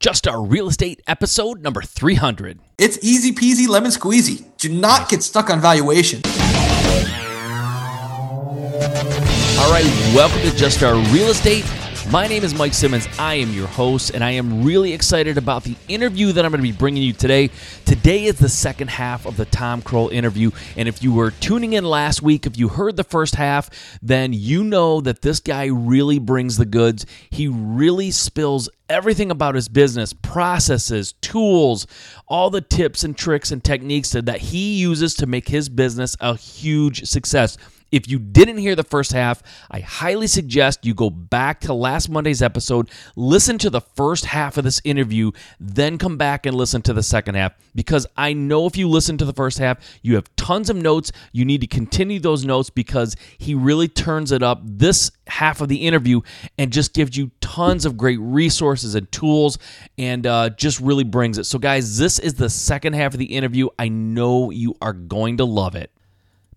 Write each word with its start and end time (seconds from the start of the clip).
Just 0.00 0.20
Start 0.20 0.48
Real 0.48 0.68
Estate 0.68 1.02
episode 1.06 1.60
number 1.60 1.82
300. 1.82 2.58
It's 2.78 2.98
easy 3.02 3.32
peasy 3.32 3.68
lemon 3.68 3.90
squeezy. 3.90 4.46
Do 4.56 4.70
not 4.70 5.10
get 5.10 5.22
stuck 5.22 5.50
on 5.50 5.60
valuation. 5.60 6.22
All 9.60 9.70
right, 9.70 9.84
welcome 10.14 10.40
to 10.40 10.56
Just 10.56 10.78
Start 10.78 10.94
Real 11.08 11.28
Estate. 11.28 11.66
My 12.10 12.26
name 12.26 12.42
is 12.42 12.56
Mike 12.56 12.74
Simmons. 12.74 13.06
I 13.20 13.34
am 13.34 13.52
your 13.52 13.68
host, 13.68 14.10
and 14.14 14.24
I 14.24 14.32
am 14.32 14.64
really 14.64 14.92
excited 14.92 15.38
about 15.38 15.62
the 15.62 15.76
interview 15.86 16.32
that 16.32 16.44
I'm 16.44 16.50
going 16.50 16.58
to 16.58 16.68
be 16.68 16.76
bringing 16.76 17.04
you 17.04 17.12
today. 17.12 17.50
Today 17.84 18.24
is 18.24 18.36
the 18.36 18.48
second 18.48 18.90
half 18.90 19.26
of 19.26 19.36
the 19.36 19.44
Tom 19.44 19.80
Krol 19.80 20.10
interview, 20.10 20.50
and 20.76 20.88
if 20.88 21.04
you 21.04 21.14
were 21.14 21.30
tuning 21.30 21.74
in 21.74 21.84
last 21.84 22.20
week, 22.20 22.46
if 22.46 22.58
you 22.58 22.66
heard 22.66 22.96
the 22.96 23.04
first 23.04 23.36
half, 23.36 23.70
then 24.02 24.32
you 24.32 24.64
know 24.64 25.00
that 25.00 25.22
this 25.22 25.38
guy 25.38 25.66
really 25.66 26.18
brings 26.18 26.56
the 26.56 26.64
goods. 26.64 27.06
He 27.30 27.46
really 27.46 28.10
spills 28.10 28.68
everything 28.88 29.30
about 29.30 29.54
his 29.54 29.68
business, 29.68 30.12
processes, 30.12 31.12
tools, 31.20 31.86
all 32.26 32.50
the 32.50 32.60
tips 32.60 33.04
and 33.04 33.16
tricks 33.16 33.52
and 33.52 33.62
techniques 33.62 34.10
that 34.10 34.40
he 34.40 34.74
uses 34.80 35.14
to 35.14 35.26
make 35.26 35.46
his 35.46 35.68
business 35.68 36.16
a 36.18 36.36
huge 36.36 37.06
success. 37.06 37.56
If 37.92 38.08
you 38.08 38.18
didn't 38.18 38.58
hear 38.58 38.76
the 38.76 38.84
first 38.84 39.12
half, 39.12 39.42
I 39.70 39.80
highly 39.80 40.26
suggest 40.26 40.86
you 40.86 40.94
go 40.94 41.10
back 41.10 41.60
to 41.60 41.74
last 41.74 42.08
Monday's 42.08 42.42
episode, 42.42 42.90
listen 43.16 43.58
to 43.58 43.70
the 43.70 43.80
first 43.80 44.26
half 44.26 44.56
of 44.56 44.64
this 44.64 44.80
interview, 44.84 45.32
then 45.58 45.98
come 45.98 46.16
back 46.16 46.46
and 46.46 46.56
listen 46.56 46.82
to 46.82 46.92
the 46.92 47.02
second 47.02 47.34
half. 47.34 47.52
Because 47.74 48.06
I 48.16 48.32
know 48.32 48.66
if 48.66 48.76
you 48.76 48.88
listen 48.88 49.18
to 49.18 49.24
the 49.24 49.32
first 49.32 49.58
half, 49.58 49.78
you 50.02 50.14
have 50.14 50.34
tons 50.36 50.70
of 50.70 50.76
notes. 50.76 51.12
You 51.32 51.44
need 51.44 51.60
to 51.62 51.66
continue 51.66 52.20
those 52.20 52.44
notes 52.44 52.70
because 52.70 53.16
he 53.38 53.54
really 53.54 53.88
turns 53.88 54.32
it 54.32 54.42
up 54.42 54.60
this 54.64 55.10
half 55.26 55.60
of 55.60 55.68
the 55.68 55.86
interview 55.86 56.20
and 56.58 56.72
just 56.72 56.94
gives 56.94 57.16
you 57.16 57.30
tons 57.40 57.84
of 57.84 57.96
great 57.96 58.18
resources 58.20 58.94
and 58.94 59.10
tools 59.10 59.58
and 59.98 60.26
uh, 60.26 60.50
just 60.50 60.80
really 60.80 61.04
brings 61.04 61.38
it. 61.38 61.44
So, 61.44 61.58
guys, 61.58 61.98
this 61.98 62.18
is 62.18 62.34
the 62.34 62.50
second 62.50 62.94
half 62.94 63.14
of 63.14 63.18
the 63.18 63.26
interview. 63.26 63.68
I 63.78 63.88
know 63.88 64.50
you 64.50 64.76
are 64.80 64.92
going 64.92 65.38
to 65.38 65.44
love 65.44 65.74
it. 65.74 65.90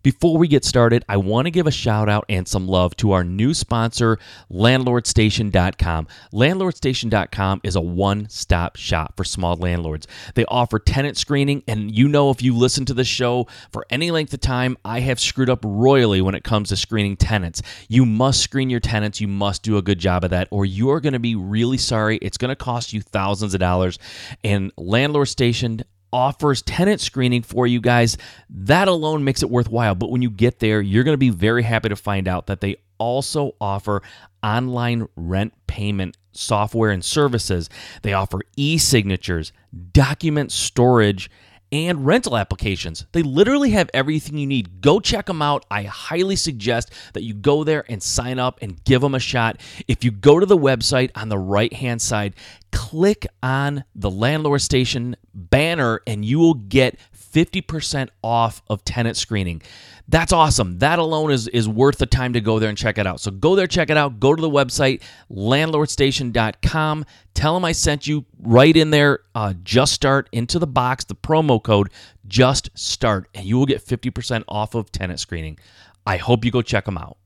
Before 0.03 0.37
we 0.37 0.49
get 0.49 0.65
started, 0.65 1.05
I 1.07 1.15
want 1.15 1.45
to 1.45 1.51
give 1.51 1.65
a 1.65 1.71
shout 1.71 2.09
out 2.09 2.25
and 2.27 2.45
some 2.45 2.67
love 2.67 2.93
to 2.97 3.13
our 3.13 3.23
new 3.23 3.53
sponsor, 3.53 4.19
landlordstation.com. 4.51 6.07
Landlordstation.com 6.33 7.61
is 7.63 7.77
a 7.77 7.81
one 7.81 8.27
stop 8.27 8.75
shop 8.75 9.13
for 9.15 9.23
small 9.23 9.55
landlords. 9.55 10.05
They 10.35 10.43
offer 10.45 10.77
tenant 10.77 11.15
screening, 11.17 11.63
and 11.69 11.89
you 11.89 12.09
know, 12.09 12.31
if 12.31 12.41
you 12.41 12.53
listen 12.53 12.83
to 12.85 12.93
the 12.93 13.05
show 13.05 13.47
for 13.71 13.85
any 13.89 14.11
length 14.11 14.33
of 14.33 14.41
time, 14.41 14.77
I 14.83 14.99
have 14.99 15.21
screwed 15.21 15.49
up 15.49 15.63
royally 15.63 16.21
when 16.21 16.35
it 16.35 16.43
comes 16.43 16.67
to 16.69 16.75
screening 16.75 17.15
tenants. 17.15 17.61
You 17.87 18.05
must 18.05 18.41
screen 18.41 18.69
your 18.69 18.81
tenants, 18.81 19.21
you 19.21 19.29
must 19.29 19.63
do 19.63 19.77
a 19.77 19.81
good 19.81 19.99
job 19.99 20.25
of 20.25 20.31
that, 20.31 20.49
or 20.51 20.65
you're 20.65 20.99
going 20.99 21.13
to 21.13 21.19
be 21.19 21.35
really 21.35 21.77
sorry. 21.77 22.17
It's 22.17 22.37
going 22.37 22.49
to 22.49 22.57
cost 22.57 22.91
you 22.91 23.01
thousands 23.01 23.53
of 23.53 23.61
dollars. 23.61 23.99
And 24.43 24.73
Landlord 24.75 25.29
Station 25.29 25.83
offers 26.13 26.61
tenant 26.61 27.01
screening 27.01 27.41
for 27.41 27.67
you 27.67 27.81
guys. 27.81 28.17
That 28.49 28.87
alone 28.87 29.23
makes 29.23 29.43
it 29.43 29.49
worthwhile. 29.49 29.95
But 29.95 30.11
when 30.11 30.21
you 30.21 30.29
get 30.29 30.59
there, 30.59 30.79
you're 30.79 31.03
going 31.03 31.13
to 31.13 31.17
be 31.17 31.31
very 31.31 31.63
happy 31.63 31.89
to 31.89 31.95
find 31.95 32.27
out 32.27 32.47
that 32.47 32.61
they 32.61 32.77
also 32.99 33.55
offer 33.59 34.01
online 34.41 35.07
rent 35.15 35.53
payment 35.67 36.15
software 36.31 36.91
and 36.91 37.03
services. 37.03 37.69
They 38.03 38.13
offer 38.13 38.39
e 38.55 38.77
signatures, 38.77 39.51
document 39.91 40.51
storage, 40.51 41.29
and 41.73 42.05
rental 42.05 42.37
applications. 42.37 43.07
They 43.13 43.23
literally 43.23 43.71
have 43.71 43.89
everything 43.95 44.37
you 44.37 44.45
need. 44.45 44.79
Go 44.79 44.99
check 44.99 45.25
them 45.25 45.41
out. 45.41 45.65
I 45.71 45.83
highly 45.83 46.35
suggest 46.35 46.91
that 47.13 47.23
you 47.23 47.33
go 47.33 47.63
there 47.63 47.83
and 47.89 48.01
sign 48.01 48.37
up 48.37 48.59
and 48.61 48.83
give 48.83 49.01
them 49.01 49.15
a 49.15 49.19
shot. 49.19 49.59
If 49.87 50.03
you 50.03 50.11
go 50.11 50.39
to 50.39 50.45
the 50.45 50.57
website 50.57 51.09
on 51.15 51.29
the 51.29 51.39
right 51.39 51.73
hand 51.73 51.99
side, 51.99 52.35
click 52.71 53.25
on 53.41 53.83
the 53.95 54.11
landlord 54.11 54.61
station 54.61 55.15
banner 55.33 56.01
and 56.05 56.23
you 56.23 56.37
will 56.37 56.53
get 56.53 56.99
50% 57.33 58.09
off 58.23 58.61
of 58.67 58.85
tenant 58.85 59.17
screening. 59.17 59.61
That's 60.07 60.33
awesome. 60.33 60.79
That 60.79 60.99
alone 60.99 61.31
is, 61.31 61.47
is 61.47 61.67
worth 61.67 61.97
the 61.97 62.05
time 62.05 62.33
to 62.33 62.41
go 62.41 62.59
there 62.59 62.69
and 62.69 62.77
check 62.77 62.97
it 62.97 63.07
out. 63.07 63.19
So 63.19 63.31
go 63.31 63.55
there, 63.55 63.67
check 63.67 63.89
it 63.89 63.97
out. 63.97 64.19
Go 64.19 64.35
to 64.35 64.41
the 64.41 64.49
website, 64.49 65.01
landlordstation.com. 65.31 67.05
Tell 67.33 67.53
them 67.53 67.65
I 67.65 67.71
sent 67.71 68.05
you 68.05 68.25
right 68.39 68.75
in 68.75 68.91
there. 68.91 69.19
Uh, 69.33 69.53
just 69.63 69.93
start 69.93 70.29
into 70.31 70.59
the 70.59 70.67
box, 70.67 71.05
the 71.05 71.15
promo 71.15 71.61
code, 71.61 71.89
just 72.27 72.69
start, 72.75 73.27
and 73.33 73.45
you 73.45 73.57
will 73.57 73.65
get 73.65 73.83
50% 73.83 74.43
off 74.47 74.75
of 74.75 74.91
tenant 74.91 75.19
screening. 75.19 75.57
I 76.05 76.17
hope 76.17 76.43
you 76.43 76.51
go 76.51 76.61
check 76.61 76.85
them 76.85 76.97
out. 76.97 77.17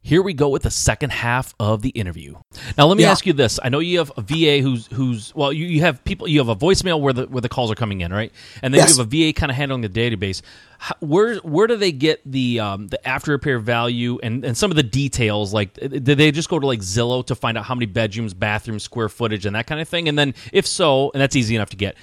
Here 0.00 0.22
we 0.22 0.32
go 0.32 0.48
with 0.48 0.62
the 0.62 0.70
second 0.70 1.10
half 1.10 1.54
of 1.58 1.82
the 1.82 1.90
interview. 1.90 2.36
Now, 2.78 2.86
let 2.86 2.96
me 2.96 3.02
yeah. 3.02 3.10
ask 3.10 3.26
you 3.26 3.32
this: 3.32 3.58
I 3.62 3.68
know 3.68 3.80
you 3.80 3.98
have 3.98 4.12
a 4.16 4.22
VA 4.22 4.60
who's 4.62 4.86
who's 4.86 5.34
well, 5.34 5.52
you, 5.52 5.66
you 5.66 5.80
have 5.80 6.02
people, 6.04 6.28
you 6.28 6.38
have 6.38 6.48
a 6.48 6.56
voicemail 6.56 7.00
where 7.00 7.12
the 7.12 7.26
where 7.26 7.40
the 7.40 7.48
calls 7.48 7.70
are 7.70 7.74
coming 7.74 8.00
in, 8.00 8.12
right? 8.12 8.32
And 8.62 8.72
then 8.72 8.78
yes. 8.78 8.96
you 8.96 9.02
have 9.02 9.12
a 9.12 9.32
VA 9.32 9.32
kind 9.38 9.50
of 9.50 9.56
handling 9.56 9.82
the 9.82 9.88
database. 9.88 10.40
How, 10.78 10.94
where 11.00 11.36
where 11.38 11.66
do 11.66 11.76
they 11.76 11.92
get 11.92 12.20
the 12.24 12.60
um, 12.60 12.86
the 12.86 13.06
after 13.06 13.32
repair 13.32 13.58
value 13.58 14.18
and, 14.22 14.44
and 14.44 14.56
some 14.56 14.70
of 14.70 14.76
the 14.76 14.82
details? 14.82 15.52
Like, 15.52 15.74
did 15.74 16.04
they 16.04 16.30
just 16.30 16.48
go 16.48 16.58
to 16.58 16.66
like 16.66 16.80
Zillow 16.80 17.26
to 17.26 17.34
find 17.34 17.58
out 17.58 17.64
how 17.64 17.74
many 17.74 17.86
bedrooms, 17.86 18.34
bathrooms, 18.34 18.84
square 18.84 19.08
footage, 19.08 19.46
and 19.46 19.56
that 19.56 19.66
kind 19.66 19.80
of 19.80 19.88
thing? 19.88 20.08
And 20.08 20.18
then, 20.18 20.34
if 20.52 20.66
so, 20.66 21.10
and 21.12 21.20
that's 21.20 21.34
easy 21.34 21.56
enough 21.56 21.70
to 21.70 21.76
get, 21.76 21.96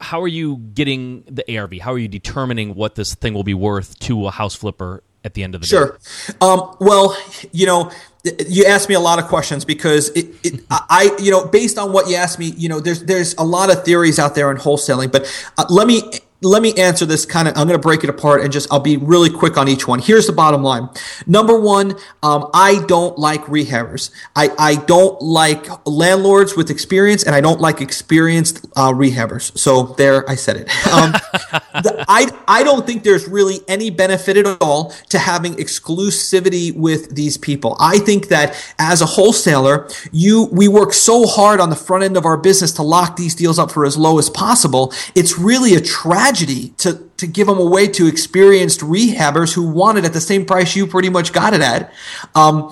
how 0.00 0.20
are 0.20 0.28
you 0.28 0.56
getting 0.56 1.22
the 1.26 1.56
ARV? 1.56 1.78
How 1.78 1.92
are 1.92 1.98
you 1.98 2.08
determining 2.08 2.74
what 2.74 2.96
this 2.96 3.14
thing 3.14 3.34
will 3.34 3.44
be 3.44 3.54
worth 3.54 3.98
to 4.00 4.26
a 4.26 4.30
house 4.30 4.54
flipper 4.54 5.02
at 5.26 5.34
the 5.34 5.42
end 5.42 5.54
of 5.54 5.60
the 5.60 5.66
sure. 5.66 5.90
day? 5.90 5.96
Sure. 6.02 6.36
Um, 6.40 6.76
well, 6.80 7.18
you 7.52 7.66
know, 7.66 7.90
you 8.48 8.64
asked 8.64 8.88
me 8.88 8.94
a 8.94 9.00
lot 9.00 9.18
of 9.18 9.26
questions 9.26 9.64
because 9.64 10.08
it, 10.10 10.26
it, 10.42 10.64
I, 10.70 11.14
you 11.18 11.30
know, 11.30 11.46
based 11.46 11.76
on 11.76 11.92
what 11.92 12.08
you 12.08 12.16
asked 12.16 12.38
me, 12.38 12.46
you 12.56 12.68
know, 12.68 12.80
there's 12.80 13.04
there's 13.04 13.34
a 13.34 13.44
lot 13.44 13.70
of 13.70 13.84
theories 13.84 14.18
out 14.18 14.34
there 14.34 14.50
in 14.50 14.56
wholesaling, 14.56 15.12
but 15.12 15.30
uh, 15.58 15.66
let 15.68 15.86
me 15.86 16.02
let 16.42 16.60
me 16.62 16.74
answer 16.74 17.06
this 17.06 17.24
kind 17.24 17.48
of 17.48 17.56
i'm 17.56 17.66
going 17.66 17.78
to 17.78 17.82
break 17.82 18.04
it 18.04 18.10
apart 18.10 18.42
and 18.42 18.52
just 18.52 18.70
i'll 18.70 18.80
be 18.80 18.96
really 18.96 19.30
quick 19.30 19.56
on 19.56 19.68
each 19.68 19.88
one. 19.88 19.98
Here's 19.98 20.26
the 20.26 20.32
bottom 20.32 20.62
line. 20.62 20.88
Number 21.26 21.58
one 21.58 21.96
um, 22.22 22.50
i 22.52 22.84
don't 22.86 23.18
like 23.18 23.42
rehabbers. 23.46 24.10
I, 24.34 24.50
I 24.58 24.74
don't 24.76 25.20
like 25.22 25.66
landlords 25.86 26.56
with 26.56 26.70
experience 26.70 27.24
and 27.24 27.34
i 27.34 27.40
don't 27.40 27.60
like 27.60 27.80
experienced 27.80 28.66
uh, 28.76 28.92
rehabbers. 28.92 29.56
So 29.56 29.94
there 29.98 30.28
i 30.28 30.34
said 30.34 30.56
it. 30.56 30.70
Um, 30.96 31.12
the, 31.82 32.04
I, 32.08 32.30
I 32.48 32.62
don't 32.62 32.86
think 32.86 33.02
there's 33.02 33.28
really 33.28 33.60
any 33.68 33.90
benefit 33.90 34.38
at 34.38 34.62
all 34.62 34.94
to 35.10 35.18
having 35.18 35.54
exclusivity 35.56 36.74
with 36.74 37.14
these 37.14 37.36
people. 37.36 37.76
I 37.78 37.98
think 37.98 38.28
that 38.28 38.56
as 38.78 39.02
a 39.02 39.06
wholesaler 39.06 39.88
you 40.10 40.48
we 40.52 40.68
work 40.68 40.94
so 40.94 41.26
hard 41.26 41.60
on 41.60 41.68
the 41.68 41.76
front 41.76 42.04
end 42.04 42.16
of 42.16 42.24
our 42.24 42.38
business 42.38 42.72
to 42.72 42.82
lock 42.82 43.16
these 43.16 43.34
deals 43.34 43.58
up 43.58 43.70
for 43.70 43.84
as 43.84 43.96
low 43.96 44.18
as 44.18 44.30
possible. 44.30 44.92
It's 45.14 45.38
really 45.38 45.74
a 45.74 45.80
trap 45.80 46.26
tragedy 46.36 46.70
to, 46.78 47.08
to 47.16 47.26
give 47.26 47.46
them 47.46 47.58
away 47.58 47.88
to 47.88 48.06
experienced 48.06 48.80
rehabbers 48.80 49.54
who 49.54 49.68
want 49.68 49.98
it 49.98 50.04
at 50.04 50.12
the 50.12 50.20
same 50.20 50.44
price 50.44 50.76
you 50.76 50.86
pretty 50.86 51.08
much 51.08 51.32
got 51.32 51.54
it 51.54 51.60
at. 51.60 51.92
Um, 52.34 52.70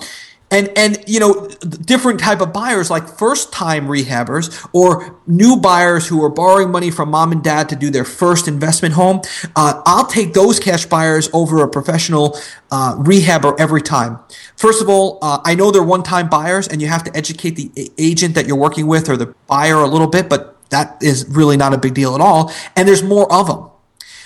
and 0.51 0.69
and 0.77 1.03
you 1.07 1.19
know 1.19 1.47
different 1.81 2.19
type 2.19 2.39
of 2.39 2.53
buyers 2.53 2.91
like 2.91 3.07
first 3.07 3.51
time 3.51 3.87
rehabbers 3.87 4.69
or 4.73 5.19
new 5.25 5.57
buyers 5.57 6.07
who 6.07 6.23
are 6.23 6.29
borrowing 6.29 6.69
money 6.69 6.91
from 6.91 7.09
mom 7.09 7.31
and 7.31 7.43
dad 7.43 7.67
to 7.67 7.75
do 7.75 7.89
their 7.89 8.05
first 8.05 8.47
investment 8.47 8.93
home 8.93 9.21
uh, 9.55 9.81
i'll 9.87 10.05
take 10.05 10.35
those 10.35 10.59
cash 10.59 10.85
buyers 10.85 11.31
over 11.33 11.63
a 11.63 11.67
professional 11.67 12.37
uh, 12.69 12.95
rehabber 12.97 13.59
every 13.59 13.81
time 13.81 14.19
first 14.55 14.83
of 14.83 14.87
all 14.87 15.17
uh, 15.23 15.39
i 15.43 15.55
know 15.55 15.71
they're 15.71 15.81
one 15.81 16.03
time 16.03 16.29
buyers 16.29 16.67
and 16.67 16.79
you 16.79 16.87
have 16.87 17.03
to 17.03 17.17
educate 17.17 17.55
the 17.55 17.91
agent 17.97 18.35
that 18.35 18.45
you're 18.45 18.55
working 18.55 18.85
with 18.85 19.09
or 19.09 19.17
the 19.17 19.33
buyer 19.47 19.77
a 19.77 19.87
little 19.87 20.07
bit 20.07 20.29
but 20.29 20.54
that 20.69 20.97
is 21.01 21.25
really 21.29 21.57
not 21.57 21.73
a 21.73 21.77
big 21.77 21.93
deal 21.93 22.15
at 22.15 22.21
all. 22.21 22.51
And 22.75 22.87
there's 22.87 23.03
more 23.03 23.31
of 23.31 23.47
them. 23.47 23.69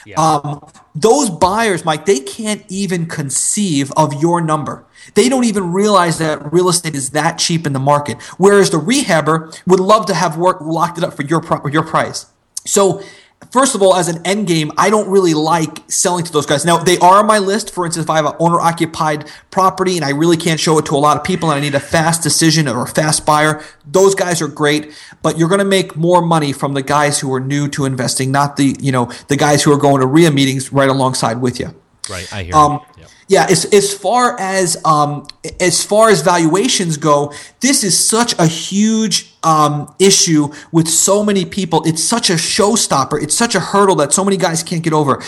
Yeah. 0.05 0.19
Um, 0.19 0.67
those 0.95 1.29
buyers, 1.29 1.85
Mike, 1.85 2.05
they 2.05 2.19
can't 2.19 2.63
even 2.69 3.05
conceive 3.05 3.91
of 3.95 4.21
your 4.21 4.41
number. 4.41 4.85
They 5.13 5.29
don't 5.29 5.43
even 5.43 5.71
realize 5.71 6.17
that 6.17 6.51
real 6.51 6.69
estate 6.69 6.95
is 6.95 7.11
that 7.11 7.37
cheap 7.37 7.65
in 7.67 7.73
the 7.73 7.79
market. 7.79 8.21
Whereas 8.37 8.69
the 8.69 8.79
rehabber 8.79 9.61
would 9.65 9.79
love 9.79 10.05
to 10.07 10.13
have 10.13 10.37
work 10.37 10.61
locked 10.61 10.97
it 10.97 11.03
up 11.03 11.13
for 11.13 11.23
your 11.23 11.41
your 11.69 11.83
price. 11.83 12.25
So 12.65 13.01
first 13.51 13.75
of 13.75 13.81
all, 13.81 13.95
as 13.95 14.07
an 14.07 14.25
end 14.25 14.47
game, 14.47 14.71
I 14.77 14.89
don't 14.89 15.09
really 15.09 15.33
like 15.33 15.79
selling 15.87 16.23
to 16.25 16.31
those 16.31 16.45
guys. 16.45 16.65
Now, 16.65 16.77
they 16.77 16.97
are 16.97 17.19
on 17.19 17.27
my 17.27 17.39
list. 17.39 17.73
For 17.73 17.85
instance, 17.85 18.05
if 18.05 18.09
I 18.09 18.17
have 18.17 18.25
an 18.25 18.35
owner 18.39 18.59
occupied 18.59 19.29
property 19.51 19.95
and 19.95 20.05
I 20.05 20.09
really 20.11 20.37
can't 20.37 20.59
show 20.59 20.77
it 20.77 20.85
to 20.87 20.95
a 20.95 20.97
lot 20.97 21.17
of 21.17 21.23
people 21.23 21.49
and 21.49 21.57
I 21.57 21.61
need 21.61 21.75
a 21.75 21.79
fast 21.79 22.21
decision 22.21 22.67
or 22.67 22.83
a 22.83 22.87
fast 22.87 23.25
buyer, 23.25 23.63
those 23.85 24.15
guys 24.15 24.41
are 24.41 24.47
great. 24.47 24.93
But 25.21 25.37
you're 25.37 25.49
going 25.49 25.59
to 25.59 25.65
make 25.65 25.95
more 25.95 26.21
money 26.21 26.53
from 26.53 26.73
the 26.73 26.83
guys 26.83 27.19
who 27.19 27.33
are 27.33 27.39
new 27.39 27.67
to 27.69 27.85
investing, 27.85 28.31
not 28.31 28.57
the, 28.57 28.75
you 28.79 28.91
know, 28.91 29.11
the 29.27 29.37
guys 29.37 29.63
who 29.63 29.71
are 29.71 29.77
going 29.77 30.01
to 30.01 30.07
RIA 30.07 30.31
meetings 30.31 30.71
right 30.71 30.89
alongside 30.89 31.41
with 31.41 31.59
you. 31.59 31.73
Right. 32.09 32.31
I 32.33 32.43
hear 32.43 32.55
um, 32.55 32.81
yeah, 33.29 33.45
as, 33.47 33.65
as 33.65 33.93
far 33.93 34.37
as 34.39 34.83
um, 34.83 35.27
as 35.59 35.85
far 35.85 36.09
as 36.09 36.21
valuations 36.21 36.97
go, 36.97 37.31
this 37.59 37.83
is 37.83 37.97
such 37.97 38.37
a 38.39 38.47
huge 38.47 39.31
um, 39.43 39.93
issue 39.99 40.51
with 40.71 40.87
so 40.87 41.23
many 41.23 41.45
people. 41.45 41.83
It's 41.85 42.03
such 42.03 42.31
a 42.31 42.33
showstopper. 42.33 43.21
It's 43.21 43.35
such 43.35 43.53
a 43.53 43.59
hurdle 43.59 43.95
that 43.97 44.13
so 44.13 44.25
many 44.25 44.35
guys 44.35 44.63
can't 44.63 44.83
get 44.83 44.93
over. 44.93 45.21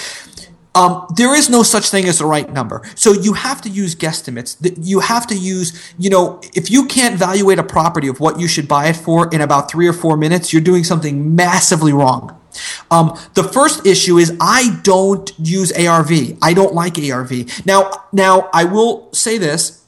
Um, 0.73 1.05
there 1.15 1.35
is 1.35 1.47
no 1.47 1.61
such 1.61 1.91
thing 1.91 2.05
as 2.05 2.17
the 2.17 2.25
right 2.25 2.51
number. 2.51 2.81
So 2.95 3.11
you 3.13 3.33
have 3.33 3.61
to 3.61 3.69
use 3.69 3.93
guesstimates. 3.93 4.57
You 4.83 5.01
have 5.01 5.27
to 5.27 5.35
use, 5.35 5.93
you 5.99 6.09
know, 6.09 6.41
if 6.55 6.71
you 6.71 6.87
can't 6.87 7.13
evaluate 7.13 7.59
a 7.59 7.63
property 7.63 8.07
of 8.07 8.19
what 8.19 8.39
you 8.39 8.47
should 8.47 8.67
buy 8.67 8.87
it 8.87 8.95
for 8.95 9.29
in 9.31 9.41
about 9.41 9.69
three 9.69 9.87
or 9.87 9.93
four 9.93 10.17
minutes, 10.17 10.51
you're 10.51 10.61
doing 10.63 10.83
something 10.83 11.35
massively 11.35 11.93
wrong. 11.93 12.40
Um, 12.89 13.17
the 13.33 13.43
first 13.43 13.85
issue 13.85 14.17
is 14.17 14.35
I 14.39 14.79
don't 14.83 15.31
use 15.39 15.71
ARV. 15.71 16.11
I 16.41 16.53
don't 16.53 16.73
like 16.73 16.97
ARV. 16.97 17.65
Now, 17.65 17.91
now 18.11 18.49
I 18.53 18.65
will 18.65 19.11
say 19.13 19.37
this. 19.37 19.79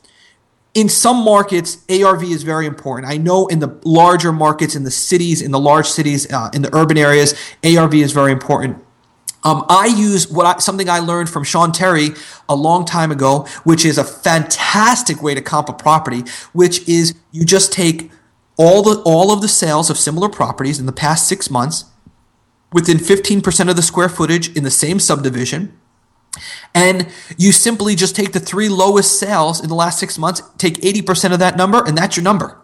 In 0.74 0.90
some 0.90 1.18
markets, 1.24 1.86
ARV 1.88 2.24
is 2.24 2.42
very 2.42 2.66
important. 2.66 3.12
I 3.12 3.18
know 3.18 3.46
in 3.46 3.60
the 3.60 3.80
larger 3.84 4.32
markets, 4.32 4.76
in 4.76 4.84
the 4.84 4.92
cities, 4.92 5.40
in 5.40 5.52
the 5.52 5.60
large 5.60 5.88
cities, 5.88 6.32
uh, 6.34 6.50
in 6.52 6.64
the 6.64 6.76
urban 6.76 6.98
areas, 6.98 7.36
ARV 7.64 7.94
is 7.94 8.12
very 8.12 8.32
important. 8.32 8.84
Um, 9.44 9.66
I 9.70 9.86
use 9.86 10.32
what 10.32 10.46
I, 10.46 10.60
something 10.60 10.90
I 10.90 11.00
learned 11.00 11.30
from 11.30 11.44
Sean 11.44 11.72
Terry 11.72 12.10
a 12.48 12.56
long 12.56 12.86
time 12.86 13.12
ago, 13.12 13.46
which 13.64 13.86
is 13.86 13.98
a 13.98 14.04
fantastic 14.04 15.22
way 15.22 15.36
to 15.36 15.42
comp 15.42 15.70
a 15.70 15.74
property, 15.74 16.24
which 16.54 16.88
is 16.88 17.14
you 17.32 17.46
just 17.46 17.74
take 17.74 18.10
all 18.58 18.84
the 18.84 19.02
all 19.02 19.32
of 19.32 19.42
the 19.42 19.48
sales 19.48 19.90
of 19.90 19.98
similar 19.98 20.30
properties 20.30 20.80
in 20.80 20.86
the 20.86 20.92
past 20.92 21.28
six 21.28 21.50
months 21.50 21.86
within 22.74 22.98
15% 22.98 23.70
of 23.70 23.76
the 23.76 23.82
square 23.82 24.10
footage 24.10 24.56
in 24.56 24.64
the 24.64 24.72
same 24.72 25.00
subdivision. 25.00 25.78
And 26.74 27.08
you 27.38 27.52
simply 27.52 27.96
just 27.96 28.16
take 28.16 28.34
the 28.34 28.40
three 28.40 28.68
lowest 28.70 29.20
sales 29.20 29.62
in 29.62 29.70
the 29.70 29.76
last 29.76 30.00
six 30.00 30.18
months, 30.18 30.42
take 30.58 30.76
80% 30.82 31.32
of 31.32 31.40
that 31.40 31.56
number, 31.56 31.84
and 31.86 31.98
that's 31.98 32.18
your 32.18 32.24
number. 32.24 32.58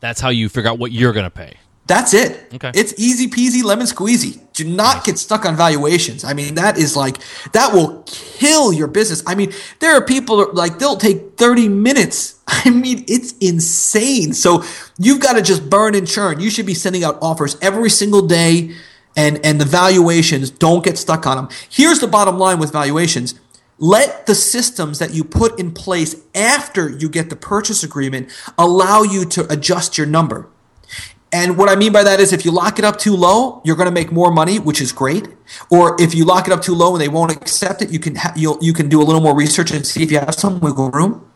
That's 0.00 0.20
how 0.20 0.28
you 0.28 0.48
figure 0.48 0.70
out 0.70 0.78
what 0.78 0.92
you're 0.92 1.12
going 1.12 1.24
to 1.24 1.30
pay. 1.30 1.56
That's 1.88 2.12
it. 2.12 2.52
Okay. 2.52 2.70
It's 2.74 2.92
easy 2.98 3.28
peasy 3.28 3.64
lemon 3.64 3.86
squeezy. 3.86 4.42
Do 4.52 4.68
not 4.68 5.04
get 5.04 5.16
stuck 5.16 5.46
on 5.46 5.56
valuations. 5.56 6.22
I 6.22 6.34
mean, 6.34 6.56
that 6.56 6.76
is 6.76 6.94
like 6.94 7.16
that 7.52 7.72
will 7.72 8.02
kill 8.04 8.74
your 8.74 8.88
business. 8.88 9.22
I 9.26 9.34
mean, 9.34 9.54
there 9.80 9.94
are 9.96 10.04
people 10.04 10.52
like 10.52 10.78
they'll 10.78 10.98
take 10.98 11.38
30 11.38 11.70
minutes. 11.70 12.40
I 12.46 12.68
mean, 12.68 13.06
it's 13.08 13.32
insane. 13.38 14.34
So 14.34 14.64
you've 14.98 15.20
got 15.20 15.36
to 15.36 15.42
just 15.42 15.70
burn 15.70 15.94
and 15.94 16.06
churn. 16.06 16.40
You 16.40 16.50
should 16.50 16.66
be 16.66 16.74
sending 16.74 17.04
out 17.04 17.16
offers 17.22 17.56
every 17.62 17.88
single 17.88 18.26
day 18.26 18.74
and 19.18 19.44
and 19.44 19.60
the 19.60 19.64
valuations 19.64 20.48
don't 20.48 20.84
get 20.84 20.96
stuck 20.96 21.26
on 21.26 21.36
them. 21.36 21.48
Here's 21.68 21.98
the 21.98 22.06
bottom 22.06 22.38
line 22.38 22.58
with 22.58 22.72
valuations. 22.72 23.34
Let 23.78 24.26
the 24.26 24.34
systems 24.34 24.98
that 25.00 25.12
you 25.12 25.24
put 25.24 25.58
in 25.58 25.72
place 25.72 26.16
after 26.34 26.88
you 26.88 27.08
get 27.08 27.28
the 27.28 27.36
purchase 27.36 27.82
agreement 27.82 28.30
allow 28.56 29.02
you 29.02 29.24
to 29.26 29.52
adjust 29.52 29.98
your 29.98 30.06
number. 30.06 30.48
And 31.30 31.58
what 31.58 31.68
I 31.68 31.76
mean 31.76 31.92
by 31.92 32.04
that 32.04 32.20
is 32.20 32.32
if 32.32 32.44
you 32.44 32.50
lock 32.50 32.78
it 32.78 32.84
up 32.84 32.96
too 32.96 33.14
low, 33.14 33.60
you're 33.64 33.76
going 33.76 33.88
to 33.88 33.92
make 33.92 34.10
more 34.10 34.30
money, 34.30 34.58
which 34.58 34.80
is 34.80 34.92
great. 34.92 35.28
Or 35.70 36.00
if 36.00 36.14
you 36.14 36.24
lock 36.24 36.46
it 36.46 36.52
up 36.52 36.62
too 36.62 36.74
low 36.74 36.94
and 36.94 37.00
they 37.00 37.08
won't 37.08 37.30
accept 37.30 37.82
it, 37.82 37.90
you 37.90 37.98
can 37.98 38.14
ha- 38.14 38.32
you 38.36 38.72
can 38.72 38.88
do 38.88 39.02
a 39.02 39.04
little 39.04 39.20
more 39.20 39.34
research 39.34 39.70
and 39.72 39.86
see 39.86 40.02
if 40.02 40.10
you 40.10 40.18
have 40.20 40.34
some 40.34 40.60
wiggle 40.60 40.90
room. 40.90 41.28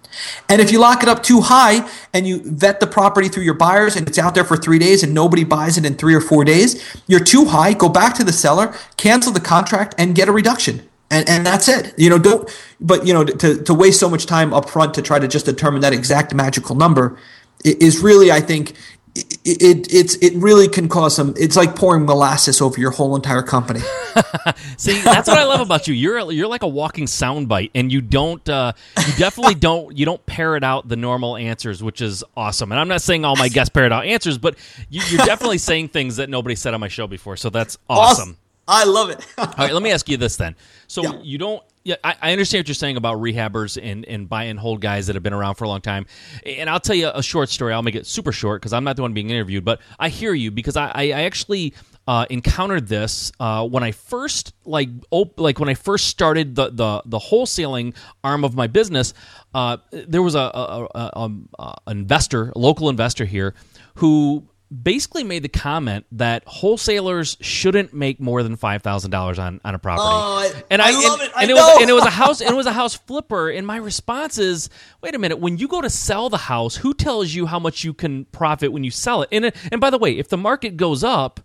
And 0.48 0.60
if 0.60 0.70
you 0.70 0.78
lock 0.78 1.02
it 1.02 1.08
up 1.08 1.22
too 1.22 1.40
high 1.40 1.88
and 2.12 2.26
you 2.26 2.42
vet 2.44 2.80
the 2.80 2.86
property 2.86 3.28
through 3.28 3.44
your 3.44 3.54
buyers 3.54 3.96
and 3.96 4.06
it's 4.08 4.18
out 4.18 4.34
there 4.34 4.44
for 4.44 4.56
three 4.56 4.78
days 4.78 5.02
and 5.02 5.14
nobody 5.14 5.44
buys 5.44 5.78
it 5.78 5.84
in 5.84 5.94
three 5.94 6.14
or 6.14 6.20
four 6.20 6.44
days, 6.44 6.82
you're 7.06 7.20
too 7.20 7.46
high. 7.46 7.72
Go 7.72 7.88
back 7.88 8.14
to 8.14 8.24
the 8.24 8.32
seller, 8.32 8.74
cancel 8.96 9.32
the 9.32 9.40
contract, 9.40 9.94
and 9.98 10.14
get 10.14 10.28
a 10.28 10.32
reduction. 10.32 10.88
And, 11.10 11.28
and 11.28 11.44
that's 11.44 11.68
it. 11.68 11.94
You 11.98 12.08
know, 12.08 12.18
don't, 12.18 12.48
but 12.80 13.06
you 13.06 13.12
know, 13.12 13.24
to, 13.24 13.62
to 13.62 13.74
waste 13.74 14.00
so 14.00 14.08
much 14.08 14.26
time 14.26 14.54
up 14.54 14.68
front 14.68 14.94
to 14.94 15.02
try 15.02 15.18
to 15.18 15.28
just 15.28 15.44
determine 15.44 15.82
that 15.82 15.92
exact 15.92 16.34
magical 16.34 16.74
number 16.74 17.18
is 17.64 18.00
really, 18.00 18.32
I 18.32 18.40
think, 18.40 18.74
it, 19.14 19.38
it 19.44 19.92
it's 19.92 20.14
it 20.16 20.34
really 20.36 20.68
can 20.68 20.88
cause 20.88 21.16
some 21.16 21.34
it's 21.36 21.56
like 21.56 21.76
pouring 21.76 22.06
molasses 22.06 22.62
over 22.62 22.80
your 22.80 22.90
whole 22.90 23.14
entire 23.14 23.42
company 23.42 23.80
see 24.78 24.98
that's 25.02 25.28
what 25.28 25.38
i 25.38 25.44
love 25.44 25.60
about 25.60 25.86
you 25.86 25.92
you're 25.92 26.32
you're 26.32 26.46
like 26.46 26.62
a 26.62 26.68
walking 26.68 27.04
soundbite 27.04 27.70
and 27.74 27.92
you 27.92 28.00
don't 28.00 28.48
uh, 28.48 28.72
you 29.06 29.12
definitely 29.18 29.54
don't 29.68 29.96
you 29.98 30.06
don't 30.06 30.24
parrot 30.24 30.64
out 30.64 30.88
the 30.88 30.96
normal 30.96 31.36
answers 31.36 31.82
which 31.82 32.00
is 32.00 32.24
awesome 32.36 32.72
and 32.72 32.80
i'm 32.80 32.88
not 32.88 33.02
saying 33.02 33.24
all 33.24 33.36
my 33.36 33.48
guests 33.48 33.70
parrot 33.70 33.92
out 33.92 34.06
answers 34.06 34.38
but 34.38 34.56
you, 34.88 35.00
are 35.18 35.26
definitely 35.26 35.58
saying 35.58 35.88
things 35.88 36.16
that 36.16 36.30
nobody 36.30 36.54
said 36.54 36.72
on 36.72 36.80
my 36.80 36.88
show 36.88 37.06
before 37.06 37.36
so 37.36 37.50
that's 37.50 37.76
awesome, 37.90 38.22
awesome. 38.22 38.36
I 38.68 38.84
love 38.84 39.10
it. 39.10 39.26
All 39.36 39.46
right, 39.58 39.72
let 39.72 39.82
me 39.82 39.90
ask 39.90 40.08
you 40.08 40.16
this 40.16 40.36
then. 40.36 40.54
So 40.86 41.02
yeah. 41.02 41.20
you 41.20 41.36
don't 41.36 41.62
yeah, 41.84 41.96
I, 42.04 42.14
I, 42.22 42.32
understand 42.32 42.60
what 42.60 42.68
you're 42.68 42.74
saying 42.74 42.96
about 42.96 43.18
rehabbers 43.18 43.80
and, 43.82 44.04
and 44.04 44.28
buy 44.28 44.44
and 44.44 44.58
hold 44.58 44.80
guys 44.80 45.08
that 45.08 45.16
have 45.16 45.22
been 45.22 45.32
around 45.32 45.56
for 45.56 45.64
a 45.64 45.68
long 45.68 45.80
time. 45.80 46.06
And 46.46 46.70
I'll 46.70 46.80
tell 46.80 46.94
you 46.94 47.10
a 47.12 47.22
short 47.22 47.48
story. 47.48 47.72
I'll 47.72 47.82
make 47.82 47.94
it 47.94 48.06
super 48.06 48.32
short 48.32 48.60
because 48.60 48.72
I'm 48.72 48.84
not 48.84 48.96
the 48.96 49.02
one 49.02 49.12
being 49.12 49.30
interviewed, 49.30 49.64
but 49.64 49.80
I 49.98 50.08
hear 50.08 50.32
you 50.32 50.50
because 50.50 50.76
I, 50.76 50.90
I, 50.94 51.10
actually 51.22 51.74
uh, 52.06 52.26
encountered 52.30 52.86
this 52.88 53.32
uh, 53.40 53.66
when 53.66 53.82
I 53.82 53.92
first 53.92 54.54
like 54.64 54.88
op- 55.10 55.38
like 55.38 55.58
when 55.58 55.68
I 55.68 55.74
first 55.74 56.06
started 56.06 56.54
the 56.54 56.70
the, 56.70 57.02
the 57.04 57.18
wholesaling 57.18 57.94
arm 58.22 58.44
of 58.44 58.54
my 58.54 58.66
business. 58.66 59.14
Uh, 59.54 59.76
there 59.90 60.22
was 60.22 60.34
a, 60.34 60.38
a, 60.38 60.88
a, 60.94 61.30
a 61.58 61.76
investor, 61.88 62.52
a 62.54 62.58
local 62.58 62.88
investor 62.88 63.24
here, 63.24 63.54
who 63.96 64.44
basically 64.72 65.22
made 65.22 65.42
the 65.42 65.48
comment 65.48 66.06
that 66.12 66.42
wholesalers 66.46 67.36
shouldn't 67.40 67.92
make 67.92 68.20
more 68.20 68.42
than 68.42 68.56
five 68.56 68.82
thousand 68.82 69.10
dollars 69.10 69.38
on 69.38 69.60
on 69.64 69.74
a 69.74 69.78
property. 69.78 70.06
Oh, 70.08 70.62
and 70.70 70.80
I, 70.80 70.88
I 70.88 70.90
love 70.92 71.20
and, 71.20 71.28
it. 71.28 71.36
I 71.36 71.42
and 71.42 71.50
it 71.50 71.54
was 71.54 71.80
and 71.80 71.90
it 71.90 71.92
was 71.92 72.04
a 72.04 72.10
house 72.10 72.40
and 72.40 72.50
it 72.50 72.56
was 72.56 72.66
a 72.66 72.72
house 72.72 72.94
flipper. 72.94 73.50
And 73.50 73.66
my 73.66 73.76
response 73.76 74.38
is, 74.38 74.70
wait 75.02 75.14
a 75.14 75.18
minute, 75.18 75.38
when 75.38 75.58
you 75.58 75.68
go 75.68 75.80
to 75.80 75.90
sell 75.90 76.28
the 76.28 76.38
house, 76.38 76.76
who 76.76 76.94
tells 76.94 77.34
you 77.34 77.46
how 77.46 77.58
much 77.58 77.84
you 77.84 77.92
can 77.92 78.24
profit 78.26 78.72
when 78.72 78.84
you 78.84 78.90
sell 78.90 79.22
it? 79.22 79.28
And 79.30 79.52
and 79.70 79.80
by 79.80 79.90
the 79.90 79.98
way, 79.98 80.18
if 80.18 80.28
the 80.28 80.38
market 80.38 80.76
goes 80.76 81.04
up, 81.04 81.40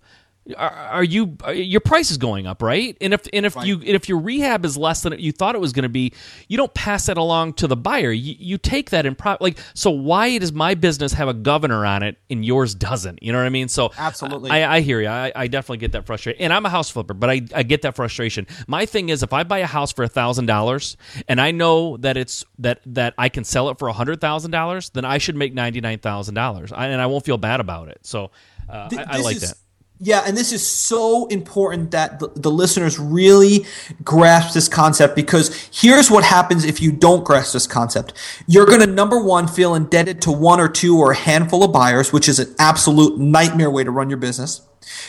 are, 0.56 0.72
are 0.72 1.04
you 1.04 1.38
are, 1.44 1.54
your 1.54 1.82
price 1.82 2.12
is 2.12 2.18
going 2.18 2.48
up, 2.48 2.62
right? 2.62 2.98
And 3.02 3.14
if 3.14 3.28
and 3.34 3.46
if 3.46 3.56
right. 3.56 3.66
you 3.66 3.76
and 3.76 3.90
if 3.90 4.08
your 4.08 4.20
rehab 4.20 4.66
is 4.66 4.78
less 4.78 5.02
than 5.02 5.18
you 5.20 5.32
thought 5.32 5.56
it 5.56 5.62
was 5.62 5.74
going 5.74 5.84
to 5.84 5.90
be, 5.90 6.14
you 6.48 6.58
don't 6.58 6.74
pass 6.74 7.08
that 7.08 7.18
along 7.18 7.54
to 7.54 7.68
the 7.68 7.76
buyer. 7.76 8.12
You, 8.12 8.36
you 8.38 8.58
take 8.58 8.92
that 8.92 9.06
and 9.06 9.18
pro- 9.18 9.38
like 9.40 9.58
so. 9.74 9.92
Why 9.92 10.38
does 10.38 10.54
my 10.54 10.76
business 10.76 11.14
have 11.14 11.28
a 11.28 11.34
governor 11.34 11.86
on 11.86 12.04
it 12.04 12.18
and 12.30 12.46
yours 12.46 12.76
doesn't? 12.76 13.22
You 13.22 13.32
know 13.32 13.40
what 13.40 13.46
I 13.46 13.50
mean? 13.50 13.68
So 13.68 13.92
absolutely, 13.98 14.52
I, 14.52 14.78
I 14.78 14.80
hear 14.82 15.02
you. 15.02 15.08
I, 15.08 15.32
I, 15.36 15.48
definitely 15.48 15.78
get 15.78 15.94
that 15.94 16.06
frustration, 16.06 16.42
and 16.42 16.54
I'm 16.54 16.66
a 16.66 16.70
house 16.70 16.90
flipper, 16.90 17.14
but 17.14 17.30
I, 17.30 17.42
I 17.54 17.64
get 17.64 17.82
that 17.82 17.96
frustration. 17.96 18.48
My 18.68 18.86
thing 18.86 19.10
is, 19.10 19.24
if 19.24 19.34
I 19.34 19.44
buy 19.44 19.60
a 19.60 19.68
house 19.68 19.92
for 19.92 20.04
a 20.04 20.08
thousand 20.08 20.46
dollars 20.46 20.98
and 21.28 21.42
I 21.42 21.52
know 21.52 21.98
that 21.98 22.18
it's 22.18 22.46
that 22.60 22.82
that 22.86 23.14
I 23.18 23.30
can 23.30 23.44
sell 23.44 23.70
it 23.70 23.80
for 23.80 23.88
a 23.88 23.94
hundred 23.94 24.22
thousand 24.22 24.52
dollars, 24.52 24.90
then 24.92 25.06
I 25.06 25.18
should 25.18 25.36
make 25.36 25.54
ninety 25.54 25.82
nine 25.82 26.00
thousand 26.00 26.36
dollars, 26.36 26.72
and 26.72 27.02
I 27.02 27.06
won't 27.08 27.26
feel 27.26 27.38
bad 27.38 27.60
about 27.60 27.90
it. 27.90 28.00
So 28.04 28.32
uh, 28.70 28.90
I, 28.92 29.06
I 29.10 29.18
like 29.20 29.38
is- 29.38 29.50
that 29.50 29.58
yeah, 30.00 30.24
and 30.28 30.38
this 30.38 30.52
is 30.52 30.66
so 30.66 31.26
important 31.28 31.92
that 31.92 32.20
the, 32.20 32.28
the, 32.36 32.52
listeners 32.52 33.00
really 33.00 33.66
grasp 34.04 34.54
this 34.54 34.68
concept 34.68 35.16
because 35.16 35.70
here's 35.74 36.12
what 36.12 36.24
happens 36.24 36.66
if 36.66 36.82
you 36.82 36.92
don't 36.92 37.24
grasp 37.24 37.54
this 37.54 37.66
concept. 37.66 38.14
You're 38.46 38.68
going 38.68 38.82
to, 38.82 38.86
number 38.86 39.20
one, 39.20 39.48
feel 39.48 39.74
indebted 39.74 40.22
to 40.24 40.32
one 40.32 40.60
or 40.60 40.70
two 40.70 41.00
or 41.00 41.12
a 41.12 41.16
handful 41.16 41.64
of 41.64 41.72
buyers, 41.72 42.14
which 42.14 42.30
is 42.30 42.38
an 42.38 42.54
absolute 42.60 43.18
nightmare 43.18 43.72
way 43.72 43.84
to 43.84 43.90
run 43.90 44.10
your 44.10 44.20
business. 44.20 44.62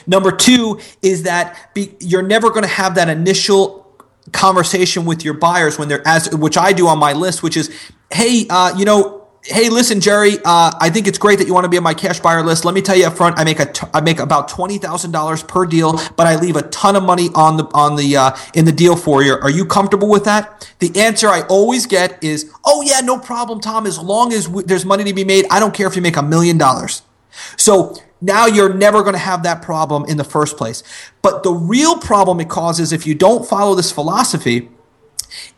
Number 0.07 0.33
two 0.33 0.81
is 1.03 1.25
that 1.25 1.75
be, 1.75 1.95
you're 2.01 2.23
never 2.23 2.49
going 2.49 2.63
to 2.63 2.69
have 2.69 2.95
that 2.95 3.11
initial 3.11 3.85
conversation 4.33 5.05
with 5.05 5.23
your 5.23 5.35
buyers 5.35 5.79
when 5.79 5.89
they're 5.89 6.07
as 6.07 6.35
which 6.35 6.57
I 6.57 6.73
do 6.73 6.89
on 6.89 6.99
my 6.99 7.13
list, 7.13 7.43
which 7.43 7.57
is, 7.57 7.71
hey, 8.11 8.47
uh, 8.49 8.75
you 8.77 8.87
know, 8.87 9.18
hey, 9.49 9.71
listen, 9.71 10.01
Jerry, 10.01 10.39
uh, 10.45 10.73
I 10.81 10.91
think 10.91 11.09
it's 11.09 11.19
great 11.19 11.39
that 11.39 11.47
you 11.47 11.55
want 11.55 11.65
to 11.65 11.69
be 11.69 11.77
on 11.79 11.83
my 11.83 11.95
cash 11.95 12.21
buyer 12.21 12.43
list. 12.43 12.65
Let 12.65 12.75
me 12.75 12.83
tell 12.83 12.97
you 12.97 13.07
up 13.07 13.17
front, 13.17 13.39
I 13.39 13.45
make 13.45 13.61
a 13.61 13.67
t- 13.67 13.87
I 13.95 14.01
make 14.01 14.21
about 14.21 14.49
twenty 14.49 14.79
thousand 14.79 15.13
dollars 15.13 15.43
per 15.43 15.67
deal, 15.67 16.01
but 16.17 16.27
I 16.27 16.37
leave 16.37 16.57
a 16.57 16.63
ton 16.63 16.97
of 16.97 17.03
money 17.03 17.31
on 17.35 17.57
the 17.57 17.65
on 17.75 17.97
the 17.97 18.17
uh, 18.17 18.37
in 18.55 18.65
the 18.65 18.73
deal 18.73 18.97
for 18.97 19.23
you. 19.23 19.35
Are 19.35 19.51
you 19.51 19.65
comfortable 19.67 20.09
with 20.09 20.25
that? 20.25 20.73
The 20.81 20.99
answer 21.01 21.29
I 21.29 21.43
always 21.43 21.87
get 21.87 22.23
is, 22.23 22.53
oh 22.65 22.83
yeah, 22.83 23.01
no 23.01 23.19
problem, 23.19 23.61
Tom. 23.61 23.87
As 23.87 23.99
long 23.99 24.33
as 24.33 24.47
w- 24.47 24.67
there's 24.67 24.85
money 24.85 25.05
to 25.05 25.15
be 25.15 25.25
made, 25.25 25.47
I 25.51 25.61
don't 25.61 25.75
care 25.75 25.87
if 25.89 25.97
you 25.97 26.03
make 26.03 26.17
a 26.17 26.23
million 26.23 26.59
dollars. 26.59 27.03
So 27.57 27.97
now 28.21 28.47
you're 28.47 28.75
never 28.75 29.03
going 29.03 29.15
to 29.15 29.19
have 29.21 29.45
that 29.45 29.63
problem 29.63 30.05
in 30.07 30.17
the 30.17 30.25
first 30.25 30.57
place. 30.57 30.83
But 31.23 31.43
the 31.43 31.53
real 31.53 31.99
problem 31.99 32.41
it 32.41 32.49
causes 32.49 32.93
if 32.93 33.07
you 33.07 33.15
don't 33.15 33.49
follow 33.49 33.75
this 33.75 33.93
philosophy 33.93 34.71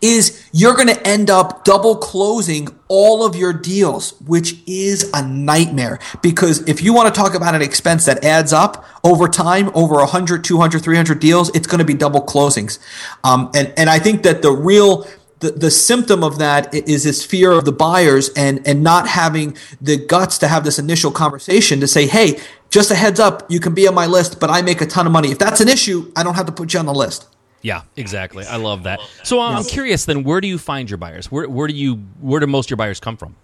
is 0.01 0.49
you're 0.53 0.75
going 0.75 0.89
to 0.89 1.07
end 1.07 1.31
up 1.31 1.65
double 1.65 1.97
closing 1.97 2.69
all 2.89 3.25
of 3.25 3.37
your 3.37 3.53
deals, 3.53 4.21
which 4.21 4.57
is 4.67 5.11
a 5.15 5.27
nightmare. 5.27 5.99
Because 6.23 6.69
if 6.69 6.83
you 6.83 6.93
want 6.93 7.13
to 7.13 7.19
talk 7.19 7.35
about 7.35 7.55
an 7.55 7.63
expense 7.63 8.05
that 8.07 8.25
adds 8.25 8.53
up 8.53 8.85
over 9.05 9.29
time, 9.29 9.71
over 9.75 9.97
100, 9.97 10.43
200, 10.43 10.83
300 10.83 11.21
deals, 11.21 11.55
it's 11.55 11.67
going 11.67 11.79
to 11.79 11.85
be 11.85 11.95
double 11.95 12.21
closings. 12.21 12.79
Um, 13.25 13.51
and, 13.55 13.73
and 13.77 13.89
I 13.89 13.99
think 13.99 14.23
that 14.25 14.43
the 14.43 14.51
real, 14.51 15.07
the, 15.39 15.53
the 15.53 15.71
symptom 15.71 16.25
of 16.25 16.39
that 16.39 16.75
is 16.75 17.05
this 17.05 17.25
fear 17.25 17.53
of 17.53 17.65
the 17.65 17.73
buyers 17.73 18.31
and, 18.37 18.67
and 18.67 18.83
not 18.83 19.09
having 19.09 19.57
the 19.81 19.97
guts 19.97 20.39
to 20.39 20.49
have 20.49 20.65
this 20.65 20.79
initial 20.79 21.11
conversation 21.11 21.81
to 21.81 21.87
say, 21.87 22.07
hey, 22.07 22.41
just 22.71 22.91
a 22.91 22.95
heads 22.95 23.19
up, 23.19 23.51
you 23.51 23.61
can 23.61 23.75
be 23.75 23.89
on 23.89 23.95
my 23.95 24.07
list, 24.07 24.41
but 24.41 24.51
I 24.51 24.63
make 24.63 24.81
a 24.81 24.87
ton 24.87 25.07
of 25.07 25.13
money. 25.13 25.31
If 25.31 25.39
that's 25.39 25.61
an 25.61 25.69
issue, 25.69 26.11
I 26.15 26.23
don't 26.23 26.35
have 26.35 26.47
to 26.47 26.53
put 26.53 26.73
you 26.73 26.81
on 26.81 26.87
the 26.87 26.95
list. 26.95 27.27
Yeah, 27.63 27.83
exactly. 27.97 28.45
I 28.47 28.57
love 28.57 28.85
that. 28.85 29.01
So 29.23 29.41
I'm 29.41 29.65
curious 29.65 30.05
then, 30.05 30.25
where 30.25 30.41
do 30.41 30.49
you 30.49 30.59
find 30.59 30.89
your 30.89 30.97
buyers? 30.97 31.31
Where, 31.31 31.49
where 31.49 31.69
do 31.69 31.75
you 31.75 31.97
where 32.21 32.41
do 32.41 32.47
most 32.47 32.67
of 32.67 32.71
your 32.71 32.77
buyers 32.79 33.01
come 33.01 33.17
from? 33.17 33.37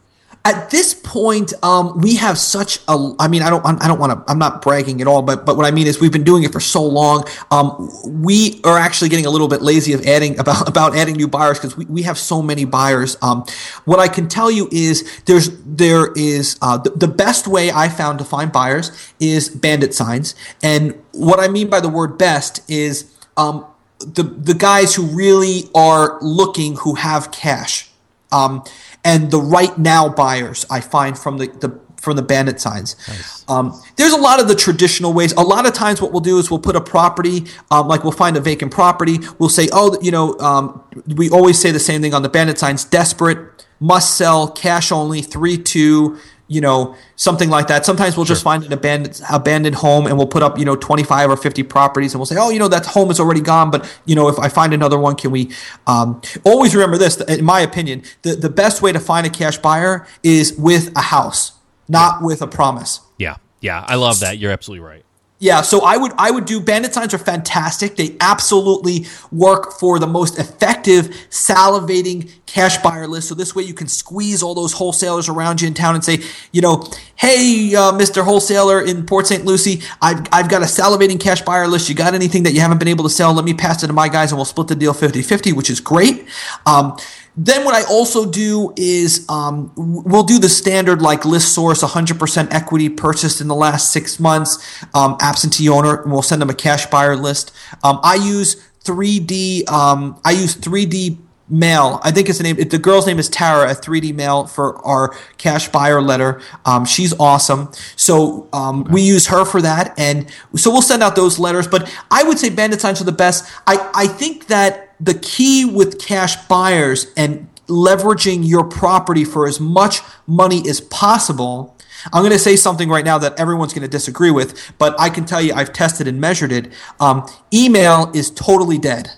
at 0.47 0.71
this 0.71 0.95
point, 0.95 1.53
um, 1.65 2.01
we 2.01 2.15
have 2.15 2.39
such 2.39 2.79
a. 2.87 3.15
I 3.19 3.27
mean, 3.27 3.43
I 3.43 3.51
don't. 3.51 3.67
I 3.67 3.89
don't 3.89 3.99
want 3.99 4.13
to. 4.13 4.31
I'm 4.31 4.39
not 4.39 4.63
bragging 4.63 5.01
at 5.01 5.09
all, 5.09 5.21
but 5.21 5.45
but 5.45 5.57
what 5.57 5.67
I 5.67 5.73
mean 5.73 5.89
is 5.89 6.01
we've 6.01 6.13
been 6.13 6.23
doing 6.23 6.45
it 6.45 6.53
for 6.53 6.61
so 6.61 6.85
long. 6.85 7.25
Um, 7.51 7.91
we 8.05 8.61
are 8.63 8.79
actually 8.79 9.09
getting 9.09 9.27
a 9.27 9.31
little 9.31 9.49
bit 9.49 9.61
lazy 9.61 9.93
of 9.93 10.07
adding 10.07 10.39
about 10.39 10.69
about 10.69 10.97
adding 10.97 11.17
new 11.17 11.27
buyers 11.27 11.59
because 11.59 11.77
we, 11.77 11.85
we 11.87 12.03
have 12.03 12.17
so 12.17 12.43
many 12.43 12.65
buyers. 12.65 13.17
Um, 13.23 13.45
what 13.87 13.99
I 13.99 14.07
can 14.07 14.29
tell 14.29 14.49
you 14.49 14.69
is 14.71 15.21
there's 15.25 15.51
there 15.65 16.13
is 16.13 16.57
uh, 16.63 16.79
the, 16.79 16.91
the 16.91 17.09
best 17.09 17.49
way 17.49 17.73
I 17.73 17.89
found 17.89 18.21
to 18.21 18.25
find 18.25 18.53
buyers 18.53 18.93
is 19.19 19.49
bandit 19.49 19.95
signs, 19.95 20.37
and 20.63 20.95
what 21.11 21.41
I 21.41 21.49
mean 21.49 21.69
by 21.69 21.81
the 21.81 21.89
word 21.89 22.19
best 22.19 22.61
is 22.71 23.13
um, 23.37 23.67
the 23.99 24.23
the 24.23 24.55
guys 24.55 24.95
who 24.95 25.05
really 25.07 25.65
are 25.75 26.19
looking 26.21 26.77
who 26.77 26.95
have 26.95 27.31
cash. 27.33 27.91
Um, 28.33 28.65
and 29.05 29.31
the 29.31 29.39
right 29.39 29.77
now 29.79 30.09
buyers 30.09 30.67
I 30.69 30.81
find 30.81 31.17
from 31.17 31.39
the, 31.39 31.47
the 31.47 31.81
from 32.01 32.17
the 32.17 32.23
bandit 32.23 32.61
signs. 32.61 32.97
Nice. 33.09 33.45
Um, 33.49 33.81
there's 33.97 34.13
a 34.13 34.19
lot 34.19 34.41
of 34.41 34.49
the 34.49 34.55
traditional 34.55 35.13
ways. 35.13 35.33
A 35.33 35.43
lot 35.43 35.67
of 35.67 35.75
times, 35.75 36.03
what 36.03 36.13
we'll 36.13 36.21
do 36.21 36.39
is 36.39 36.51
we'll 36.51 36.61
put 36.61 36.77
a 36.77 36.81
property, 36.81 37.47
um, 37.71 37.89
like 37.89 38.05
we'll 38.05 38.13
find 38.13 38.37
a 38.37 38.41
vacant 38.41 38.73
property. 38.73 39.19
We'll 39.39 39.49
say, 39.49 39.69
oh, 39.73 39.99
you 40.01 40.11
know, 40.11 40.39
um, 40.39 40.85
we 41.17 41.31
always 41.31 41.61
say 41.61 41.71
the 41.71 41.81
same 41.81 42.03
thing 42.03 42.15
on 42.15 42.23
the 42.23 42.29
bandit 42.29 42.59
signs: 42.59 42.85
desperate, 42.85 43.67
must 43.81 44.17
sell, 44.17 44.49
cash 44.51 44.93
only, 44.93 45.23
three 45.23 45.57
two 45.57 46.19
you 46.49 46.61
know, 46.61 46.95
something 47.17 47.51
like 47.51 47.67
that. 47.69 47.85
Sometimes 47.85 48.17
we'll 48.17 48.27
sure. 48.27 48.35
just 48.35 48.45
find 48.45 48.65
an 48.65 48.73
abandoned 48.73 49.21
abandoned 49.31 49.77
home 49.77 50.07
and 50.07 50.17
we'll 50.17 50.27
put 50.27 50.43
up, 50.43 50.59
you 50.59 50.65
know, 50.65 50.77
25 50.77 51.31
or 51.31 51.37
50 51.37 51.63
properties 51.65 52.15
and 52.15 52.21
we'll 52.21 52.27
say, 52.27 52.37
oh, 52.39 52.51
you 52.51 52.59
know, 52.59 52.69
that 52.69 52.87
home 52.87 53.11
is 53.11 53.19
already 53.19 53.41
gone, 53.41 53.71
but 53.71 54.01
you 54.05 54.15
know, 54.15 54.29
if 54.29 54.39
I 54.39 54.49
find 54.49 54.73
another 54.75 54.99
one, 54.99 55.17
can 55.17 55.31
we 55.31 55.51
um, 55.87 56.21
always 56.45 56.75
remember 56.75 56.99
this, 56.99 57.21
in 57.23 57.45
my 57.45 57.61
opinion, 57.61 58.03
the, 58.23 58.35
the 58.37 58.51
best 58.51 58.83
way 58.83 58.93
to 58.93 59.01
find 59.01 59.27
a 59.27 59.31
cash 59.31 59.59
buyer 59.59 60.07
is 60.23 60.55
with 60.57 60.97
a 60.97 61.03
house, 61.03 61.53
not 61.89 62.23
with 62.23 62.43
a 62.43 62.47
promise. 62.47 63.01
Yeah. 63.19 63.37
Yeah. 63.61 63.85
I 63.87 63.97
love 63.97 64.21
that. 64.21 64.39
You're 64.39 64.53
absolutely 64.53 64.87
right. 64.87 65.06
Yeah, 65.39 65.61
so 65.61 65.83
I 65.85 65.99
would 65.99 66.13
I 66.17 66.31
would 66.31 66.47
do 66.47 66.61
bandit 66.61 66.95
signs 66.95 67.13
are 67.13 67.19
fantastic. 67.19 67.97
They 67.97 68.17
absolutely 68.21 69.05
work 69.31 69.73
for 69.73 69.99
the 69.99 70.07
most 70.07 70.39
effective 70.39 71.09
salivating 71.29 72.31
cash 72.47 72.79
buyer 72.79 73.07
list. 73.07 73.29
So 73.29 73.35
this 73.35 73.55
way 73.55 73.63
you 73.65 73.75
can 73.75 73.87
squeeze 73.87 74.43
all 74.43 74.55
those 74.55 74.73
wholesalers 74.73 75.29
around 75.29 75.61
you 75.61 75.69
in 75.69 75.75
town 75.75 75.95
and 75.95 76.03
say, 76.03 76.21
you 76.53 76.63
know, 76.63 76.89
hey, 77.17 77.75
uh, 77.75 77.93
Mr. 77.93 78.25
Wholesaler 78.25 78.81
in 78.81 79.05
Port 79.05 79.27
St. 79.27 79.45
Lucie, 79.45 79.83
I've, 80.01 80.27
I've 80.33 80.49
got 80.49 80.63
a 80.63 80.67
salivating 80.67 81.21
cash 81.21 81.43
buyer 81.43 81.69
list. 81.69 81.91
You 81.91 81.95
got 81.95 82.15
anything 82.15 82.45
that 82.45 82.53
you 82.55 82.61
haven't 82.61 82.79
been 82.79 82.89
able 82.89 83.05
to 83.05 83.11
sell? 83.11 83.35
Let 83.35 83.45
me 83.45 83.53
pass 83.53 83.83
it 83.83 83.89
to 83.89 83.93
my 83.93 84.09
guys 84.09 84.33
and 84.33 84.39
we'll 84.39 84.47
split 84.47 84.69
the 84.69 84.75
deal 84.75 84.95
50-50, 84.95 85.53
which 85.53 85.69
is 85.69 85.81
great. 85.81 86.27
Um, 86.65 86.97
then 87.37 87.65
what 87.65 87.75
I 87.75 87.85
also 87.91 88.31
do 88.31 88.73
is 88.77 89.27
um, 89.29 89.73
we'll 89.77 90.23
do 90.23 90.39
the 90.39 90.49
standard 90.49 91.03
like 91.03 91.25
list 91.25 91.55
source 91.55 91.83
100% 91.83 92.53
equity 92.53 92.89
purchased 92.89 93.41
in 93.41 93.49
the 93.49 93.55
last 93.55 93.93
six 93.93 94.19
months, 94.19 94.85
um, 94.95 95.17
absentee 95.21 95.69
owner, 95.69 96.03
and 96.03 96.11
we'll 96.11 96.23
send 96.23 96.41
them 96.41 96.51
a 96.51 96.55
cash 96.55 96.87
buyer 96.87 97.17
list. 97.17 97.53
Um, 97.85 98.01
I 98.03 98.15
use 98.15 98.57
3D. 98.85 99.69
Um, 99.71 100.19
I 100.25 100.31
use 100.31 100.57
3D 100.57 101.19
mail. 101.49 102.01
I 102.03 102.11
think 102.11 102.29
it's 102.29 102.39
the 102.39 102.45
name. 102.45 102.57
The 102.57 102.79
girl's 102.79 103.07
name 103.07 103.19
is 103.19 103.29
Tara. 103.29 103.71
A 103.71 103.75
3D 103.75 104.15
mail 104.15 104.47
for 104.47 104.85
our 104.87 105.15
cash 105.39 105.69
buyer 105.69 106.01
letter. 106.01 106.41
Um, 106.65 106.85
she's 106.85 107.13
awesome. 107.21 107.71
So 107.97 108.49
um, 108.53 108.85
we 108.85 109.03
use 109.03 109.27
her 109.27 109.45
for 109.45 109.61
that, 109.63 109.95
and 109.99 110.31
so 110.55 110.71
we'll 110.71 110.83
send 110.83 111.03
out 111.03 111.17
those 111.17 111.39
letters. 111.39 111.67
But 111.69 111.93
I 112.11 112.23
would 112.25 112.39
say 112.39 112.51
bandit 112.51 112.81
signs 112.81 113.01
are 113.01 113.05
the 113.05 113.13
best. 113.13 113.51
I 113.67 113.91
I 113.95 114.07
think 114.07 114.47
that 114.47 114.86
the 115.01 115.15
key 115.15 115.65
with 115.65 116.01
cash 116.01 116.37
buyers 116.47 117.13
and 117.17 117.49
leveraging 117.67 118.47
your 118.47 118.65
property 118.65 119.25
for 119.25 119.47
as 119.47 119.61
much 119.61 120.01
money 120.27 120.69
as 120.69 120.81
possible. 120.81 121.77
I'm 122.13 122.23
going 122.23 122.33
to 122.33 122.39
say 122.39 122.57
something 122.57 122.89
right 122.89 123.05
now 123.05 123.19
that 123.19 123.39
everyone's 123.39 123.73
going 123.73 123.83
to 123.83 123.89
disagree 123.89 124.31
with, 124.31 124.73
but 124.79 124.99
I 125.01 125.11
can 125.11 125.25
tell 125.25 125.43
you 125.43 125.53
I've 125.55 125.73
tested 125.73 126.07
and 126.07 126.21
measured 126.21 126.53
it. 126.53 126.73
Um, 127.01 127.27
email 127.53 128.11
is 128.15 128.31
totally 128.31 128.79
dead. 128.79 129.11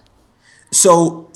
So 0.71 1.31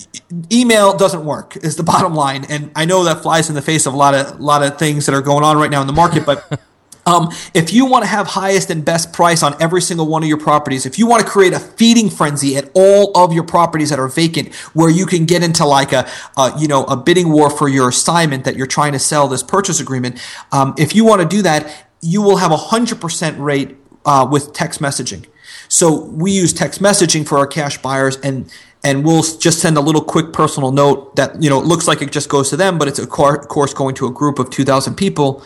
email 0.50 0.96
doesn't 0.96 1.24
work 1.24 1.56
is 1.56 1.76
the 1.76 1.82
bottom 1.94 2.14
line, 2.14 2.44
and 2.48 2.70
I 2.76 2.84
know 2.84 3.04
that 3.04 3.22
flies 3.22 3.48
in 3.48 3.54
the 3.54 3.62
face 3.62 3.86
of 3.86 3.94
a 3.94 3.96
lot 3.96 4.14
of 4.14 4.38
a 4.38 4.42
lot 4.42 4.62
of 4.62 4.78
things 4.78 5.06
that 5.06 5.14
are 5.14 5.22
going 5.22 5.44
on 5.44 5.56
right 5.56 5.70
now 5.70 5.80
in 5.80 5.86
the 5.86 5.92
market, 5.92 6.24
but. 6.26 6.60
Um, 7.04 7.30
if 7.52 7.72
you 7.72 7.86
want 7.86 8.04
to 8.04 8.08
have 8.08 8.28
highest 8.28 8.70
and 8.70 8.84
best 8.84 9.12
price 9.12 9.42
on 9.42 9.60
every 9.60 9.82
single 9.82 10.06
one 10.06 10.22
of 10.22 10.28
your 10.28 10.38
properties, 10.38 10.86
if 10.86 10.98
you 10.98 11.06
want 11.06 11.22
to 11.22 11.28
create 11.28 11.52
a 11.52 11.58
feeding 11.58 12.08
frenzy 12.08 12.56
at 12.56 12.70
all 12.74 13.10
of 13.16 13.32
your 13.32 13.42
properties 13.44 13.90
that 13.90 13.98
are 13.98 14.08
vacant, 14.08 14.54
where 14.74 14.90
you 14.90 15.06
can 15.06 15.24
get 15.24 15.42
into 15.42 15.64
like 15.64 15.92
a, 15.92 16.08
a 16.36 16.52
you 16.58 16.68
know 16.68 16.84
a 16.84 16.96
bidding 16.96 17.30
war 17.30 17.50
for 17.50 17.68
your 17.68 17.88
assignment 17.88 18.44
that 18.44 18.56
you're 18.56 18.66
trying 18.66 18.92
to 18.92 18.98
sell 18.98 19.26
this 19.28 19.42
purchase 19.42 19.80
agreement, 19.80 20.20
um, 20.52 20.74
if 20.78 20.94
you 20.94 21.04
want 21.04 21.20
to 21.22 21.28
do 21.28 21.42
that, 21.42 21.86
you 22.00 22.22
will 22.22 22.36
have 22.36 22.52
a 22.52 22.56
hundred 22.56 23.00
percent 23.00 23.38
rate 23.38 23.76
uh, 24.04 24.26
with 24.30 24.52
text 24.52 24.80
messaging. 24.80 25.26
So 25.68 26.04
we 26.04 26.30
use 26.32 26.52
text 26.52 26.80
messaging 26.80 27.26
for 27.26 27.38
our 27.38 27.46
cash 27.46 27.78
buyers 27.78 28.16
and 28.18 28.52
and 28.84 29.04
we'll 29.04 29.22
just 29.22 29.60
send 29.60 29.76
a 29.76 29.80
little 29.80 30.02
quick 30.02 30.32
personal 30.32 30.72
note 30.72 31.16
that 31.16 31.42
you 31.42 31.50
know 31.50 31.58
looks 31.58 31.88
like 31.88 32.00
it 32.02 32.12
just 32.12 32.28
goes 32.28 32.50
to 32.50 32.56
them, 32.56 32.78
but 32.78 32.86
it's 32.86 32.98
a 32.98 33.06
course 33.06 33.74
going 33.74 33.94
to 33.96 34.06
a 34.06 34.10
group 34.10 34.38
of 34.38 34.50
2,000 34.50 34.94
people 34.94 35.42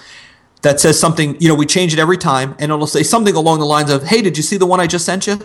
that 0.62 0.80
says 0.80 0.98
something, 0.98 1.40
you 1.40 1.48
know, 1.48 1.54
we 1.54 1.66
change 1.66 1.92
it 1.92 1.98
every 1.98 2.18
time, 2.18 2.54
and 2.58 2.72
it'll 2.72 2.86
say 2.86 3.02
something 3.02 3.34
along 3.34 3.60
the 3.60 3.66
lines 3.66 3.90
of, 3.90 4.04
hey, 4.04 4.22
did 4.22 4.36
you 4.36 4.42
see 4.42 4.56
the 4.56 4.66
one 4.66 4.80
I 4.80 4.86
just 4.86 5.04
sent 5.04 5.26
you? 5.26 5.38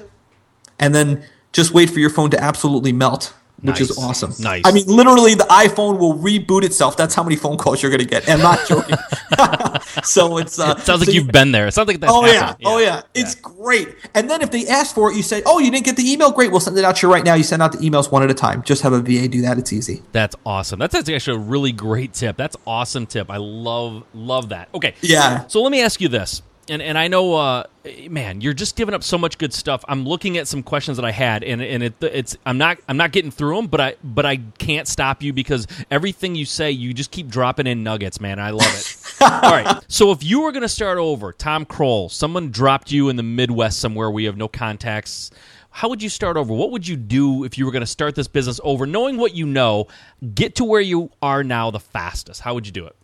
And 0.79 0.95
then 0.95 1.23
just 1.51 1.73
wait 1.73 1.89
for 1.89 1.99
your 1.99 2.09
phone 2.09 2.31
to 2.31 2.41
absolutely 2.41 2.91
melt 2.91 3.33
which 3.61 3.79
nice. 3.79 3.89
is 3.91 3.97
awesome. 3.97 4.33
Nice. 4.39 4.63
I 4.65 4.71
mean, 4.71 4.85
literally, 4.87 5.35
the 5.35 5.43
iPhone 5.43 5.99
will 5.99 6.15
reboot 6.15 6.63
itself. 6.63 6.97
That's 6.97 7.13
how 7.13 7.23
many 7.23 7.35
phone 7.35 7.57
calls 7.57 7.81
you're 7.81 7.91
going 7.91 7.99
to 7.99 8.07
get. 8.07 8.27
And 8.27 8.41
I'm 8.41 8.55
not 8.55 8.67
joking. 8.67 8.95
so 10.03 10.37
it's 10.37 10.59
uh, 10.59 10.75
it 10.77 10.83
sounds 10.83 11.05
like 11.05 11.13
you've 11.13 11.31
been 11.31 11.51
there. 11.51 11.67
It 11.67 11.73
sounds 11.73 11.87
like 11.87 11.99
that's 11.99 12.11
oh 12.11 12.25
yeah. 12.25 12.55
yeah. 12.59 12.67
oh 12.67 12.77
yeah, 12.79 13.01
it's 13.13 13.35
yeah. 13.35 13.41
great. 13.41 13.95
And 14.15 14.29
then 14.29 14.41
if 14.41 14.51
they 14.51 14.67
ask 14.67 14.95
for 14.95 15.11
it, 15.11 15.15
you 15.15 15.23
say, 15.23 15.43
"Oh, 15.45 15.59
you 15.59 15.69
didn't 15.69 15.85
get 15.85 15.95
the 15.95 16.11
email? 16.11 16.31
Great, 16.31 16.51
we'll 16.51 16.59
send 16.59 16.77
it 16.77 16.83
out 16.83 16.97
to 16.97 17.07
you 17.07 17.13
right 17.13 17.23
now." 17.23 17.35
You 17.35 17.43
send 17.43 17.61
out 17.61 17.71
the 17.71 17.77
emails 17.77 18.11
one 18.11 18.23
at 18.23 18.31
a 18.31 18.33
time. 18.33 18.63
Just 18.63 18.81
have 18.81 18.93
a 18.93 18.99
VA 18.99 19.27
do 19.27 19.41
that. 19.41 19.57
It's 19.57 19.71
easy. 19.71 20.01
That's 20.11 20.35
awesome. 20.45 20.79
That's 20.79 20.95
actually 20.95 21.37
a 21.37 21.39
really 21.39 21.71
great 21.71 22.13
tip. 22.13 22.37
That's 22.37 22.57
awesome 22.65 23.05
tip. 23.05 23.29
I 23.29 23.37
love 23.37 24.03
love 24.13 24.49
that. 24.49 24.69
Okay. 24.73 24.95
Yeah. 25.01 25.45
So 25.47 25.61
let 25.61 25.71
me 25.71 25.81
ask 25.81 26.01
you 26.01 26.07
this 26.07 26.41
and 26.71 26.81
and 26.81 26.97
I 26.97 27.09
know, 27.09 27.35
uh, 27.35 27.63
man, 28.09 28.39
you're 28.39 28.53
just 28.53 28.77
giving 28.77 28.95
up 28.95 29.03
so 29.03 29.17
much 29.17 29.37
good 29.37 29.53
stuff. 29.53 29.83
I'm 29.89 30.05
looking 30.05 30.37
at 30.37 30.47
some 30.47 30.63
questions 30.63 30.95
that 30.97 31.05
I 31.05 31.11
had, 31.11 31.43
and 31.43 31.61
and 31.61 31.83
it, 31.83 31.93
it's 32.01 32.37
I'm 32.45 32.57
not 32.57 32.77
I'm 32.87 32.95
not 32.95 33.11
getting 33.11 33.29
through 33.29 33.57
them, 33.57 33.67
but 33.67 33.81
I 33.81 33.95
but 34.01 34.25
I 34.25 34.37
can't 34.57 34.87
stop 34.87 35.21
you 35.21 35.33
because 35.33 35.67
everything 35.91 36.33
you 36.33 36.45
say, 36.45 36.71
you 36.71 36.93
just 36.93 37.11
keep 37.11 37.27
dropping 37.27 37.67
in 37.67 37.83
nuggets, 37.83 38.21
man. 38.21 38.39
I 38.39 38.51
love 38.51 38.73
it. 38.73 38.97
All 39.21 39.51
right, 39.51 39.83
so 39.89 40.11
if 40.11 40.23
you 40.23 40.41
were 40.41 40.51
going 40.53 40.61
to 40.63 40.69
start 40.69 40.97
over, 40.97 41.33
Tom 41.33 41.65
Krol, 41.65 42.09
someone 42.09 42.51
dropped 42.51 42.89
you 42.89 43.09
in 43.09 43.17
the 43.17 43.23
Midwest 43.23 43.79
somewhere 43.79 44.09
we 44.09 44.23
have 44.23 44.37
no 44.37 44.47
contacts. 44.47 45.29
How 45.71 45.89
would 45.89 46.01
you 46.01 46.09
start 46.09 46.37
over? 46.37 46.53
What 46.53 46.71
would 46.71 46.87
you 46.87 46.95
do 46.95 47.43
if 47.43 47.57
you 47.57 47.65
were 47.65 47.71
going 47.71 47.81
to 47.81 47.87
start 47.87 48.15
this 48.15 48.27
business 48.27 48.59
over, 48.63 48.85
knowing 48.85 49.17
what 49.17 49.35
you 49.35 49.45
know, 49.45 49.87
get 50.33 50.55
to 50.55 50.63
where 50.63 50.81
you 50.81 51.11
are 51.21 51.43
now 51.43 51.69
the 51.69 51.79
fastest? 51.79 52.41
How 52.41 52.53
would 52.53 52.65
you 52.65 52.73
do 52.73 52.85
it? 52.87 52.95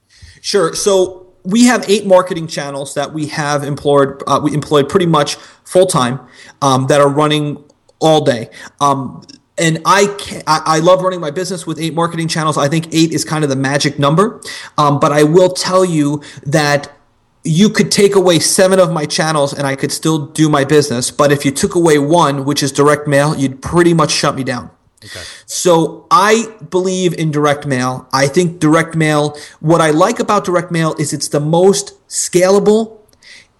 Sure. 0.41 0.73
So 0.73 1.26
we 1.47 1.63
have 1.63 1.89
eight 1.89 2.05
marketing 2.05 2.45
channels 2.45 2.93
that 2.95 3.13
we 3.13 3.27
have 3.27 3.63
employed 3.63 4.21
uh, 4.27 4.39
we 4.43 4.53
employed 4.53 4.89
pretty 4.89 5.05
much 5.05 5.35
full 5.63 5.85
time 5.85 6.19
um, 6.61 6.87
that 6.87 6.99
are 6.99 7.09
running 7.09 7.63
all 7.99 8.23
day. 8.23 8.49
Um, 8.81 9.25
and 9.57 9.79
I, 9.85 10.05
can, 10.19 10.43
I, 10.45 10.77
love 10.79 11.01
running 11.01 11.19
my 11.19 11.31
business 11.31 11.65
with 11.65 11.79
eight 11.79 11.95
marketing 11.95 12.27
channels. 12.27 12.59
I 12.59 12.67
think 12.67 12.93
eight 12.93 13.11
is 13.11 13.25
kind 13.25 13.43
of 13.43 13.49
the 13.49 13.55
magic 13.55 13.97
number. 13.97 14.39
Um, 14.77 14.99
but 14.99 15.11
I 15.11 15.23
will 15.23 15.49
tell 15.49 15.83
you 15.83 16.21
that 16.45 16.95
you 17.43 17.69
could 17.69 17.91
take 17.91 18.13
away 18.13 18.37
seven 18.37 18.79
of 18.79 18.91
my 18.91 19.07
channels 19.07 19.53
and 19.53 19.65
I 19.65 19.75
could 19.75 19.91
still 19.91 20.27
do 20.27 20.47
my 20.47 20.63
business. 20.63 21.09
But 21.09 21.31
if 21.31 21.43
you 21.43 21.49
took 21.49 21.73
away 21.73 21.97
one, 21.97 22.45
which 22.45 22.61
is 22.61 22.71
direct 22.71 23.07
mail, 23.07 23.35
you'd 23.35 23.59
pretty 23.59 23.95
much 23.95 24.11
shut 24.11 24.35
me 24.35 24.43
down. 24.43 24.69
Okay. 25.03 25.21
So 25.45 26.07
I 26.09 26.55
believe 26.69 27.13
in 27.13 27.31
direct 27.31 27.67
mail. 27.67 28.07
I 28.11 28.27
think 28.27 28.59
direct 28.59 28.95
mail, 28.95 29.37
what 29.59 29.79
I 29.79 29.91
like 29.91 30.19
about 30.19 30.43
direct 30.43 30.71
mail 30.71 30.95
is 30.99 31.13
it's 31.13 31.27
the 31.27 31.39
most 31.39 31.93
scalable, 32.07 32.97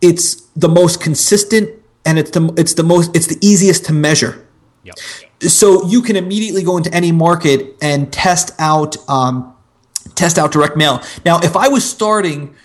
it's 0.01 0.41
the 0.55 0.69
most 0.69 0.99
consistent, 0.99 1.69
and 2.05 2.17
it's 2.17 2.31
the 2.31 2.53
it's 2.57 2.73
the 2.73 2.83
most 2.83 3.15
it's 3.15 3.27
the 3.27 3.37
easiest 3.41 3.85
to 3.85 3.93
measure. 3.93 4.47
Yep. 4.83 4.95
So 5.41 5.85
you 5.85 6.01
can 6.01 6.15
immediately 6.15 6.63
go 6.63 6.77
into 6.77 6.91
any 6.93 7.11
market 7.11 7.75
and 7.81 8.11
test 8.11 8.51
out 8.57 8.97
um, 9.07 9.53
test 10.15 10.39
out 10.39 10.51
direct 10.51 10.75
mail. 10.75 11.03
Now, 11.23 11.39
if 11.39 11.55
I 11.55 11.67
was 11.67 11.87
starting 11.87 12.55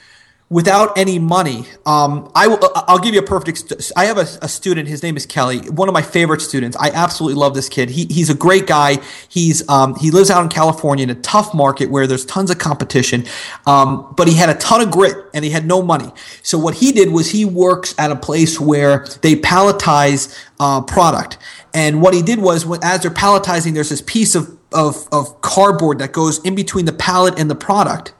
without 0.53 0.99
any 0.99 1.19
money. 1.19 1.65
Um, 1.87 2.31
I 2.35 2.47
will, 2.47 2.61
I'll 2.77 2.99
give 2.99 3.15
you 3.15 3.21
a 3.21 3.25
perfect. 3.25 3.73
I 3.97 4.05
have 4.05 4.19
a, 4.19 4.29
a, 4.43 4.49
student. 4.49 4.87
His 4.87 5.03
name 5.03 5.17
is 5.17 5.25
Kelly. 5.25 5.61
One 5.71 5.89
of 5.89 5.95
my 5.95 6.03
favorite 6.03 6.43
students. 6.43 6.77
I 6.79 6.91
absolutely 6.91 7.41
love 7.41 7.55
this 7.55 7.71
kid. 7.71 7.89
He, 7.89 8.05
he's 8.05 8.29
a 8.29 8.35
great 8.35 8.67
guy. 8.67 8.99
He's 9.31 9.67
um, 9.71 9.95
he 9.95 10.11
lives 10.11 10.31
out 10.31 10.43
in 10.43 10.51
California 10.51 11.05
in 11.05 11.11
a 11.11 11.15
tough 11.15 11.55
market 11.55 11.91
where 11.91 12.07
there's 12.07 12.27
tons 12.27 12.51
of 12.51 12.59
competition. 12.59 13.25
Um, 13.67 14.13
but 14.15 14.29
he 14.29 14.35
had 14.35 14.51
a 14.51 14.55
ton 14.55 14.83
of 14.83 14.91
grit 14.91 15.17
and 15.33 15.43
he 15.43 15.51
had 15.51 15.65
no 15.65 15.81
money. 15.81 16.13
So 16.43 16.59
what 16.59 16.75
he 16.75 16.93
did 16.93 17.11
was 17.11 17.31
he 17.31 17.47
works 17.47 17.95
at 17.99 18.11
a 18.11 18.17
place 18.17 18.61
where 18.61 19.07
they 19.23 19.37
palletize 19.37 20.39
uh, 20.61 20.83
product. 20.83 21.39
And 21.73 22.03
what 22.03 22.13
he 22.13 22.21
did 22.21 22.39
was, 22.39 22.67
when, 22.67 22.81
as 22.85 23.01
they're 23.01 23.11
palletizing, 23.11 23.73
there's 23.73 23.89
this 23.89 24.03
piece 24.03 24.35
of 24.35 24.59
of, 24.75 25.09
of 25.13 25.41
cardboard 25.41 25.99
that 25.99 26.13
goes 26.13 26.39
in 26.45 26.55
between 26.55 26.85
the 26.85 26.93
pallet 26.93 27.39
and 27.39 27.51
the 27.51 27.55
product. 27.55 28.15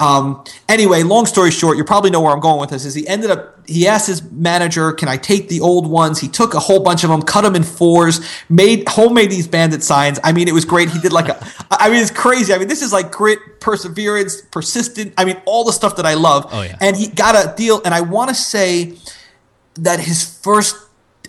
Um, 0.00 0.44
anyway, 0.68 1.02
long 1.02 1.26
story 1.26 1.50
short, 1.50 1.76
you 1.76 1.84
probably 1.84 2.10
know 2.10 2.20
where 2.20 2.32
I'm 2.32 2.40
going 2.40 2.60
with 2.60 2.70
this. 2.70 2.84
Is 2.84 2.94
he 2.94 3.06
ended 3.06 3.30
up 3.30 3.52
he 3.66 3.86
asked 3.86 4.08
his 4.08 4.22
manager, 4.32 4.92
"Can 4.92 5.08
I 5.08 5.16
take 5.16 5.48
the 5.48 5.60
old 5.60 5.86
ones?" 5.86 6.18
He 6.18 6.26
took 6.28 6.54
a 6.54 6.58
whole 6.58 6.80
bunch 6.80 7.04
of 7.04 7.10
them, 7.10 7.22
cut 7.22 7.42
them 7.42 7.54
in 7.54 7.62
fours, 7.62 8.20
made 8.48 8.88
homemade 8.88 9.30
these 9.30 9.46
bandit 9.46 9.84
signs. 9.84 10.18
I 10.24 10.32
mean, 10.32 10.48
it 10.48 10.54
was 10.54 10.64
great. 10.64 10.90
He 10.90 10.98
did 10.98 11.12
like 11.12 11.28
a, 11.28 11.46
I 11.70 11.88
mean, 11.88 12.02
it's 12.02 12.10
crazy. 12.10 12.52
I 12.52 12.58
mean, 12.58 12.66
this 12.66 12.82
is 12.82 12.92
like 12.92 13.12
grit, 13.12 13.60
perseverance, 13.60 14.40
persistent. 14.50 15.14
I 15.16 15.24
mean, 15.24 15.40
all 15.44 15.64
the 15.64 15.72
stuff 15.72 15.96
that 15.96 16.06
I 16.06 16.14
love. 16.14 16.48
Oh, 16.50 16.62
yeah. 16.62 16.76
And 16.80 16.96
he 16.96 17.06
got 17.06 17.36
a 17.36 17.54
deal, 17.56 17.80
and 17.84 17.94
I 17.94 18.00
want 18.00 18.30
to 18.30 18.34
say 18.34 18.94
that 19.74 20.00
his 20.00 20.24
first 20.24 20.76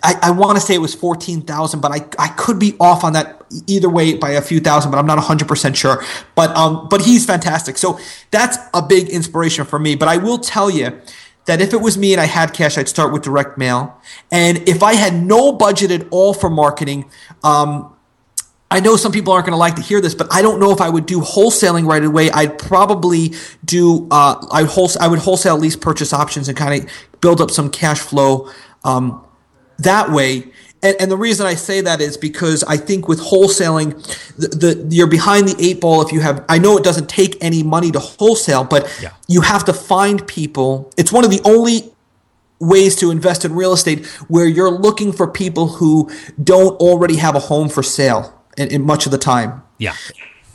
I, 0.04 0.18
I 0.22 0.30
want 0.32 0.56
to 0.58 0.60
say 0.60 0.74
it 0.74 0.78
was 0.78 0.94
14,000, 0.94 1.80
but 1.80 1.90
I, 1.90 2.06
I 2.18 2.28
could 2.28 2.58
be 2.58 2.76
off 2.78 3.04
on 3.04 3.14
that 3.14 3.42
either 3.66 3.88
way 3.88 4.14
by 4.14 4.32
a 4.32 4.42
few 4.42 4.60
thousand, 4.60 4.90
but 4.90 4.98
I'm 4.98 5.06
not 5.06 5.18
100% 5.18 5.74
sure. 5.74 6.04
But, 6.34 6.54
um, 6.54 6.88
but 6.90 7.00
he's 7.00 7.24
fantastic. 7.24 7.78
So 7.78 7.98
that's 8.30 8.58
a 8.74 8.82
big 8.82 9.08
inspiration 9.08 9.64
for 9.64 9.78
me. 9.78 9.94
But 9.96 10.08
I 10.08 10.18
will 10.18 10.38
tell 10.38 10.68
you 10.68 11.00
that 11.46 11.62
if 11.62 11.72
it 11.72 11.80
was 11.80 11.96
me 11.96 12.12
and 12.12 12.20
I 12.20 12.26
had 12.26 12.52
cash, 12.52 12.76
I'd 12.76 12.88
start 12.88 13.14
with 13.14 13.22
direct 13.22 13.56
mail. 13.56 13.98
And 14.30 14.68
if 14.68 14.82
I 14.82 14.94
had 14.94 15.14
no 15.14 15.52
budget 15.52 15.90
at 15.90 16.06
all 16.10 16.34
for 16.34 16.50
marketing, 16.50 17.10
um, 17.42 17.90
I 18.70 18.80
know 18.80 18.96
some 18.96 19.12
people 19.12 19.32
aren't 19.32 19.46
going 19.46 19.52
to 19.54 19.58
like 19.58 19.76
to 19.76 19.82
hear 19.82 20.02
this, 20.02 20.14
but 20.14 20.26
I 20.30 20.42
don't 20.42 20.60
know 20.60 20.70
if 20.70 20.80
I 20.80 20.90
would 20.90 21.06
do 21.06 21.20
wholesaling 21.20 21.86
right 21.86 22.04
away. 22.04 22.30
I'd 22.30 22.58
probably 22.58 23.32
do 23.64 24.06
uh, 24.10 24.44
I 24.50 24.64
wholesale 24.64 25.02
I 25.02 25.08
would 25.08 25.20
wholesale 25.20 25.56
lease 25.56 25.76
purchase 25.76 26.12
options 26.12 26.48
and 26.48 26.58
kind 26.58 26.82
of 26.82 26.90
build 27.20 27.40
up 27.40 27.50
some 27.50 27.70
cash 27.70 28.00
flow 28.00 28.50
um, 28.82 29.23
that 29.78 30.10
way. 30.10 30.44
And, 30.82 30.96
and, 31.00 31.10
the 31.10 31.16
reason 31.16 31.46
I 31.46 31.54
say 31.54 31.80
that 31.80 32.02
is 32.02 32.18
because 32.18 32.62
I 32.64 32.76
think 32.76 33.08
with 33.08 33.18
wholesaling, 33.18 33.94
the, 34.36 34.48
the, 34.48 34.94
you're 34.94 35.06
behind 35.06 35.48
the 35.48 35.56
eight 35.58 35.80
ball 35.80 36.02
if 36.02 36.12
you 36.12 36.20
have. 36.20 36.44
I 36.46 36.58
know 36.58 36.76
it 36.76 36.84
doesn't 36.84 37.08
take 37.08 37.42
any 37.42 37.62
money 37.62 37.90
to 37.92 37.98
wholesale, 37.98 38.64
but 38.64 38.94
yeah. 39.00 39.12
you 39.26 39.40
have 39.40 39.64
to 39.64 39.72
find 39.72 40.26
people. 40.26 40.92
It's 40.98 41.10
one 41.10 41.24
of 41.24 41.30
the 41.30 41.40
only 41.46 41.90
ways 42.60 42.96
to 42.96 43.10
invest 43.10 43.46
in 43.46 43.54
real 43.54 43.72
estate 43.72 44.04
where 44.28 44.46
you're 44.46 44.70
looking 44.70 45.12
for 45.12 45.26
people 45.26 45.68
who 45.68 46.10
don't 46.42 46.78
already 46.80 47.16
have 47.16 47.34
a 47.34 47.40
home 47.40 47.70
for 47.70 47.82
sale 47.82 48.38
in, 48.58 48.68
in 48.68 48.82
much 48.82 49.06
of 49.06 49.12
the 49.12 49.18
time. 49.18 49.62
Yeah 49.78 49.94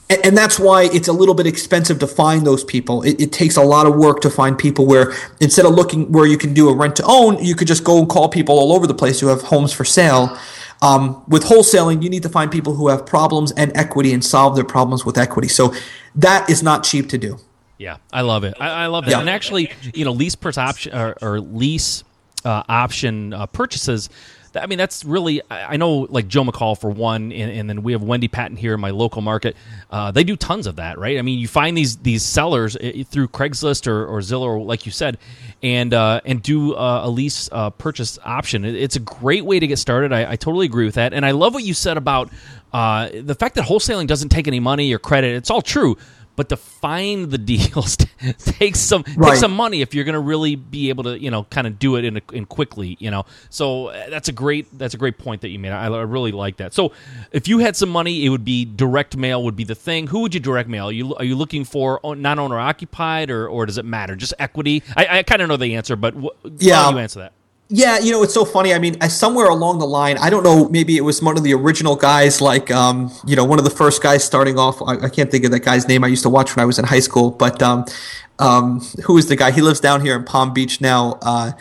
and, 0.10 0.36
that's 0.36 0.58
why 0.60 0.84
it's 0.86 1.08
a 1.08 1.14
little 1.14 1.36
bit 1.36 1.46
expensive 1.46 2.00
to 2.00 2.08
find 2.08 2.46
those 2.46 2.64
people. 2.64 3.04
It, 3.04 3.22
it, 3.22 3.32
takes 3.32 3.58
a 3.58 3.62
lot 3.62 3.86
of 3.86 3.96
work 3.96 4.22
to 4.22 4.30
find 4.30 4.58
people 4.58 4.88
where 4.88 5.14
instead 5.40 5.66
of 5.66 5.74
looking 5.74 6.12
where 6.12 6.26
you 6.26 6.38
can 6.38 6.54
do 6.54 6.68
a 6.70 6.76
rent 6.76 6.96
to 6.96 7.04
own, 7.06 7.44
you 7.44 7.56
could 7.56 7.68
just 7.68 7.84
go 7.84 8.00
and 8.00 8.10
call 8.10 8.28
people 8.28 8.58
all 8.58 8.74
over 8.74 8.88
the 8.88 8.94
place 8.94 9.20
who 9.20 9.28
have 9.28 9.42
homes 9.42 9.72
for 9.72 9.86
sale. 9.86 10.36
Um, 10.82 11.24
with 11.28 11.44
wholesaling, 11.44 12.02
you 12.02 12.10
need 12.10 12.24
to 12.24 12.30
find 12.30 12.52
people 12.52 12.74
who 12.74 12.88
have 12.88 13.06
problems 13.06 13.52
and 13.52 13.76
equity 13.76 14.14
and 14.14 14.24
solve 14.24 14.56
their 14.56 14.66
problems 14.66 15.06
with 15.06 15.18
equity. 15.18 15.50
So 15.50 15.74
that 16.16 16.50
is 16.50 16.64
not 16.64 16.84
cheap 16.84 17.10
to 17.10 17.18
do. 17.18 17.38
Yeah, 17.78 17.98
I 18.12 18.22
love 18.22 18.44
it. 18.44 18.56
I, 18.60 18.70
I 18.70 18.86
love 18.88 19.06
that. 19.06 19.12
Yeah. 19.12 19.20
And 19.20 19.30
actually, 19.30 19.72
you 19.94 20.06
know, 20.06 20.12
lease 20.12 20.36
per 20.36 20.52
option 20.58 20.96
or, 20.96 21.16
or 21.22 21.40
lease 21.40 22.04
uh, 22.44 22.64
option 22.68 23.34
uh, 23.34 23.46
purchases 23.46 24.10
I 24.56 24.66
mean, 24.68 24.78
that's 24.78 25.06
really, 25.06 25.42
I 25.50 25.78
know 25.78 26.08
like 26.10 26.28
Joe 26.28 26.44
McCall 26.44 26.80
for 26.80 26.90
one, 26.90 27.32
and, 27.32 27.52
and 27.52 27.70
then 27.70 27.84
we 27.84 27.92
have 27.94 28.04
Wendy 28.04 28.28
Patton 28.28 28.58
here 28.58 28.74
in 28.74 28.80
my 28.80 28.90
local 28.92 29.22
market. 29.22 29.56
Uh, 29.90 30.12
they 30.12 30.24
do 30.24 30.36
tons 30.36 30.68
of 30.68 30.78
that, 30.78 30.98
right? 30.98 31.18
I 31.18 31.22
mean, 31.22 31.40
you 31.40 31.48
find 31.48 31.78
these 31.78 31.98
these 31.98 32.24
sellers 32.24 32.78
eh, 32.80 33.04
through 33.04 33.30
Craigslist 33.30 33.88
or, 33.88 34.06
or 34.06 34.20
Zillow, 34.20 34.42
or 34.42 34.62
like 34.62 34.86
you 34.86 34.92
said, 34.92 35.18
and 35.62 35.94
uh, 35.94 36.22
and 36.26 36.42
do 36.42 36.74
uh, 36.74 37.02
a 37.04 37.10
lease 37.10 37.50
uh, 37.52 37.70
purchase 37.72 38.20
option. 38.24 38.66
It's 38.66 38.96
a 38.96 39.02
great 39.02 39.46
way 39.46 39.60
to 39.60 39.68
get 39.68 39.78
started. 39.78 40.14
I, 40.14 40.32
I, 40.32 40.36
totally 40.36 40.66
agree 40.66 40.86
with 40.86 40.96
that, 40.96 41.14
and 41.14 41.26
I 41.26 41.32
love 41.32 41.54
what 41.54 41.64
you 41.64 41.74
said 41.74 41.98
about 41.98 42.30
uh, 42.74 43.10
the 43.14 43.36
fact 43.36 43.56
that 43.56 43.66
wholesaling 43.66 44.08
doesn't 44.08 44.30
take 44.30 44.48
any 44.48 44.60
money 44.60 44.94
or 44.94 45.00
credit. 45.00 45.36
It's 45.36 45.50
all 45.50 45.62
true 45.62 45.98
but 46.40 46.48
to 46.48 46.56
find 46.56 47.32
the 47.32 47.38
deals 47.38 47.98
takes 48.38 48.80
some 48.80 49.04
right. 49.18 49.32
takes 49.32 49.42
some 49.42 49.52
money 49.52 49.82
if 49.82 49.94
you're 49.94 50.06
going 50.06 50.14
to 50.14 50.22
really 50.22 50.56
be 50.56 50.88
able 50.88 51.04
to 51.04 51.20
you 51.20 51.30
know 51.30 51.44
kind 51.44 51.68
of 51.68 51.78
do 51.78 51.98
it 51.98 52.06
in, 52.06 52.16
a, 52.16 52.22
in 52.32 52.46
quickly 52.46 52.96
you 52.98 53.12
know? 53.12 53.26
So 53.50 53.88
uh, 53.88 54.10
that's 54.10 54.30
a 54.30 54.32
great 54.32 54.66
that's 54.80 54.94
a 54.94 54.98
great 54.98 55.18
point 55.18 55.42
that 55.42 55.50
you 55.50 55.60
made. 55.60 55.74
I, 55.74 55.88
I, 55.88 56.02
really 56.04 56.32
like 56.32 56.56
that. 56.58 56.74
So 56.74 56.94
if 57.34 57.50
you 57.50 57.58
had 57.58 57.76
some 57.76 57.90
money 57.90 58.24
it 58.26 58.30
would 58.30 58.46
be 58.46 58.64
direct 58.64 59.18
mail 59.18 59.44
would 59.44 59.58
be 59.58 59.66
the 59.66 59.76
thing. 59.76 60.08
Who 60.08 60.22
would 60.22 60.34
you 60.34 60.40
direct 60.40 60.70
mail? 60.70 60.88
Are 60.88 60.94
you 60.94 61.14
are 61.16 61.26
you 61.26 61.36
looking 61.36 61.66
for 61.66 62.00
non 62.06 62.40
owner 62.40 62.58
occupied 62.58 63.32
or 63.32 63.50
or 63.50 63.66
does 63.66 63.78
it 63.78 63.84
matter? 63.84 64.16
Just 64.16 64.34
equity? 64.40 64.82
I, 64.96 65.20
I 65.20 65.24
kind 65.24 65.42
of 65.42 65.50
know 65.50 65.58
the 65.58 65.76
answer 65.76 65.98
but 65.98 66.14
wh- 66.14 66.48
yeah. 66.58 66.90
you 66.90 67.00
answer 67.00 67.20
that 67.20 67.34
yeah, 67.72 68.00
you 68.00 68.12
know, 68.12 68.24
it's 68.24 68.34
so 68.34 68.46
funny. 68.46 68.74
I 68.74 68.80
mean, 68.80 69.00
somewhere 69.10 69.48
along 69.48 69.78
the 69.78 69.86
line, 69.86 70.18
I 70.18 70.32
don't 70.32 70.44
know, 70.44 70.68
maybe 70.70 70.98
it 70.98 71.02
was 71.02 71.22
one 71.22 71.38
of 71.38 71.44
the 71.44 71.54
original 71.54 71.96
guys, 71.96 72.42
like, 72.42 72.72
um, 72.72 73.12
you 73.28 73.36
know, 73.36 73.46
one 73.46 73.60
of 73.60 73.64
the 73.66 73.72
first 73.72 74.02
guys 74.02 74.24
starting 74.24 74.58
off. 74.58 74.82
I, 74.82 75.06
I, 75.06 75.10
can't 75.10 75.30
think 75.30 75.46
of 75.46 75.52
that 75.52 75.60
guy's 75.60 75.88
name 75.88 76.04
I 76.04 76.08
used 76.08 76.24
to 76.24 76.30
watch 76.30 76.56
when 76.56 76.64
I 76.64 76.66
was 76.66 76.80
in 76.80 76.86
high 76.86 77.00
school, 77.00 77.30
but 77.30 77.62
um, 77.62 77.86
um, 78.40 78.82
who 79.06 79.20
is 79.20 79.28
the 79.28 79.36
guy? 79.36 79.52
He 79.52 79.62
lives 79.62 79.80
down 79.80 80.02
here 80.02 80.16
in 80.16 80.24
Palm 80.24 80.52
Beach 80.52 80.82
now. 80.82 81.20
Uh, 81.22 81.52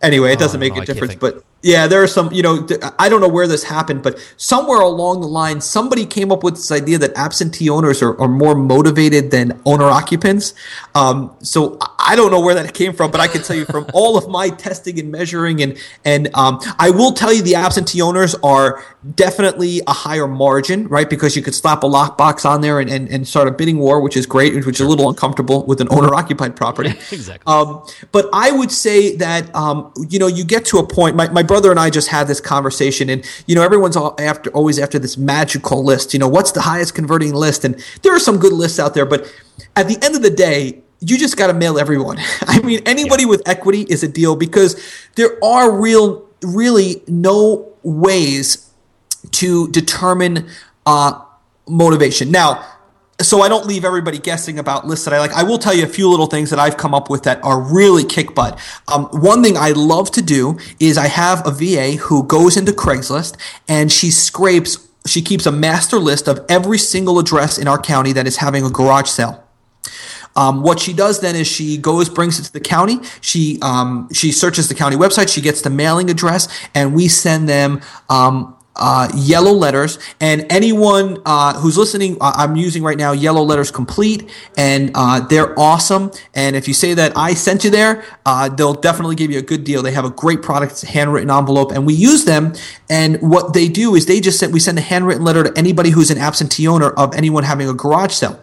anyway, 0.00 0.32
it 0.32 0.38
doesn't 0.38 0.58
oh, 0.58 0.60
make 0.60 0.76
a 0.76 0.84
difference, 0.84 1.16
but 1.16 1.42
yeah, 1.66 1.88
there 1.88 2.00
are 2.00 2.06
some, 2.06 2.32
you 2.32 2.42
know, 2.42 2.64
I 2.96 3.08
don't 3.08 3.20
know 3.20 3.28
where 3.28 3.48
this 3.48 3.64
happened, 3.64 4.04
but 4.04 4.20
somewhere 4.36 4.80
along 4.80 5.20
the 5.20 5.26
line, 5.26 5.60
somebody 5.60 6.06
came 6.06 6.30
up 6.30 6.44
with 6.44 6.54
this 6.54 6.70
idea 6.70 6.96
that 6.98 7.16
absentee 7.16 7.68
owners 7.68 8.02
are, 8.02 8.16
are 8.20 8.28
more 8.28 8.54
motivated 8.54 9.32
than 9.32 9.60
owner 9.66 9.86
occupants. 9.86 10.54
Um, 10.94 11.34
so 11.42 11.76
I 11.98 12.14
don't 12.14 12.30
know 12.30 12.38
where 12.38 12.54
that 12.54 12.72
came 12.72 12.92
from, 12.92 13.10
but 13.10 13.20
I 13.20 13.26
can 13.26 13.42
tell 13.42 13.56
you 13.56 13.64
from 13.64 13.84
all 13.94 14.16
of 14.16 14.28
my 14.28 14.48
testing 14.48 15.00
and 15.00 15.10
measuring, 15.10 15.60
and 15.60 15.76
and 16.04 16.30
um, 16.34 16.60
I 16.78 16.90
will 16.90 17.10
tell 17.10 17.32
you 17.32 17.42
the 17.42 17.56
absentee 17.56 18.00
owners 18.00 18.36
are 18.44 18.84
definitely 19.14 19.82
a 19.88 19.92
higher 19.92 20.28
margin, 20.28 20.86
right? 20.88 21.10
Because 21.10 21.34
you 21.34 21.42
could 21.42 21.54
slap 21.54 21.82
a 21.82 21.88
lockbox 21.88 22.48
on 22.48 22.60
there 22.60 22.80
and, 22.80 22.90
and, 22.90 23.08
and 23.08 23.26
start 23.26 23.48
a 23.48 23.50
bidding 23.50 23.78
war, 23.78 24.00
which 24.00 24.16
is 24.16 24.26
great, 24.26 24.54
which 24.54 24.80
is 24.80 24.86
a 24.86 24.88
little 24.88 25.08
uncomfortable 25.08 25.64
with 25.66 25.80
an 25.80 25.88
owner 25.90 26.14
occupied 26.14 26.56
property. 26.56 26.90
exactly. 27.10 27.52
Um, 27.52 27.84
but 28.12 28.28
I 28.32 28.50
would 28.50 28.70
say 28.70 29.16
that, 29.16 29.54
um, 29.54 29.92
you 30.08 30.18
know, 30.18 30.26
you 30.26 30.44
get 30.44 30.64
to 30.66 30.78
a 30.78 30.86
point, 30.86 31.16
my, 31.16 31.28
my 31.28 31.42
brother 31.42 31.55
brother 31.56 31.70
and 31.70 31.80
I 31.80 31.88
just 31.88 32.08
had 32.08 32.26
this 32.26 32.38
conversation, 32.38 33.08
and 33.08 33.24
you 33.46 33.54
know, 33.54 33.62
everyone's 33.62 33.96
all 33.96 34.14
after 34.18 34.50
always 34.50 34.78
after 34.78 34.98
this 34.98 35.16
magical 35.16 35.82
list. 35.82 36.12
You 36.12 36.20
know, 36.20 36.28
what's 36.28 36.52
the 36.52 36.60
highest 36.60 36.94
converting 36.94 37.32
list? 37.32 37.64
And 37.64 37.82
there 38.02 38.14
are 38.14 38.18
some 38.18 38.36
good 38.36 38.52
lists 38.52 38.78
out 38.78 38.92
there, 38.92 39.06
but 39.06 39.32
at 39.74 39.88
the 39.88 39.96
end 40.02 40.14
of 40.14 40.20
the 40.20 40.28
day, 40.28 40.82
you 41.00 41.16
just 41.16 41.38
got 41.38 41.46
to 41.46 41.54
mail 41.54 41.78
everyone. 41.78 42.18
I 42.46 42.60
mean, 42.60 42.82
anybody 42.84 43.22
yeah. 43.22 43.30
with 43.30 43.48
equity 43.48 43.86
is 43.88 44.02
a 44.02 44.08
deal 44.08 44.36
because 44.36 44.78
there 45.14 45.42
are 45.42 45.70
real, 45.80 46.28
really 46.42 47.02
no 47.08 47.72
ways 47.82 48.70
to 49.30 49.68
determine 49.68 50.50
uh, 50.84 51.18
motivation. 51.66 52.30
Now, 52.30 52.66
so 53.20 53.40
I 53.40 53.48
don't 53.48 53.66
leave 53.66 53.84
everybody 53.84 54.18
guessing 54.18 54.58
about 54.58 54.86
lists 54.86 55.04
that 55.06 55.14
I 55.14 55.18
like. 55.18 55.32
I 55.32 55.42
will 55.42 55.58
tell 55.58 55.74
you 55.74 55.84
a 55.84 55.88
few 55.88 56.10
little 56.10 56.26
things 56.26 56.50
that 56.50 56.58
I've 56.58 56.76
come 56.76 56.94
up 56.94 57.08
with 57.08 57.22
that 57.22 57.42
are 57.42 57.60
really 57.60 58.04
kick 58.04 58.34
butt. 58.34 58.58
Um, 58.88 59.06
one 59.06 59.42
thing 59.42 59.56
I 59.56 59.70
love 59.70 60.10
to 60.12 60.22
do 60.22 60.58
is 60.80 60.98
I 60.98 61.08
have 61.08 61.46
a 61.46 61.50
VA 61.50 61.92
who 61.92 62.24
goes 62.24 62.56
into 62.56 62.72
Craigslist 62.72 63.36
and 63.68 63.90
she 63.90 64.10
scrapes, 64.10 64.86
she 65.06 65.22
keeps 65.22 65.46
a 65.46 65.52
master 65.52 65.96
list 65.96 66.28
of 66.28 66.44
every 66.48 66.78
single 66.78 67.18
address 67.18 67.58
in 67.58 67.68
our 67.68 67.80
county 67.80 68.12
that 68.12 68.26
is 68.26 68.36
having 68.36 68.64
a 68.64 68.70
garage 68.70 69.08
sale. 69.08 69.42
Um, 70.36 70.62
what 70.62 70.78
she 70.78 70.92
does 70.92 71.20
then 71.20 71.34
is 71.34 71.46
she 71.46 71.78
goes, 71.78 72.10
brings 72.10 72.38
it 72.38 72.44
to 72.44 72.52
the 72.52 72.60
county. 72.60 73.00
She 73.22 73.58
um, 73.62 74.08
she 74.12 74.32
searches 74.32 74.68
the 74.68 74.74
county 74.74 74.96
website. 74.96 75.32
She 75.32 75.40
gets 75.40 75.62
the 75.62 75.70
mailing 75.70 76.10
address, 76.10 76.46
and 76.74 76.94
we 76.94 77.08
send 77.08 77.48
them 77.48 77.80
um, 78.10 78.55
uh, 78.78 79.08
yellow 79.14 79.52
letters. 79.52 79.98
And 80.20 80.46
anyone 80.50 81.18
uh, 81.24 81.58
who's 81.58 81.76
listening 81.76 82.16
uh, 82.20 82.32
i'm 82.36 82.56
using 82.56 82.82
right 82.82 82.98
now 82.98 83.12
yellow 83.12 83.42
letters 83.42 83.70
complete. 83.70 84.30
And 84.56 84.90
uh, 84.94 85.20
they're 85.20 85.58
awesome. 85.58 86.10
And 86.34 86.56
if 86.56 86.68
you 86.68 86.74
say 86.74 86.94
that 86.94 87.16
i 87.16 87.34
sent 87.34 87.64
you 87.64 87.70
there 87.70 88.04
uh, 88.24 88.48
they'll 88.48 88.74
definitely 88.74 89.16
give 89.16 89.30
you 89.30 89.38
a 89.38 89.42
good 89.42 89.64
deal. 89.64 89.82
They 89.82 89.92
have 89.92 90.04
a 90.04 90.10
great 90.10 90.42
product 90.42 90.72
it's 90.72 90.82
a 90.82 90.88
handwritten 90.88 91.30
envelope 91.30 91.72
and 91.72 91.86
we 91.86 91.94
use 91.94 92.24
them. 92.24 92.54
And 92.88 93.20
what 93.20 93.52
they 93.52 93.68
do 93.68 93.94
is 93.94 94.06
they 94.06 94.20
just 94.20 94.38
send 94.38 94.52
we 94.52 94.60
send 94.60 94.78
a 94.78 94.82
handwritten 94.82 95.24
letter 95.24 95.44
to 95.44 95.58
anybody 95.58 95.90
who's 95.90 96.10
an 96.10 96.18
absentee 96.18 96.68
owner 96.68 96.90
of 96.90 97.14
anyone 97.14 97.44
having 97.44 97.68
a 97.68 97.74
garage 97.74 98.12
sale. 98.12 98.42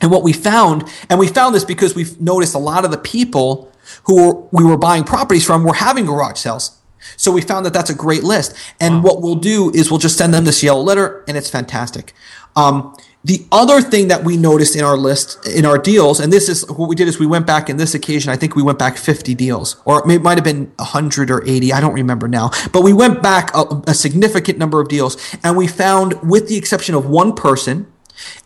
And 0.00 0.10
what 0.10 0.22
we 0.22 0.32
found 0.32 0.88
and 1.10 1.18
we 1.18 1.28
found 1.28 1.54
this 1.54 1.64
because 1.64 1.94
we've 1.94 2.20
noticed 2.20 2.54
a 2.54 2.58
lot 2.58 2.84
of 2.84 2.90
the 2.90 2.98
people 2.98 3.72
who 4.04 4.48
we 4.52 4.64
were 4.64 4.76
buying 4.76 5.04
properties 5.04 5.44
from 5.44 5.64
were 5.64 5.74
having 5.74 6.06
garage 6.06 6.38
sales 6.38 6.77
so 7.16 7.32
we 7.32 7.40
found 7.40 7.66
that 7.66 7.72
that's 7.72 7.90
a 7.90 7.94
great 7.94 8.24
list. 8.24 8.54
And 8.80 8.96
wow. 8.96 9.02
what 9.02 9.22
we'll 9.22 9.36
do 9.36 9.70
is 9.74 9.90
we'll 9.90 9.98
just 9.98 10.18
send 10.18 10.34
them 10.34 10.44
this 10.44 10.62
yellow 10.62 10.82
letter, 10.82 11.24
and 11.28 11.36
it's 11.36 11.50
fantastic. 11.50 12.12
Um, 12.56 12.96
the 13.24 13.44
other 13.50 13.80
thing 13.80 14.08
that 14.08 14.24
we 14.24 14.36
noticed 14.36 14.76
in 14.76 14.84
our 14.84 14.96
list, 14.96 15.46
in 15.46 15.66
our 15.66 15.76
deals, 15.76 16.20
and 16.20 16.32
this 16.32 16.48
is 16.48 16.68
what 16.70 16.88
we 16.88 16.94
did 16.94 17.08
is 17.08 17.18
we 17.18 17.26
went 17.26 17.46
back 17.46 17.68
in 17.68 17.76
this 17.76 17.94
occasion, 17.94 18.30
I 18.30 18.36
think 18.36 18.54
we 18.54 18.62
went 18.62 18.78
back 18.78 18.96
50 18.96 19.34
deals, 19.34 19.82
or 19.84 20.08
it 20.10 20.22
might 20.22 20.38
have 20.38 20.44
been 20.44 20.72
100 20.76 21.30
or 21.30 21.44
80, 21.44 21.72
I 21.72 21.80
don't 21.80 21.94
remember 21.94 22.28
now. 22.28 22.50
But 22.72 22.82
we 22.82 22.92
went 22.92 23.22
back 23.22 23.54
a, 23.54 23.82
a 23.88 23.94
significant 23.94 24.58
number 24.58 24.80
of 24.80 24.88
deals, 24.88 25.16
and 25.42 25.56
we 25.56 25.66
found, 25.66 26.22
with 26.22 26.48
the 26.48 26.56
exception 26.56 26.94
of 26.94 27.06
one 27.06 27.34
person, 27.34 27.90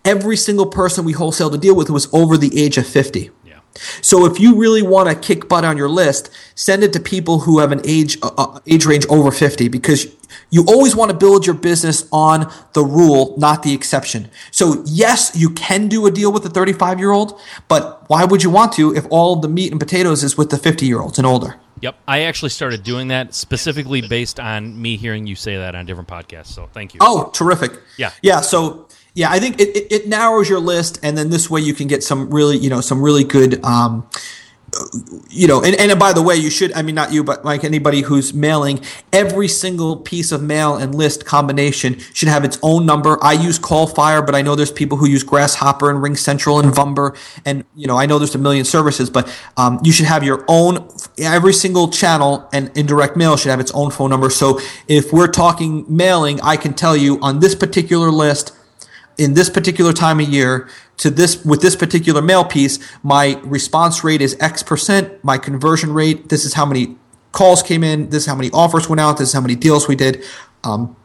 every 0.05 0.37
single 0.37 0.67
person 0.67 1.05
we 1.05 1.15
wholesaled 1.15 1.55
a 1.55 1.59
deal 1.59 1.77
with 1.77 1.91
was 1.91 2.13
over 2.13 2.37
the 2.37 2.61
age 2.61 2.79
of 2.79 2.87
50. 2.87 3.31
So 4.01 4.27
if 4.27 4.39
you 4.39 4.57
really 4.57 4.83
want 4.83 5.09
to 5.09 5.15
kick 5.15 5.49
butt 5.49 5.65
on 5.65 5.77
your 5.77 5.89
list, 5.89 6.31
send 6.55 6.83
it 6.85 6.93
to 6.93 7.01
people 7.01 7.41
who 7.41 7.59
have 7.61 7.73
an 7.73 7.81
age 7.85 8.19
uh, 8.23 8.31
uh 8.37 8.61
age 8.67 8.87
range 8.87 9.07
over 9.09 9.31
50 9.31 9.69
because 9.69 10.07
you 10.51 10.65
always 10.67 10.95
want 10.95 11.11
to 11.11 11.17
build 11.17 11.47
your 11.47 11.55
business 11.55 12.07
on 12.13 12.53
the 12.75 12.85
rule, 12.85 13.35
not 13.39 13.63
the 13.63 13.73
exception. 13.73 14.31
So 14.51 14.83
yes, 14.87 15.33
you 15.35 15.51
can 15.51 15.89
do 15.89 16.07
a 16.07 16.11
deal 16.11 16.33
with 16.33 16.45
a 16.45 16.51
35 16.51 16.99
year 16.99 17.11
old, 17.11 17.41
but 17.69 18.09
why 18.09 18.25
would 18.25 18.43
you 18.43 18.51
want 18.51 18.73
to 18.75 18.95
if 18.95 19.07
all 19.11 19.37
the 19.37 19.49
meat 19.49 19.71
and 19.71 19.81
potatoes 19.81 20.23
is 20.23 20.37
with 20.37 20.51
the 20.51 20.59
50 20.59 20.87
year 20.87 21.01
olds 21.01 21.19
and 21.19 21.27
older? 21.27 21.57
Yep, 21.81 21.97
I 22.07 22.21
actually 22.21 22.51
started 22.51 22.85
doing 22.85 23.09
that 23.09 23.35
specifically 23.35 24.03
based 24.03 24.39
on 24.39 24.81
me 24.81 24.97
hearing 24.97 25.27
you 25.27 25.35
say 25.35 25.57
that 25.57 25.75
on 25.75 25.85
different 25.85 26.09
podcasts. 26.09 26.47
So 26.47 26.69
thank 26.73 26.95
you. 26.95 27.01
Oh, 27.03 27.31
terrific! 27.35 27.73
Yeah, 27.97 28.13
yeah. 28.23 28.41
So 28.41 28.87
yeah, 29.15 29.31
I 29.31 29.39
think 29.39 29.61
it, 29.61 29.77
it, 29.77 29.93
it, 29.93 30.09
narrows 30.09 30.49
your 30.49 30.61
list, 30.61 30.99
and 31.03 31.19
then 31.19 31.29
this 31.29 31.51
way 31.51 31.61
you 31.61 31.75
can 31.75 31.87
get 31.87 32.03
some 32.03 32.31
really, 32.31 32.57
you 32.57 32.71
know, 32.71 32.81
some 32.81 33.03
really 33.03 33.25
good, 33.25 33.63
um, 33.63 34.09
you 35.29 35.47
know, 35.47 35.63
and, 35.63 35.79
and 35.79 35.99
by 36.01 36.15
the 36.15 36.23
way, 36.23 36.35
you 36.35 36.49
should, 36.49 36.73
I 36.73 36.81
mean, 36.81 36.95
not 36.95 37.13
you, 37.13 37.23
but 37.23 37.45
like 37.45 37.63
anybody 37.63 38.01
who's 38.01 38.33
mailing, 38.33 38.81
every 39.13 39.49
single 39.49 39.97
piece 39.97 40.33
of 40.33 40.43
mail 40.43 40.77
and 40.77 40.95
list 40.95 41.27
combination 41.27 41.99
should 42.15 42.29
have 42.29 42.43
its 42.43 42.59
own 42.63 42.87
number. 42.87 43.23
I 43.23 43.33
use 43.33 43.59
Callfire, 43.59 44.25
but 44.25 44.35
I 44.35 44.41
know 44.41 44.55
there's 44.55 44.73
people 44.73 44.97
who 44.97 45.07
use 45.07 45.23
Grasshopper 45.23 45.91
and 45.91 46.03
Ring 46.03 46.17
Central 46.17 46.59
and 46.59 46.73
Vumber, 46.73 47.15
and, 47.45 47.67
you 47.77 47.87
know, 47.87 47.99
I 47.99 48.07
know 48.07 48.19
there's 48.19 48.35
a 48.35 48.39
million 48.39 48.65
services, 48.65 49.11
but 49.11 49.31
um, 49.59 49.79
you 49.85 49.93
should 49.93 50.07
have 50.07 50.25
your 50.25 50.43
own, 50.49 50.89
every 51.19 51.53
single 51.53 51.89
channel 51.91 52.49
and 52.55 52.75
indirect 52.75 53.15
mail 53.15 53.37
should 53.37 53.51
have 53.51 53.61
its 53.61 53.73
own 53.73 53.91
phone 53.91 54.09
number. 54.09 54.31
So 54.31 54.59
if 54.89 55.13
we're 55.13 55.29
talking 55.29 55.85
mailing, 55.87 56.41
I 56.41 56.57
can 56.57 56.73
tell 56.73 56.97
you 56.97 57.21
on 57.21 57.41
this 57.41 57.55
particular 57.55 58.11
list, 58.11 58.57
in 59.19 59.35
this 59.35 59.51
particular 59.51 59.93
time 59.93 60.21
of 60.21 60.29
year 60.29 60.69
to 60.97 61.11
this 61.11 61.45
with 61.45 61.61
this 61.61 61.77
particular 61.77 62.23
mail 62.23 62.45
piece 62.45 62.79
my 63.03 63.41
response 63.45 64.05
rate 64.05 64.21
is 64.21 64.37
x 64.41 64.63
percent 64.63 65.23
my 65.25 65.39
conversion 65.39 65.93
rate 65.93 66.29
this 66.29 66.45
is 66.45 66.55
how 66.55 66.67
many 66.67 66.97
calls 67.33 67.63
came 67.63 67.83
in 67.83 68.09
this 68.11 68.23
is 68.23 68.27
how 68.27 68.35
many 68.35 68.51
offers 68.51 68.89
went 68.89 69.01
out 69.01 69.19
this 69.19 69.29
is 69.29 69.35
how 69.35 69.41
many 69.41 69.55
deals 69.55 69.89
we 69.89 69.97
did 69.97 70.25
um, 70.65 70.97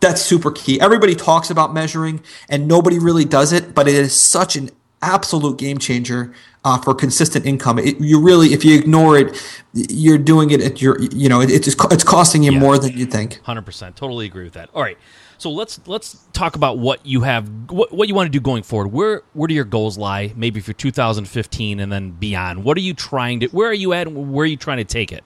that's 0.00 0.22
super 0.22 0.50
key 0.50 0.80
everybody 0.80 1.14
talks 1.14 1.50
about 1.50 1.72
measuring 1.72 2.22
and 2.48 2.66
nobody 2.66 2.98
really 2.98 3.24
does 3.24 3.52
it 3.52 3.74
but 3.74 3.88
it 3.88 3.94
is 3.94 4.14
such 4.14 4.56
an 4.56 4.70
absolute 5.02 5.58
game 5.58 5.78
changer 5.78 6.32
uh, 6.64 6.78
for 6.78 6.94
consistent 6.94 7.46
income. 7.46 7.78
It, 7.78 8.00
you 8.00 8.20
really, 8.20 8.48
if 8.48 8.64
you 8.64 8.78
ignore 8.78 9.16
it, 9.18 9.42
you're 9.72 10.18
doing 10.18 10.50
it 10.50 10.60
at 10.60 10.82
your, 10.82 11.00
you 11.00 11.28
know, 11.28 11.40
it, 11.40 11.50
it's 11.50 11.68
it's 11.68 12.04
costing 12.04 12.42
you 12.42 12.52
yeah. 12.52 12.58
more 12.58 12.78
than 12.78 12.96
you 12.96 13.06
think. 13.06 13.40
Hundred 13.42 13.62
percent, 13.64 13.96
totally 13.96 14.26
agree 14.26 14.44
with 14.44 14.54
that. 14.54 14.70
All 14.74 14.82
right, 14.82 14.98
so 15.40 15.50
let's 15.50 15.80
let's 15.86 16.18
talk 16.32 16.54
about 16.54 16.78
what 16.78 17.04
you 17.06 17.22
have, 17.22 17.48
what, 17.70 17.92
what 17.92 18.08
you 18.08 18.14
want 18.14 18.26
to 18.26 18.30
do 18.30 18.40
going 18.40 18.62
forward. 18.62 18.88
Where 18.88 19.22
where 19.32 19.48
do 19.48 19.54
your 19.54 19.64
goals 19.64 19.96
lie? 19.96 20.32
Maybe 20.36 20.60
for 20.60 20.72
2015 20.72 21.80
and 21.80 21.90
then 21.90 22.10
beyond. 22.10 22.62
What 22.64 22.76
are 22.76 22.82
you 22.82 22.92
trying 22.92 23.40
to? 23.40 23.46
Where 23.48 23.68
are 23.68 23.74
you 23.74 23.92
at? 23.94 24.10
where 24.12 24.44
are 24.44 24.46
you 24.46 24.58
trying 24.58 24.78
to 24.78 24.84
take 24.84 25.12
it? 25.12 25.24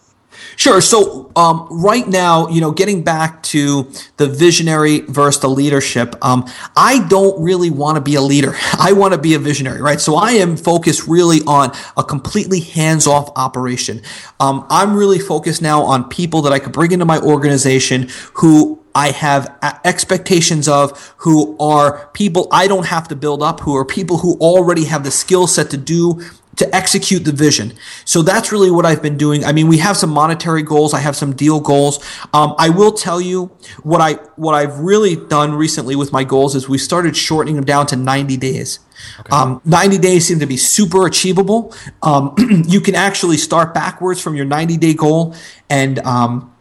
Sure. 0.56 0.80
So 0.80 1.30
um, 1.36 1.66
right 1.70 2.06
now, 2.06 2.48
you 2.48 2.60
know, 2.60 2.70
getting 2.70 3.02
back 3.02 3.42
to 3.44 3.90
the 4.16 4.26
visionary 4.26 5.00
versus 5.00 5.40
the 5.40 5.48
leadership, 5.48 6.14
um, 6.22 6.46
I 6.76 7.06
don't 7.08 7.42
really 7.42 7.70
want 7.70 7.96
to 7.96 8.00
be 8.00 8.14
a 8.14 8.20
leader. 8.20 8.54
I 8.78 8.92
want 8.92 9.14
to 9.14 9.20
be 9.20 9.34
a 9.34 9.38
visionary, 9.38 9.80
right? 9.80 10.00
So 10.00 10.16
I 10.16 10.32
am 10.32 10.56
focused 10.56 11.06
really 11.06 11.40
on 11.46 11.72
a 11.96 12.04
completely 12.04 12.60
hands-off 12.60 13.30
operation. 13.36 14.02
Um, 14.40 14.66
I'm 14.70 14.94
really 14.94 15.18
focused 15.18 15.62
now 15.62 15.82
on 15.82 16.08
people 16.08 16.42
that 16.42 16.52
I 16.52 16.58
could 16.58 16.72
bring 16.72 16.92
into 16.92 17.04
my 17.04 17.18
organization 17.18 18.08
who 18.34 18.80
I 18.94 19.10
have 19.10 19.58
expectations 19.84 20.68
of 20.68 21.14
who 21.18 21.56
are 21.58 22.06
people 22.08 22.46
I 22.52 22.68
don't 22.68 22.86
have 22.86 23.08
to 23.08 23.16
build 23.16 23.42
up, 23.42 23.60
who 23.60 23.74
are 23.76 23.84
people 23.84 24.18
who 24.18 24.38
already 24.38 24.84
have 24.84 25.02
the 25.02 25.10
skill 25.10 25.48
set 25.48 25.70
to 25.70 25.76
do 25.76 26.22
to 26.56 26.74
execute 26.74 27.24
the 27.24 27.32
vision. 27.32 27.72
So 28.04 28.22
that's 28.22 28.52
really 28.52 28.70
what 28.70 28.86
I've 28.86 29.02
been 29.02 29.16
doing. 29.16 29.44
I 29.44 29.52
mean, 29.52 29.68
we 29.68 29.78
have 29.78 29.96
some 29.96 30.10
monetary 30.10 30.62
goals. 30.62 30.94
I 30.94 31.00
have 31.00 31.16
some 31.16 31.34
deal 31.34 31.60
goals. 31.60 32.04
Um, 32.32 32.54
I 32.58 32.68
will 32.68 32.92
tell 32.92 33.20
you 33.20 33.46
what 33.82 34.00
I 34.00 34.14
what 34.36 34.54
I've 34.54 34.78
really 34.78 35.16
done 35.16 35.54
recently 35.54 35.96
with 35.96 36.12
my 36.12 36.24
goals 36.24 36.54
is 36.54 36.68
we 36.68 36.78
started 36.78 37.16
shortening 37.16 37.56
them 37.56 37.64
down 37.64 37.86
to 37.88 37.96
90 37.96 38.36
days. 38.36 38.78
Okay. 39.20 39.34
Um, 39.34 39.60
90 39.64 39.98
days 39.98 40.26
seem 40.26 40.38
to 40.38 40.46
be 40.46 40.56
super 40.56 41.06
achievable. 41.06 41.74
Um, 42.02 42.34
you 42.66 42.80
can 42.80 42.94
actually 42.94 43.36
start 43.36 43.74
backwards 43.74 44.20
from 44.20 44.36
your 44.36 44.46
90 44.46 44.76
day 44.76 44.94
goal 44.94 45.34
and 45.68 45.98
um, 46.00 46.53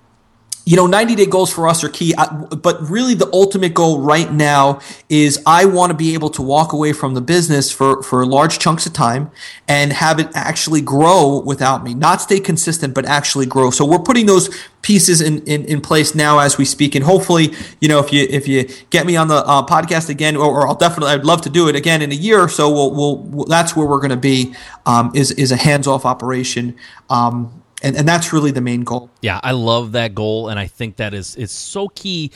you 0.65 0.77
know, 0.77 0.87
90 0.87 1.15
day 1.15 1.25
goals 1.25 1.51
for 1.51 1.67
us 1.67 1.83
are 1.83 1.89
key, 1.89 2.13
but 2.61 2.89
really 2.89 3.13
the 3.13 3.29
ultimate 3.33 3.73
goal 3.73 3.99
right 3.99 4.31
now 4.31 4.79
is 5.09 5.41
I 5.45 5.65
want 5.65 5.91
to 5.91 5.97
be 5.97 6.13
able 6.13 6.29
to 6.31 6.41
walk 6.41 6.71
away 6.71 6.93
from 6.93 7.15
the 7.15 7.21
business 7.21 7.69
for, 7.69 8.01
for 8.01 8.25
large 8.25 8.59
chunks 8.59 8.85
of 8.85 8.93
time 8.93 9.29
and 9.67 9.91
have 9.91 10.19
it 10.19 10.29
actually 10.33 10.79
grow 10.79 11.41
without 11.45 11.83
me, 11.83 11.93
not 11.93 12.21
stay 12.21 12.39
consistent, 12.39 12.93
but 12.93 13.05
actually 13.05 13.45
grow. 13.45 13.71
So 13.71 13.83
we're 13.83 13.99
putting 13.99 14.25
those 14.25 14.49
pieces 14.83 15.19
in, 15.19 15.43
in, 15.43 15.65
in 15.65 15.81
place 15.81 16.15
now 16.15 16.39
as 16.39 16.57
we 16.57 16.63
speak. 16.63 16.95
And 16.95 17.03
hopefully, 17.03 17.53
you 17.81 17.89
know, 17.89 17.99
if 17.99 18.13
you, 18.13 18.25
if 18.29 18.47
you 18.47 18.69
get 18.89 19.05
me 19.05 19.17
on 19.17 19.27
the 19.27 19.45
uh, 19.45 19.65
podcast 19.65 20.09
again, 20.09 20.37
or, 20.37 20.45
or, 20.45 20.67
I'll 20.67 20.75
definitely, 20.75 21.13
I'd 21.13 21.25
love 21.25 21.41
to 21.41 21.49
do 21.49 21.67
it 21.67 21.75
again 21.75 22.01
in 22.01 22.11
a 22.11 22.15
year 22.15 22.39
or 22.39 22.49
so. 22.49 22.71
We'll, 22.71 22.91
we'll, 22.91 23.17
we'll 23.17 23.45
that's 23.45 23.75
where 23.75 23.87
we're 23.87 23.99
going 23.99 24.11
to 24.11 24.17
be, 24.17 24.55
um, 24.85 25.11
is, 25.13 25.31
is 25.31 25.51
a 25.51 25.57
hands 25.57 25.87
off 25.87 26.05
operation. 26.05 26.75
Um, 27.09 27.62
and, 27.83 27.95
and 27.95 28.07
that's 28.07 28.33
really 28.33 28.51
the 28.51 28.61
main 28.61 28.83
goal. 28.83 29.09
Yeah, 29.21 29.39
I 29.43 29.51
love 29.51 29.91
that 29.91 30.15
goal, 30.15 30.49
and 30.49 30.57
I 30.57 30.67
think 30.67 30.95
that 30.95 31.13
is 31.13 31.35
is 31.35 31.51
so 31.51 31.89
key 31.89 32.31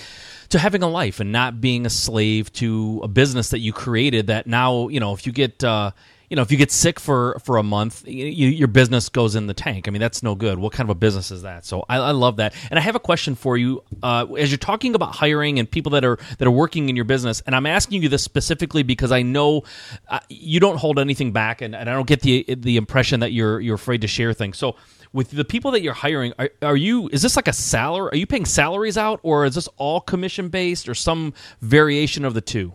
to 0.49 0.59
having 0.59 0.83
a 0.83 0.89
life 0.89 1.19
and 1.19 1.31
not 1.31 1.59
being 1.59 1.85
a 1.85 1.89
slave 1.89 2.51
to 2.53 3.01
a 3.03 3.07
business 3.07 3.49
that 3.49 3.59
you 3.59 3.73
created. 3.73 4.27
That 4.27 4.45
now 4.45 4.89
you 4.89 4.99
know 4.99 5.13
if 5.13 5.25
you 5.25 5.31
get. 5.31 5.63
Uh, 5.63 5.91
you 6.29 6.35
know, 6.35 6.41
if 6.41 6.51
you 6.51 6.57
get 6.57 6.71
sick 6.71 6.99
for 6.99 7.39
for 7.39 7.55
a 7.55 7.63
month, 7.63 8.05
you, 8.05 8.49
your 8.49 8.67
business 8.67 9.07
goes 9.07 9.35
in 9.35 9.47
the 9.47 9.53
tank. 9.53 9.87
I 9.87 9.91
mean, 9.91 10.01
that's 10.01 10.21
no 10.21 10.35
good. 10.35 10.59
What 10.59 10.73
kind 10.73 10.85
of 10.85 10.89
a 10.89 10.99
business 10.99 11.31
is 11.31 11.43
that? 11.43 11.65
So 11.65 11.85
I, 11.87 11.97
I 11.97 12.11
love 12.11 12.37
that. 12.37 12.53
And 12.69 12.77
I 12.77 12.81
have 12.81 12.95
a 12.95 12.99
question 12.99 13.33
for 13.35 13.55
you. 13.55 13.81
Uh, 14.03 14.25
as 14.37 14.51
you're 14.51 14.57
talking 14.57 14.93
about 14.93 15.15
hiring 15.15 15.57
and 15.57 15.69
people 15.71 15.91
that 15.91 16.03
are 16.03 16.19
that 16.37 16.45
are 16.45 16.51
working 16.51 16.89
in 16.89 16.97
your 16.97 17.05
business, 17.05 17.41
and 17.45 17.55
I'm 17.55 17.65
asking 17.65 18.03
you 18.03 18.09
this 18.09 18.23
specifically 18.23 18.83
because 18.83 19.11
I 19.11 19.21
know 19.21 19.63
uh, 20.09 20.19
you 20.27 20.59
don't 20.59 20.77
hold 20.77 20.99
anything 20.99 21.31
back, 21.31 21.61
and, 21.61 21.73
and 21.73 21.89
I 21.89 21.93
don't 21.93 22.07
get 22.07 22.21
the 22.21 22.43
the 22.57 22.75
impression 22.75 23.21
that 23.21 23.31
you're 23.31 23.61
you're 23.61 23.75
afraid 23.75 24.01
to 24.01 24.07
share 24.07 24.33
things. 24.33 24.57
So 24.57 24.75
with 25.17 25.31
the 25.31 25.43
people 25.43 25.71
that 25.71 25.81
you're 25.81 25.95
hiring, 25.95 26.31
are, 26.37 26.51
are, 26.61 26.77
you 26.77 27.09
is 27.11 27.23
this 27.23 27.35
like 27.35 27.47
a 27.47 27.53
salary? 27.53 28.11
Are 28.11 28.15
you 28.15 28.27
paying 28.27 28.45
salaries 28.45 28.99
out, 28.99 29.19
or 29.23 29.45
is 29.45 29.55
this 29.55 29.67
all 29.77 29.99
commission 29.99 30.49
based, 30.49 30.87
or 30.87 30.93
some 30.93 31.33
variation 31.59 32.23
of 32.23 32.35
the 32.35 32.39
two? 32.39 32.73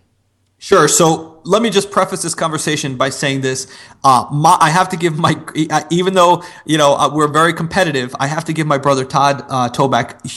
Sure. 0.58 0.88
So 0.88 1.40
let 1.44 1.62
me 1.62 1.70
just 1.70 1.92
preface 1.92 2.20
this 2.20 2.34
conversation 2.34 2.96
by 2.96 3.10
saying 3.10 3.42
this: 3.42 3.72
uh, 4.02 4.26
my, 4.32 4.58
I 4.60 4.70
have 4.70 4.88
to 4.88 4.96
give 4.96 5.20
my, 5.20 5.40
even 5.92 6.14
though 6.14 6.42
you 6.66 6.78
know 6.78 6.96
uh, 6.96 7.14
we're 7.14 7.28
very 7.28 7.52
competitive, 7.52 8.12
I 8.18 8.26
have 8.26 8.44
to 8.46 8.52
give 8.52 8.66
my 8.66 8.78
brother 8.78 9.04
Todd 9.04 9.44
uh, 9.48 9.68
Toback 9.68 10.28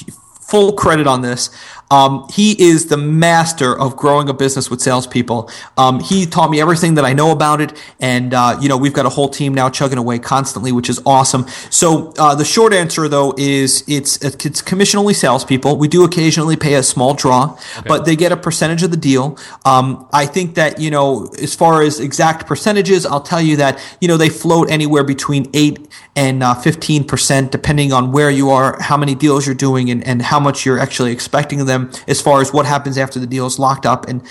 full 0.47 0.73
credit 0.73 1.07
on 1.07 1.21
this. 1.21 1.49
Um, 1.91 2.27
he 2.33 2.59
is 2.61 2.87
the 2.87 2.97
master 2.97 3.77
of 3.77 3.95
growing 3.95 4.27
a 4.27 4.33
business 4.33 4.69
with 4.69 4.81
salespeople. 4.81 5.49
Um, 5.77 5.99
he 5.99 6.25
taught 6.25 6.49
me 6.49 6.59
everything 6.59 6.95
that 6.95 7.05
I 7.05 7.13
know 7.13 7.31
about 7.31 7.61
it, 7.61 7.73
and 7.99 8.33
uh, 8.33 8.57
you 8.59 8.69
know 8.69 8.77
we've 8.77 8.93
got 8.93 9.05
a 9.05 9.09
whole 9.09 9.29
team 9.29 9.53
now 9.53 9.69
chugging 9.69 9.97
away 9.97 10.19
constantly, 10.19 10.71
which 10.71 10.89
is 10.89 10.99
awesome. 11.05 11.47
So 11.69 12.13
uh, 12.17 12.33
the 12.35 12.45
short 12.45 12.73
answer 12.73 13.07
though 13.07 13.33
is 13.37 13.83
it's 13.87 14.17
it's 14.23 14.61
commission 14.61 14.99
only 14.99 15.13
salespeople. 15.13 15.77
We 15.77 15.87
do 15.87 16.03
occasionally 16.03 16.55
pay 16.55 16.73
a 16.73 16.83
small 16.83 17.13
draw, 17.13 17.53
okay. 17.77 17.87
but 17.87 18.05
they 18.05 18.15
get 18.15 18.31
a 18.31 18.37
percentage 18.37 18.81
of 18.81 18.89
the 18.89 18.97
deal. 18.97 19.37
Um, 19.63 20.07
I 20.11 20.25
think 20.25 20.55
that 20.55 20.79
you 20.79 20.89
know 20.89 21.27
as 21.41 21.53
far 21.53 21.83
as 21.83 21.99
exact 21.99 22.47
percentages, 22.47 23.05
I'll 23.05 23.21
tell 23.21 23.41
you 23.41 23.57
that 23.57 23.79
you 24.01 24.07
know 24.07 24.17
they 24.17 24.29
float 24.29 24.71
anywhere 24.71 25.03
between 25.03 25.51
eight 25.53 25.87
and 26.15 26.41
uh, 26.41 26.55
fifteen 26.55 27.03
percent, 27.03 27.51
depending 27.51 27.93
on 27.93 28.11
where 28.11 28.31
you 28.31 28.49
are, 28.49 28.81
how 28.81 28.97
many 28.97 29.13
deals 29.13 29.45
you're 29.45 29.53
doing, 29.53 29.91
and, 29.91 30.05
and 30.07 30.23
how 30.23 30.39
much 30.39 30.65
you're 30.65 30.79
actually 30.79 31.11
expecting 31.11 31.65
them 31.65 31.74
them 31.75 31.91
as 32.07 32.21
far 32.21 32.41
as 32.41 32.53
what 32.53 32.65
happens 32.65 32.97
after 32.97 33.19
the 33.19 33.27
deal 33.27 33.45
is 33.45 33.59
locked 33.59 33.85
up 33.85 34.07
and 34.07 34.21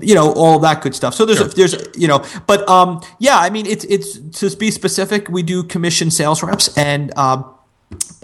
you 0.00 0.14
know 0.14 0.32
all 0.32 0.58
that 0.60 0.82
good 0.82 0.94
stuff. 0.94 1.14
So 1.14 1.24
there's 1.24 1.38
sure. 1.38 1.48
a, 1.48 1.50
there's 1.50 1.74
you 1.96 2.08
know, 2.08 2.24
but 2.46 2.68
um, 2.68 3.00
yeah, 3.18 3.38
I 3.38 3.50
mean 3.50 3.66
it's 3.66 3.84
it's 3.84 4.18
to 4.40 4.56
be 4.56 4.70
specific, 4.70 5.28
we 5.28 5.42
do 5.42 5.62
commission 5.62 6.10
sales 6.10 6.42
reps 6.42 6.76
and. 6.76 7.16
Um, 7.16 7.50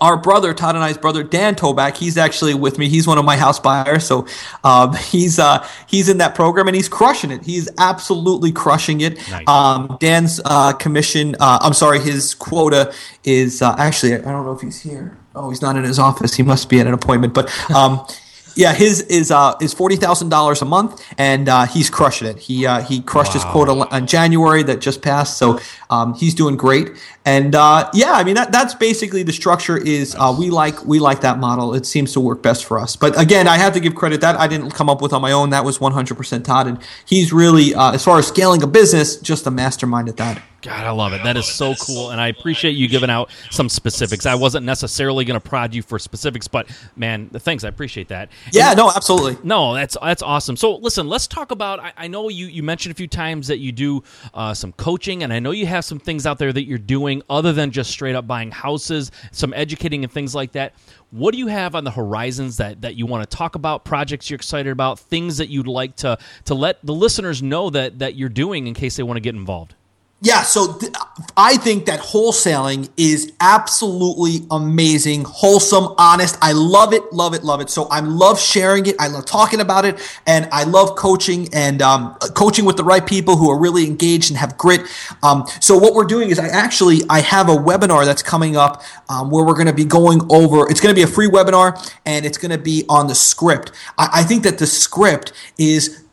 our 0.01 0.17
brother, 0.17 0.55
Todd 0.55 0.75
and 0.75 0.83
I's 0.83 0.97
brother, 0.97 1.23
Dan 1.23 1.55
Toback, 1.55 1.97
he's 1.97 2.17
actually 2.17 2.55
with 2.55 2.79
me. 2.79 2.89
He's 2.89 3.07
one 3.07 3.19
of 3.19 3.25
my 3.25 3.37
house 3.37 3.61
buyers, 3.61 4.05
so 4.05 4.27
um, 4.65 4.95
he's 4.95 5.39
uh, 5.39 5.67
he's 5.87 6.09
in 6.09 6.19
that 6.19 6.35
program 6.35 6.67
and 6.67 6.75
he's 6.75 6.89
crushing 6.89 7.31
it. 7.31 7.45
He's 7.45 7.69
absolutely 7.79 8.51
crushing 8.51 9.03
it. 9.03 9.19
Nice. 9.31 9.47
Um, 9.47 9.99
Dan's 10.01 10.41
uh, 10.45 10.73
commission, 10.73 11.37
uh, 11.39 11.59
I'm 11.61 11.75
sorry, 11.75 12.01
his 12.01 12.35
quota 12.35 12.93
is 13.23 13.63
uh, 13.63 13.77
actually 13.79 14.15
I 14.15 14.33
don't 14.33 14.45
know 14.45 14.53
if 14.53 14.63
he's 14.63 14.81
here. 14.81 15.19
Oh, 15.35 15.51
he's 15.51 15.63
not 15.63 15.77
in 15.77 15.85
his 15.85 15.99
office. 15.99 16.35
He 16.35 16.43
must 16.43 16.69
be 16.69 16.81
at 16.81 16.87
an 16.87 16.95
appointment, 16.95 17.35
but. 17.35 17.49
Um, 17.71 18.05
yeah, 18.55 18.73
his 18.73 19.03
is 19.03 19.31
uh 19.31 19.55
is 19.61 19.73
forty 19.75 19.97
thousand 19.97 20.29
dollars 20.29 20.63
a 20.63 20.65
month, 20.65 21.05
and 21.19 21.49
uh, 21.49 21.67
he's 21.67 21.91
crushing 21.91 22.29
it. 22.29 22.39
He 22.39 22.67
uh, 22.67 22.83
he 22.83 23.01
crushed 23.01 23.35
wow. 23.35 23.43
his 23.43 23.45
quota 23.45 23.73
on 23.73 24.07
January 24.07 24.63
that 24.65 24.81
just 24.81 25.03
passed, 25.03 25.39
so 25.39 25.61
um, 25.91 26.15
he's 26.15 26.35
doing 26.35 26.57
great. 26.57 26.91
And 27.25 27.55
uh, 27.55 27.91
yeah, 27.95 28.13
I 28.13 28.25
mean 28.25 28.35
that 28.35 28.53
that's 28.53 28.75
basically 28.75 29.23
the 29.23 29.33
structure. 29.33 29.77
Is 29.77 30.15
uh, 30.19 30.35
we 30.39 30.51
like 30.51 30.85
we 30.85 30.99
like 30.99 31.21
that 31.23 31.39
model. 31.39 31.75
It 31.75 31.87
seems 31.87 32.13
to 32.15 32.21
work 32.21 32.43
best 32.43 32.65
for 32.65 32.79
us. 32.79 32.97
But 32.97 33.21
again, 33.21 33.49
I 33.49 33.59
have 33.59 33.73
to 33.75 33.81
give 33.81 33.95
credit 33.95 34.21
that 34.23 34.37
I 34.37 34.47
didn't 34.47 34.71
come 34.73 34.89
up 34.89 35.03
with 35.03 35.13
on 35.13 35.23
my 35.23 35.33
own. 35.33 35.51
That 35.51 35.65
was 35.65 35.81
one 35.81 35.93
hundred 35.93 36.17
percent 36.17 36.47
Todd, 36.47 36.67
and 36.67 36.79
he's 37.05 37.33
really 37.33 37.75
uh, 37.75 37.93
as 37.93 38.05
far 38.05 38.19
as 38.19 38.27
scaling 38.27 38.63
a 38.63 38.67
business, 38.67 39.17
just 39.17 39.47
a 39.47 39.51
mastermind 39.51 40.09
at 40.09 40.17
that. 40.17 40.43
God, 40.63 40.85
I 40.85 40.91
love 40.91 41.15
it. 41.15 41.23
That 41.23 41.37
is 41.39 41.47
so 41.47 41.75
cool, 41.75 42.11
and 42.11 42.21
I 42.21 42.29
appreciate 42.29 42.73
you 42.73 42.87
giving 42.87 43.09
out 43.09 43.31
some 43.51 43.69
specifics. 43.69 44.27
I 44.27 44.35
wasn't 44.35 44.67
necessarily 44.67 45.25
going 45.25 45.41
to 45.41 45.49
prod 45.49 45.75
you 45.75 45.83
for 45.83 45.99
specifics, 45.99 46.49
but 46.49 46.69
man, 46.97 47.31
thanks. 47.31 47.65
I 47.65 47.69
appreciate 47.69 48.09
that. 48.09 48.29
Yeah, 48.53 48.71
and, 48.71 48.77
no, 48.77 48.91
absolutely. 48.91 49.39
No, 49.43 49.75
that's 49.75 49.97
that's 50.03 50.23
awesome. 50.23 50.57
So, 50.57 50.77
listen, 50.77 51.09
let's 51.09 51.27
talk 51.27 51.51
about. 51.51 51.81
I, 51.81 51.93
I 51.97 52.09
know 52.09 52.29
you 52.29 52.47
you 52.47 52.63
mentioned 52.63 52.93
a 52.93 52.97
few 52.97 53.09
times 53.09 53.49
that 53.49 53.59
you 53.59 53.73
do 53.73 54.03
uh, 54.35 54.53
some 54.53 54.73
coaching, 54.73 55.23
and 55.23 55.33
I 55.33 55.39
know 55.39 55.51
you 55.53 55.67
have 55.67 55.85
some 55.85 55.99
things 55.99 56.27
out 56.27 56.39
there 56.39 56.53
that 56.53 56.65
you're 56.65 56.79
doing 56.79 57.23
other 57.31 57.53
than 57.53 57.71
just 57.71 57.91
straight 57.91 58.15
up 58.15 58.27
buying 58.27 58.51
houses, 58.51 59.11
some 59.33 59.55
educating 59.55 60.05
and 60.05 60.13
things 60.13 60.35
like 60.35 60.53
that. 60.53 60.75
What 61.11 61.33
do 61.33 61.39
you 61.39 61.49
have 61.49 61.75
on 61.75 61.85
the 61.85 61.91
horizons 61.91 62.59
that, 62.59 62.83
that 62.83 62.95
you 62.95 63.05
want 63.05 63.29
to 63.29 63.37
talk 63.37 63.57
about? 63.57 63.85
Projects 63.85 64.31
you're 64.31 64.37
excited 64.37 64.71
about? 64.71 64.99
Things 64.99 65.39
that 65.39 65.49
you'd 65.49 65.67
like 65.67 65.97
to 65.97 66.19
to 66.45 66.55
let 66.55 66.85
the 66.85 66.95
listeners 66.95 67.43
know 67.43 67.71
that 67.71 67.99
that 68.01 68.15
you're 68.15 68.29
doing 68.29 68.67
in 68.67 68.75
case 68.75 68.97
they 68.97 69.03
want 69.03 69.17
to 69.17 69.21
get 69.21 69.35
involved? 69.35 69.75
Yeah, 70.23 70.43
so 70.43 70.75
th- 70.75 70.93
I 71.35 71.57
think 71.57 71.87
that 71.87 72.01
wholesaling 72.01 72.91
is 72.99 73.33
absolutely 73.41 74.47
amazing, 74.51 75.25
wholesome, 75.25 75.95
honest. 75.97 76.37
I 76.43 76.53
love 76.53 76.93
it, 76.93 77.11
love 77.11 77.33
it, 77.33 77.43
love 77.43 77.63
it. 77.63 77.71
So 77.71 77.85
I 77.85 78.01
love 78.01 78.39
sharing 78.39 78.85
it. 78.85 78.97
I 78.99 79.09
love 79.09 79.25
talking 79.25 79.61
about 79.61 79.87
it, 79.87 79.99
and 80.27 80.47
I 80.53 80.65
love 80.65 80.95
coaching 80.95 81.49
and 81.55 81.81
um, 81.81 82.17
coaching 82.35 82.67
with 82.67 82.77
the 82.77 82.85
right 82.85 83.07
people 83.07 83.37
who 83.37 83.51
are 83.51 83.59
really 83.59 83.87
engaged 83.87 84.31
and 84.31 84.37
have 84.37 84.59
grit. 84.59 84.83
Um, 85.23 85.47
so 85.59 85.79
what 85.79 85.95
we're 85.95 86.05
doing 86.05 86.29
is 86.29 86.39
I 86.39 86.49
actually 86.49 86.99
I 87.09 87.21
have 87.21 87.49
a 87.49 87.57
webinar 87.57 88.05
that's 88.05 88.23
coming 88.23 88.59
up 88.59 88.83
um, 89.09 89.31
where 89.31 89.43
we're 89.43 89.55
going 89.55 89.69
to 89.69 89.73
be 89.73 89.87
going 89.87 90.21
over. 90.31 90.71
It's 90.71 90.83
going 90.83 90.95
to 90.95 90.99
be 90.99 91.03
a 91.03 91.11
free 91.11 91.29
webinar, 91.29 91.97
and 92.05 92.27
it's 92.27 92.37
going 92.37 92.53
to 92.53 92.59
be 92.59 92.85
on 92.91 93.07
the 93.07 93.15
script. 93.15 93.73
I, 93.97 94.09
I 94.17 94.23
think 94.25 94.43
that 94.43 94.59
the 94.59 94.67
script 94.67 95.33
is 95.57 96.05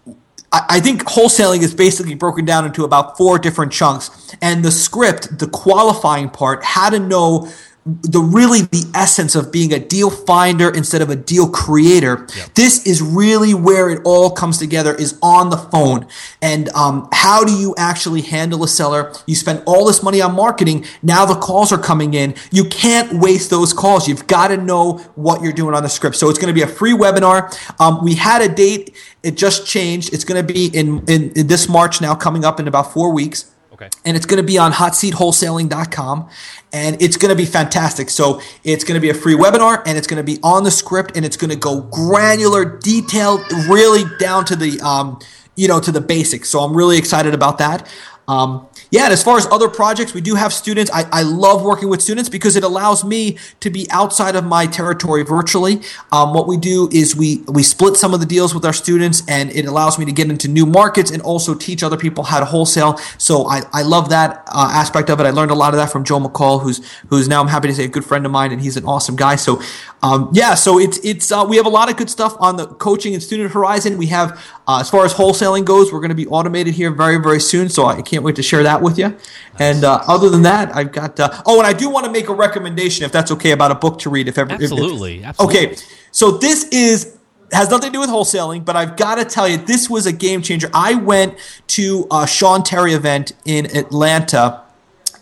I 0.70 0.80
think 0.80 1.04
wholesaling 1.04 1.62
is 1.62 1.74
basically 1.74 2.16
broken 2.16 2.46
down 2.46 2.66
into 2.66 2.84
about 2.84 3.18
four 3.18 3.38
different 3.40 3.72
chunks. 3.72 4.36
And 4.42 4.64
the 4.64 4.72
script, 4.72 5.40
the 5.40 5.48
qualifying 5.48 6.30
part, 6.30 6.64
how 6.64 6.90
to 6.90 7.00
know 7.00 7.50
the 7.88 8.20
really 8.20 8.62
the 8.62 8.90
essence 8.94 9.34
of 9.34 9.50
being 9.52 9.72
a 9.72 9.80
deal 9.80 10.10
finder 10.10 10.70
instead 10.70 11.02
of 11.02 11.10
a 11.10 11.16
deal 11.16 11.48
creator. 11.50 12.28
Yep. 12.36 12.54
This 12.56 12.86
is 12.86 13.02
really 13.02 13.54
where 13.54 13.90
it 13.90 14.02
all 14.04 14.30
comes 14.32 14.58
together 14.58 14.94
is 14.94 15.18
on 15.22 15.50
the 15.50 15.58
phone. 15.58 16.06
And 16.42 16.68
um, 16.70 17.08
how 17.14 17.46
do 17.46 17.54
you 17.54 17.74
actually 17.78 18.22
handle 18.22 18.64
a 18.64 18.68
seller? 18.68 19.14
You 19.26 19.36
spend 19.36 19.64
all 19.66 19.86
this 19.86 20.04
money 20.04 20.22
on 20.22 20.36
marketing. 20.36 20.86
Now 21.02 21.26
the 21.26 21.36
calls 21.36 21.72
are 21.72 21.78
coming 21.78 22.14
in. 22.14 22.36
You 22.52 22.66
can't 22.66 23.22
waste 23.22 23.50
those 23.50 23.72
calls. 23.72 24.08
You've 24.08 24.28
got 24.28 24.50
to 24.50 24.58
know 24.58 24.98
what 25.16 25.42
you're 25.42 25.54
doing 25.54 25.74
on 25.74 25.84
the 25.84 25.90
script. 25.90 26.18
So 26.18 26.30
it's 26.30 26.40
going 26.40 26.54
to 26.54 26.54
be 26.54 26.64
a 26.64 26.68
free 26.68 26.94
webinar. 26.94 27.58
Um, 27.80 28.04
we 28.04 28.16
had 28.16 28.42
a 28.42 28.54
date. 28.54 28.98
It 29.24 29.38
just 29.38 29.66
changed. 29.66 30.14
It's 30.14 30.26
going 30.26 30.46
to 30.46 30.54
be 30.54 30.68
in, 30.68 31.06
in, 31.08 31.32
in 31.32 31.48
this 31.48 31.70
March 31.70 32.02
now 32.02 32.16
coming 32.16 32.44
up 32.44 32.60
in 32.60 32.68
about 32.68 32.92
four 32.92 33.14
weeks. 33.14 33.54
Okay. 33.78 33.90
And 34.06 34.18
it's 34.18 34.26
going 34.26 34.42
to 34.42 34.48
be 34.48 34.58
on 34.58 34.72
hotseatwholesaling.com 34.72 36.30
and 36.74 37.00
it's 37.00 37.16
going 37.16 37.30
to 37.30 37.36
be 37.36 37.46
fantastic. 37.46 38.10
So 38.10 38.42
it's 38.64 38.84
going 38.84 38.96
to 38.96 39.00
be 39.00 39.12
a 39.12 39.14
free 39.14 39.36
webinar 39.36 39.84
and 39.86 40.00
it's 40.00 40.08
going 40.08 40.18
to 40.18 40.24
be 40.24 40.40
on 40.42 40.64
the 40.64 40.72
script 40.72 41.16
and 41.16 41.24
it's 41.24 41.38
going 41.38 41.52
to 41.52 41.56
go 41.56 41.82
granular, 41.82 42.66
detailed, 42.66 43.42
really 43.70 44.04
down 44.20 44.46
to 44.46 44.56
the 44.56 44.82
um, 44.82 45.20
you 45.56 45.68
know, 45.68 45.80
to 45.80 45.92
the 45.92 46.02
basics. 46.02 46.50
So 46.50 46.60
I'm 46.60 46.76
really 46.76 46.98
excited 46.98 47.34
about 47.34 47.58
that. 47.58 47.88
Um, 48.28 48.68
yeah, 48.92 49.06
and 49.06 49.14
as 49.14 49.24
far 49.24 49.38
as 49.38 49.46
other 49.48 49.70
projects, 49.70 50.14
we 50.14 50.20
do 50.20 50.36
have 50.36 50.52
students. 50.52 50.92
I, 50.94 51.06
I 51.12 51.22
love 51.22 51.64
working 51.64 51.88
with 51.88 52.02
students 52.02 52.30
because 52.30 52.58
it 52.58 52.64
allows 52.64 53.06
me 53.06 53.38
to 53.62 53.70
be 53.70 53.88
outside 53.90 54.36
of 54.36 54.44
my 54.44 54.66
territory 54.66 55.24
virtually. 55.24 55.82
Um, 56.12 56.34
what 56.34 56.46
we 56.46 56.58
do 56.58 56.90
is 56.92 57.16
we 57.16 57.44
we 57.48 57.64
split 57.64 57.96
some 57.96 58.14
of 58.14 58.20
the 58.20 58.26
deals 58.26 58.54
with 58.54 58.66
our 58.66 58.74
students, 58.74 59.24
and 59.30 59.50
it 59.52 59.66
allows 59.66 59.98
me 59.98 60.04
to 60.06 60.12
get 60.12 60.30
into 60.30 60.50
new 60.50 60.66
markets 60.66 61.10
and 61.10 61.22
also 61.22 61.56
teach 61.56 61.84
other 61.84 61.98
people 61.98 62.26
how 62.26 62.40
to 62.40 62.46
wholesale. 62.46 62.98
So 63.18 63.48
I, 63.48 63.62
I 63.72 63.84
love 63.84 64.10
that 64.10 64.44
uh, 64.48 64.72
aspect 64.74 65.10
of 65.10 65.22
it. 65.22 65.26
I 65.26 65.32
learned 65.32 65.52
a 65.52 65.56
lot 65.56 65.74
of 65.74 65.78
that 65.78 65.90
from 65.90 66.04
Joe 66.04 66.20
McCall, 66.20 66.62
who's 66.62 66.86
who's 67.10 67.30
now 67.30 67.42
I'm 67.42 67.48
happy 67.48 67.70
to 67.70 67.76
say 67.76 67.86
a 67.86 67.90
good 67.90 68.06
friend 68.06 68.26
of 68.26 68.32
mine, 68.34 68.52
and 68.52 68.62
he's 68.62 68.76
an 68.76 68.84
awesome 68.84 69.16
guy. 69.16 69.38
So 69.38 69.62
um, 70.04 70.30
yeah, 70.34 70.54
so 70.54 70.80
it's 70.80 71.00
it's 71.04 71.32
uh, 71.32 71.46
we 71.48 71.56
have 71.56 71.66
a 71.66 71.70
lot 71.70 71.90
of 71.90 71.96
good 71.96 72.10
stuff 72.10 72.36
on 72.40 72.58
the 72.58 72.68
coaching 72.68 73.14
and 73.14 73.24
student 73.24 73.52
horizon. 73.52 73.98
We 73.98 74.08
have 74.08 74.40
uh, 74.68 74.80
as 74.82 74.90
far 74.90 75.06
as 75.06 75.14
wholesaling 75.14 75.64
goes, 75.64 75.94
we're 75.94 76.00
going 76.00 76.10
to 76.10 76.16
be 76.16 76.28
automated 76.28 76.74
here 76.74 76.92
very 76.92 77.18
very 77.18 77.40
soon. 77.40 77.70
So 77.70 77.86
I 77.86 78.02
can't 78.02 78.24
wait 78.24 78.36
to 78.36 78.44
share 78.44 78.64
that 78.64 78.82
with 78.82 78.98
you. 79.00 79.16
And 79.60 79.84
uh, 79.84 80.04
other 80.08 80.30
than 80.30 80.44
that, 80.44 80.76
I've 80.76 80.92
got. 80.92 81.20
Uh, 81.20 81.42
oh, 81.46 81.60
and 81.60 81.68
I 81.68 81.74
do 81.74 81.90
want 81.90 82.06
to 82.06 82.12
make 82.12 82.30
a 82.30 82.34
recommendation, 82.34 83.06
if 83.06 83.12
that's 83.12 83.32
okay, 83.32 83.52
about 83.52 83.72
a 83.72 83.76
book 83.76 84.00
to 84.00 84.10
read. 84.10 84.28
If 84.28 84.38
ever, 84.38 84.52
absolutely, 84.52 85.16
if, 85.16 85.22
if, 85.22 85.28
absolutely. 85.28 85.68
Okay, 85.68 85.76
so 86.12 86.32
this 86.32 86.68
is 86.70 87.18
has 87.52 87.70
nothing 87.70 87.90
to 87.90 87.94
do 87.94 88.00
with 88.02 88.10
wholesaling, 88.10 88.66
but 88.66 88.76
I've 88.76 88.98
got 88.98 89.16
to 89.16 89.26
tell 89.26 89.48
you, 89.48 89.58
this 89.58 89.90
was 89.90 90.06
a 90.06 90.12
game 90.12 90.42
changer. 90.42 90.70
I 90.74 90.96
went 90.96 91.38
to 91.68 92.06
a 92.12 92.28
Sean 92.28 92.64
Terry 92.64 92.94
event 92.94 93.32
in 93.46 93.66
Atlanta 93.78 94.64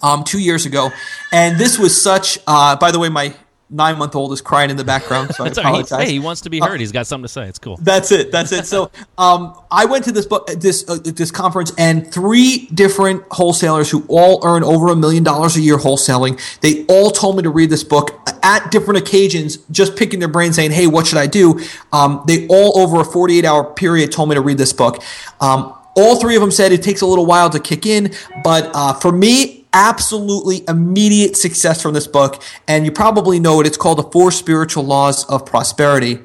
um, 0.01 0.23
two 0.23 0.39
years 0.39 0.65
ago, 0.65 0.89
and 1.31 1.60
this 1.60 1.77
was 1.77 1.99
such. 1.99 2.39
Uh, 2.47 2.75
by 2.75 2.91
the 2.91 2.99
way, 2.99 3.10
my 3.10 3.36
nine 3.75 3.97
month 3.97 4.15
old 4.15 4.31
is 4.31 4.41
crying 4.41 4.69
in 4.69 4.77
the 4.77 4.83
background, 4.83 5.35
so 5.35 5.43
I 5.43 5.47
apologize. 5.49 5.91
Right. 5.91 6.07
Hey, 6.07 6.13
he 6.13 6.19
wants 6.19 6.41
to 6.41 6.49
be 6.49 6.59
heard. 6.59 6.75
Uh, 6.75 6.79
He's 6.79 6.91
got 6.91 7.05
something 7.07 7.25
to 7.25 7.29
say. 7.29 7.47
It's 7.47 7.59
cool. 7.59 7.77
That's 7.81 8.11
it. 8.11 8.31
That's 8.31 8.51
it. 8.51 8.65
So, 8.65 8.89
um, 9.17 9.59
I 9.69 9.85
went 9.85 10.05
to 10.05 10.11
this 10.11 10.25
book, 10.25 10.47
this 10.47 10.88
uh, 10.89 10.97
this 11.03 11.31
conference, 11.31 11.73
and 11.77 12.11
three 12.11 12.67
different 12.73 13.23
wholesalers 13.31 13.89
who 13.91 14.05
all 14.07 14.39
earn 14.45 14.63
over 14.63 14.88
a 14.88 14.95
million 14.95 15.23
dollars 15.23 15.55
a 15.57 15.61
year 15.61 15.77
wholesaling. 15.77 16.39
They 16.61 16.85
all 16.85 17.11
told 17.11 17.38
me 17.38 17.43
to 17.43 17.49
read 17.49 17.69
this 17.69 17.83
book 17.83 18.11
at 18.43 18.71
different 18.71 18.99
occasions, 18.99 19.57
just 19.71 19.95
picking 19.95 20.19
their 20.19 20.29
brain, 20.29 20.53
saying, 20.53 20.71
"Hey, 20.71 20.88
what 20.88 21.05
should 21.07 21.19
I 21.19 21.27
do?" 21.27 21.59
Um, 21.91 22.23
they 22.27 22.47
all 22.47 22.79
over 22.79 23.01
a 23.01 23.05
forty 23.05 23.38
eight 23.38 23.45
hour 23.45 23.63
period 23.73 24.11
told 24.11 24.29
me 24.29 24.35
to 24.35 24.41
read 24.41 24.57
this 24.57 24.73
book. 24.73 25.03
Um, 25.41 25.73
all 25.97 26.19
three 26.19 26.35
of 26.35 26.41
them 26.41 26.51
said 26.51 26.73
it 26.73 26.83
takes 26.83 27.01
a 27.01 27.05
little 27.05 27.25
while 27.25 27.49
to 27.49 27.59
kick 27.59 27.85
in, 27.85 28.13
but 28.43 28.69
uh, 28.73 28.93
for 28.93 29.13
me, 29.13 29.54
absolutely 29.75 30.63
immediate 30.67 31.35
success 31.35 31.81
from 31.81 31.93
this 31.93 32.07
book. 32.07 32.41
And 32.67 32.85
you 32.85 32.91
probably 32.91 33.39
know 33.39 33.59
it. 33.59 33.67
It's 33.67 33.77
called 33.77 33.99
The 33.99 34.09
Four 34.11 34.31
Spiritual 34.31 34.85
Laws 34.85 35.25
of 35.25 35.45
Prosperity. 35.45 36.19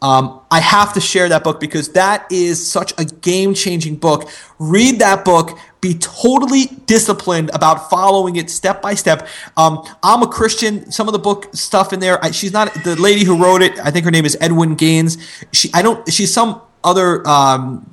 Um, 0.00 0.40
I 0.50 0.60
have 0.60 0.94
to 0.94 1.00
share 1.00 1.28
that 1.28 1.44
book 1.44 1.60
because 1.60 1.90
that 1.90 2.30
is 2.30 2.68
such 2.68 2.92
a 2.98 3.04
game 3.04 3.54
changing 3.54 3.96
book. 3.96 4.28
Read 4.58 5.00
that 5.00 5.24
book. 5.24 5.58
Be 5.80 5.94
totally 5.94 6.66
disciplined 6.86 7.50
about 7.52 7.90
following 7.90 8.36
it 8.36 8.50
step 8.50 8.82
by 8.82 8.94
step. 8.94 9.28
Um, 9.56 9.84
I'm 10.02 10.22
a 10.22 10.28
Christian. 10.28 10.90
Some 10.90 11.08
of 11.08 11.12
the 11.12 11.18
book 11.18 11.48
stuff 11.54 11.92
in 11.92 12.00
there, 12.00 12.24
I, 12.24 12.30
she's 12.30 12.52
not 12.52 12.72
the 12.84 12.94
lady 13.00 13.24
who 13.24 13.40
wrote 13.42 13.62
it. 13.62 13.78
I 13.80 13.90
think 13.90 14.04
her 14.04 14.10
name 14.10 14.24
is 14.24 14.36
Edwene 14.40 14.76
Gaines. 14.76 15.18
She, 15.52 15.70
I 15.74 15.82
don't. 15.82 16.08
She's 16.12 16.32
some 16.32 16.60
other 16.84 17.26
um, 17.26 17.88